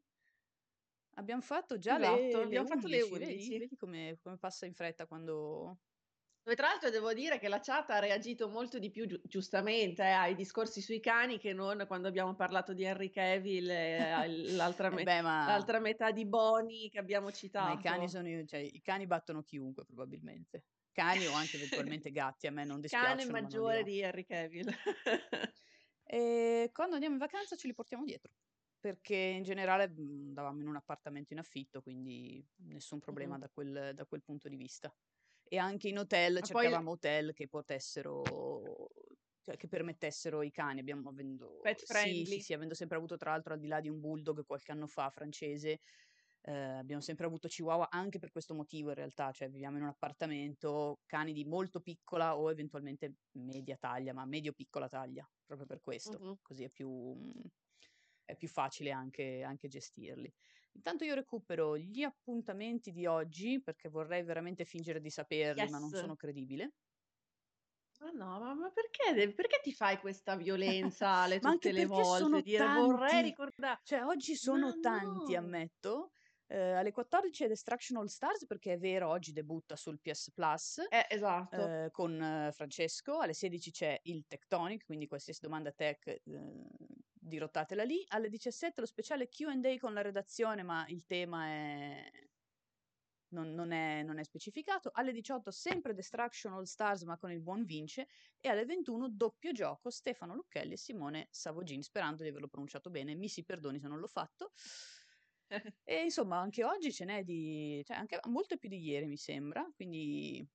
abbiam 1.18 1.42
fatto 1.42 1.78
già 1.78 1.98
Esatto, 1.98 2.40
le 2.40 2.46
le 2.46 2.58
abbiam 2.58 2.66
fatto 2.66 2.88
le 2.88 3.02
11, 3.02 3.18
vedi? 3.18 3.34
11. 3.34 3.58
Vedi 3.58 3.76
come 3.76 4.18
come 4.22 4.38
passa 4.38 4.66
in 4.66 4.74
fretta 4.74 5.06
quando 5.08 5.80
Dove 6.44 6.56
tra 6.56 6.68
l'altro 6.70 6.90
devo 6.90 7.12
dire 7.14 7.40
che 7.40 7.50
la 7.50 7.60
chat 7.60 7.90
ha 7.90 8.00
reagito 8.00 8.48
molto 8.50 8.80
di 8.80 8.90
più, 8.90 9.06
giu 9.06 9.20
giustamente 9.26 10.02
eh, 10.04 10.12
ai 10.12 10.34
discorsi 10.34 10.80
sui 10.82 11.02
cani 11.02 11.38
che 11.38 11.52
non 11.54 11.84
quando 11.88 12.08
abbiamo 12.08 12.36
parlato 12.36 12.74
di 12.74 12.84
Henry 12.84 13.10
Cavill 13.10 13.70
e 13.70 13.98
al 14.00 14.42
l'altra 14.56 14.90
eh 14.90 14.92
me 14.92 15.04
beh, 15.04 15.22
ma 15.22 15.38
l'altra 15.44 15.80
metà 15.80 16.12
di 16.12 16.26
Bonnie 16.26 16.90
che 16.90 17.00
abbiamo 17.00 17.32
ma 17.58 17.72
i 17.72 17.78
cani 17.80 18.08
citato. 18.08 18.10
sono 18.10 18.28
i 18.30 18.46
cioè 18.48 18.60
i 18.60 18.82
cani 18.82 19.08
battono 19.08 19.44
chiunque 19.44 19.86
probabilmente. 19.86 20.66
Cani 20.92 21.26
o 21.28 21.34
anche 21.34 21.58
eventualmente 21.58 22.12
gatti, 22.12 22.48
a 22.48 22.52
me 22.52 22.64
non 22.66 22.80
Cane 22.88 23.26
non 23.26 23.26
li 23.26 23.30
maggiore 23.30 23.84
di 23.84 24.00
Henry 24.02 24.26
Cavill. 24.26 24.70
Ehm, 26.10 26.72
quando 26.72 26.94
andiamo 26.96 27.16
in 27.16 27.20
vacanza 27.22 27.56
ce 27.56 27.68
li 27.68 27.74
portiamo 27.74 28.04
dietro, 28.06 28.32
perché 28.80 29.16
in 29.16 29.44
generale, 29.44 29.90
mhmm, 29.90 30.28
andavamo 30.30 30.62
in 30.62 30.68
un 30.68 30.76
appartamento 30.76 31.34
in 31.34 31.40
affitto, 31.40 31.82
quindi 31.82 32.46
nessun 32.58 33.00
problema 33.00 33.38
Mh-mh. 33.38 33.40
da 33.40 33.50
quel 33.50 33.92
da 33.94 34.06
quel 34.06 34.24
punto 34.24 34.50
di 34.50 34.56
vista. 34.58 34.94
E 35.50 35.58
anche 35.58 35.90
in 35.90 35.98
hotel 36.00 36.42
Ma 36.42 36.48
poi 36.50 36.78
cercavamo 36.78 36.92
hotel 36.92 37.34
che 37.34 37.48
potessero 37.48 38.90
che 39.58 39.68
permettessero 39.68 40.42
i 40.44 40.52
cani. 40.52 40.80
Abbiamo 40.82 41.10
avendo, 41.10 41.62
Pet 41.62 41.84
friendly. 41.86 41.86
Sì, 41.86 42.26
sì, 42.26 42.42
sì, 42.42 42.54
avendo 42.54 42.74
sempre 42.74 42.98
avuto, 42.98 43.16
tra 43.18 43.32
l'altro, 43.32 43.54
al 43.54 43.60
di 43.60 43.68
là 43.68 43.80
di 43.80 43.88
un 43.90 44.00
bulldog 44.00 44.46
qualche 44.46 44.72
anno 44.74 44.88
fa 44.88 45.10
francese, 45.10 45.80
eh, 46.42 46.52
abbiamo 46.54 47.02
sempre 47.02 47.26
avuto 47.26 47.48
chihuahua 47.48 47.88
anche 47.90 48.20
per 48.20 48.30
questo 48.32 48.54
motivo 48.56 48.90
in 48.90 48.96
realtà, 48.96 49.32
cioè 49.32 49.50
viviamo 49.50 49.78
in 49.78 49.84
un 49.84 49.90
appartamento, 49.90 51.00
cani 51.06 51.32
di 51.34 51.46
molto 51.46 51.80
piccola 51.82 52.38
o 52.38 52.52
eventualmente 52.52 53.16
media 53.34 53.78
taglia, 53.78 54.14
ma 54.14 54.26
medio-piccola 54.26 54.88
taglia, 54.90 55.30
proprio 55.46 55.66
per 55.68 55.80
questo, 55.82 56.22
Mm-hmm. 56.22 56.38
così 56.42 56.64
è 56.66 56.70
più, 56.70 57.16
è 58.28 58.36
più 58.36 58.48
facile 58.48 58.92
anche, 58.92 59.44
anche 59.44 59.68
gestirli. 59.68 60.32
Intanto 60.74 61.04
io 61.06 61.16
recupero 61.16 61.78
gli 61.78 62.04
appuntamenti 62.04 62.92
di 62.92 63.06
oggi 63.06 63.62
perché 63.62 63.90
vorrei 63.90 64.24
veramente 64.24 64.66
fingere 64.66 65.00
di 65.02 65.10
saperli, 65.10 65.62
Yes. 65.62 65.70
ma 65.70 65.80
non 65.80 65.94
sono 65.94 66.16
credibile. 66.16 66.74
Ma 68.00 68.12
no, 68.12 68.40
ma, 68.40 68.54
ma 68.54 68.72
perché, 68.72 69.34
perché 69.34 69.60
ti 69.62 69.74
fai 69.74 69.98
questa 69.98 70.36
violenza 70.36 71.10
alle 71.10 71.40
tutte 71.40 71.72
le 71.72 71.86
volte? 71.86 72.42
Dire 72.44 72.68
vorrei 72.68 73.10
tanti. 73.10 73.22
ricordare. 73.24 73.80
Cioè, 73.84 74.04
oggi 74.04 74.36
sono 74.36 74.68
Ma 74.68 74.74
tanti, 74.80 75.34
no. 75.34 75.36
ammetto. 75.36 76.12
Eh, 76.46 76.74
alle 76.74 76.92
14 76.92 77.46
è 77.46 77.48
Destruction 77.48 77.98
All 78.00 78.06
Stars 78.06 78.46
perché 78.46 78.74
è 78.74 78.78
vero, 78.78 79.10
oggi 79.10 79.32
debutta 79.32 79.76
sul 79.76 80.00
PS 80.00 80.32
Plus 80.32 80.78
Eh, 80.90 81.06
esatto. 81.10 81.76
eh, 81.86 81.90
con 81.92 82.22
eh, 82.22 82.52
Francesco. 82.52 83.18
Alle 83.20 83.34
16 83.34 83.72
c'è 83.72 84.00
il 84.04 84.26
Tectonic, 84.28 84.86
quindi 84.86 85.08
qualsiasi 85.08 85.40
domanda 85.42 85.72
tech 85.72 86.06
eh, 86.08 86.22
dirottatela 87.28 87.84
lì. 87.84 88.04
Alle 88.08 88.30
17 88.30 88.82
lo 88.82 88.88
speciale 88.88 89.30
QA 89.30 89.54
con 89.80 89.94
la 89.94 90.02
redazione, 90.02 90.64
ma 90.64 90.86
il 90.88 91.06
tema 91.06 91.48
è 91.48 92.10
non, 93.30 93.54
non, 93.54 93.72
è, 93.72 94.04
non, 94.04 94.20
è, 94.20 94.24
specificato. 94.24 94.90
Alle 94.94 95.12
18 95.12 95.52
sempre 95.52 95.94
Destruction 95.94 96.54
All 96.54 96.64
Stars 96.64 97.04
ma 97.04 97.18
con 97.18 97.32
il 97.32 97.42
buon 97.42 97.66
Vince 97.66 98.08
e 98.40 98.50
alle 98.50 98.66
21 98.66 99.10
doppio 99.10 99.52
gioco 99.52 99.90
Stefano 99.90 100.34
Lucchelli 100.36 100.74
e 100.74 100.78
Simone 100.78 101.28
Savogin, 101.32 101.82
sperando 101.82 102.24
di 102.24 102.30
averlo 102.30 102.48
pronunciato 102.48 102.90
bene, 102.90 103.16
mi 103.16 103.28
si 103.28 103.44
perdoni 103.44 103.80
se 103.80 103.88
non 103.88 104.00
l'ho 104.00 104.08
fatto. 104.08 104.52
e 105.84 106.04
insomma 106.04 106.38
anche 106.38 106.64
oggi 106.64 106.92
ce 106.92 107.06
n'è 107.06 107.24
di, 107.24 107.82
cioè 107.86 107.98
anche 107.98 108.20
molto 108.28 108.58
più 108.58 108.70
di 108.70 108.80
ieri 108.80 109.08
mi 109.08 109.18
sembra, 109.18 109.70
quindi 109.76 110.46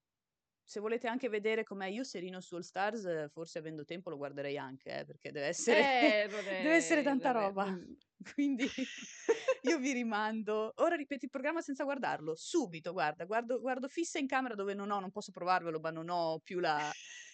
se 0.65 0.81
volete 0.81 1.09
anche 1.09 1.29
vedere 1.29 1.65
com'è 1.65 1.87
io 1.87 2.05
Serino 2.05 2.41
su 2.41 2.55
All 2.55 2.63
Stars, 2.63 3.31
forse 3.31 3.59
avendo 3.59 3.85
tempo 3.85 4.11
lo 4.11 4.17
guarderei 4.17 4.57
anche, 4.57 5.01
eh, 5.01 5.05
perché 5.05 5.31
deve 5.31 5.47
essere, 5.47 6.25
eh, 6.25 6.29
vorrei, 6.29 6.63
deve 6.63 6.75
essere 6.75 7.03
tanta 7.03 7.33
vorrei, 7.33 7.47
roba. 7.47 7.65
vorrei. 7.65 7.99
Quindi 8.35 8.69
io 9.63 9.79
vi 9.79 9.93
rimando. 9.93 10.73
Ora 10.77 10.95
ripeti 10.95 11.25
il 11.25 11.31
programma 11.31 11.61
senza 11.61 11.85
guardarlo. 11.85 12.35
Subito, 12.37 12.93
guarda, 12.93 13.25
guardo, 13.25 13.61
guardo 13.61 13.89
fissa 13.89 14.19
in 14.19 14.27
camera 14.27 14.55
dove 14.55 14.75
non 14.75 14.91
ho, 14.91 15.01
non 15.01 15.11
posso 15.11 15.33
provarvelo, 15.33 15.81
ma 15.81 15.91
non 15.91 16.09
ho 16.09 16.39
più 16.39 16.61
la, 16.61 16.91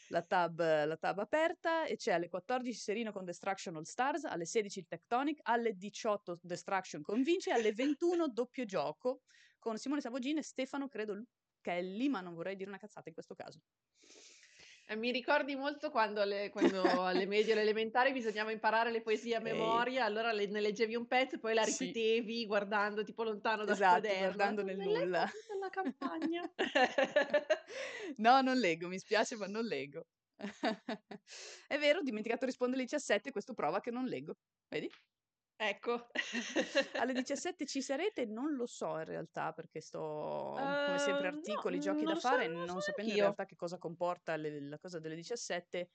la, 0.08 0.22
tab, 0.22 0.58
la 0.58 0.96
tab 0.96 1.18
aperta. 1.18 1.84
E 1.84 1.96
c'è 1.96 2.12
alle 2.12 2.28
14 2.28 2.76
Serino 2.78 3.12
con 3.12 3.24
Destruction 3.24 3.76
All 3.76 3.82
Stars, 3.82 4.24
alle 4.24 4.46
16 4.46 4.78
il 4.78 4.86
Tectonic, 4.86 5.40
alle 5.42 5.74
18 5.74 6.38
Destruction 6.42 7.02
con 7.02 7.22
Vince, 7.22 7.52
alle 7.52 7.72
21 7.72 8.28
doppio 8.28 8.64
gioco 8.64 9.20
con 9.58 9.76
Simone 9.76 10.00
Savogin 10.00 10.38
e 10.38 10.42
Stefano, 10.42 10.88
credo, 10.88 11.22
Kelly, 11.68 12.08
ma 12.08 12.22
non 12.22 12.32
vorrei 12.32 12.56
dire 12.56 12.70
una 12.70 12.78
cazzata 12.78 13.08
in 13.08 13.14
questo 13.14 13.34
caso. 13.34 13.60
Eh, 14.86 14.96
mi 14.96 15.12
ricordi 15.12 15.54
molto 15.54 15.90
quando, 15.90 16.24
le, 16.24 16.48
quando 16.48 16.80
alle 17.04 17.26
medie 17.26 17.50
o 17.50 17.52
alle 17.52 17.60
elementari 17.60 18.10
bisognava 18.10 18.50
imparare 18.50 18.90
le 18.90 19.02
poesie 19.02 19.34
a 19.34 19.40
memoria, 19.40 20.06
allora 20.06 20.32
le, 20.32 20.46
ne 20.46 20.62
leggevi 20.62 20.94
un 20.94 21.06
pezzo 21.06 21.34
e 21.34 21.38
poi 21.38 21.52
la 21.52 21.64
ripetevi 21.64 22.38
sì. 22.38 22.46
guardando 22.46 23.04
tipo 23.04 23.22
lontano 23.22 23.66
dal 23.66 23.74
esatto, 23.74 24.00
quaderno. 24.00 24.24
guardando 24.24 24.62
nel 24.62 24.78
nulla. 24.78 25.30
Nella 25.50 25.68
campagna. 25.68 26.50
no, 28.16 28.40
non 28.40 28.56
leggo, 28.56 28.88
mi 28.88 28.98
spiace 28.98 29.36
ma 29.36 29.46
non 29.46 29.64
leggo. 29.66 30.06
È 31.68 31.76
vero, 31.76 31.98
ho 31.98 32.02
dimenticato 32.02 32.46
di 32.46 32.50
rispondere 32.50 32.80
alle 32.80 32.88
17, 32.90 33.30
questo 33.30 33.52
prova 33.52 33.80
che 33.80 33.90
non 33.90 34.06
leggo. 34.06 34.36
Vedi? 34.68 34.90
Ecco. 35.60 36.06
Alle 36.94 37.12
17 37.14 37.66
ci 37.66 37.82
sarete? 37.82 38.26
Non 38.26 38.54
lo 38.54 38.66
so 38.66 38.96
in 38.98 39.04
realtà 39.04 39.52
perché 39.52 39.80
sto 39.80 40.52
come 40.54 40.98
sempre 40.98 41.26
articoli, 41.26 41.76
no, 41.76 41.82
giochi 41.82 42.04
da 42.04 42.14
so, 42.14 42.28
fare, 42.28 42.46
non, 42.46 42.58
non 42.58 42.76
so 42.76 42.80
sapendo 42.80 43.10
in 43.10 43.18
realtà 43.18 43.44
che 43.44 43.56
cosa 43.56 43.76
comporta 43.76 44.36
le, 44.36 44.60
la 44.60 44.78
cosa 44.78 45.00
delle 45.00 45.16
17, 45.16 45.90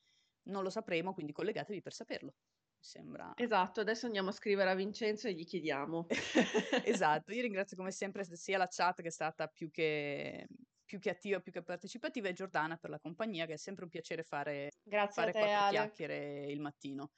non 0.49 0.63
lo 0.63 0.69
sapremo, 0.69 1.13
quindi 1.13 1.31
collegatevi 1.31 1.81
per 1.81 1.93
saperlo. 1.93 2.33
Mi 2.77 2.83
sembra. 2.83 3.31
Esatto, 3.37 3.79
adesso 3.79 4.05
andiamo 4.05 4.29
a 4.29 4.33
scrivere 4.33 4.69
a 4.69 4.75
Vincenzo 4.75 5.29
e 5.29 5.33
gli 5.33 5.45
chiediamo. 5.45 6.07
esatto, 6.83 7.31
io 7.31 7.41
ringrazio 7.41 7.77
come 7.77 7.91
sempre 7.91 8.25
sia 8.25 8.57
la 8.57 8.67
chat 8.69 9.01
che 9.01 9.07
è 9.07 9.11
stata 9.11 9.47
più 9.47 9.71
che 9.71 10.45
più 10.85 10.99
che 10.99 11.09
attiva, 11.09 11.39
più 11.39 11.51
che 11.51 11.63
partecipativa 11.63 12.27
e 12.27 12.33
Giordana 12.33 12.75
per 12.77 12.89
la 12.89 12.99
compagnia, 12.99 13.47
che 13.47 13.53
è 13.53 13.57
sempre 13.57 13.85
un 13.85 13.89
piacere 13.89 14.23
fare, 14.23 14.69
Grazie 14.83 15.21
fare 15.21 15.31
te, 15.31 15.39
quattro 15.39 15.57
Ale. 15.57 15.69
chiacchiere 15.71 16.45
il 16.51 16.59
mattino. 16.59 17.11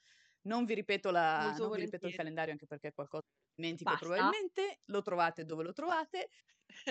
Non 0.46 0.64
vi 0.64 0.74
ripeto, 0.74 1.10
la, 1.10 1.54
non 1.58 1.70
vi 1.70 1.80
ripeto 1.80 2.06
il 2.06 2.14
calendario 2.14 2.52
anche 2.52 2.66
perché 2.66 2.88
è 2.88 2.92
qualcosa 2.92 3.22
che 3.22 3.62
dimentico 3.62 3.90
Basta. 3.90 4.06
probabilmente, 4.06 4.80
lo 4.86 5.02
trovate 5.02 5.44
dove 5.44 5.64
lo 5.64 5.72
trovate. 5.72 6.30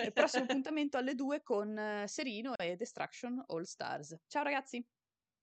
Il 0.02 0.12
prossimo 0.12 0.44
appuntamento 0.44 0.98
alle 0.98 1.14
2 1.14 1.42
con 1.42 2.04
Serino 2.06 2.56
e 2.56 2.76
Destruction 2.76 3.42
All 3.46 3.62
Stars. 3.62 4.16
Ciao 4.26 4.42
ragazzi! 4.42 4.86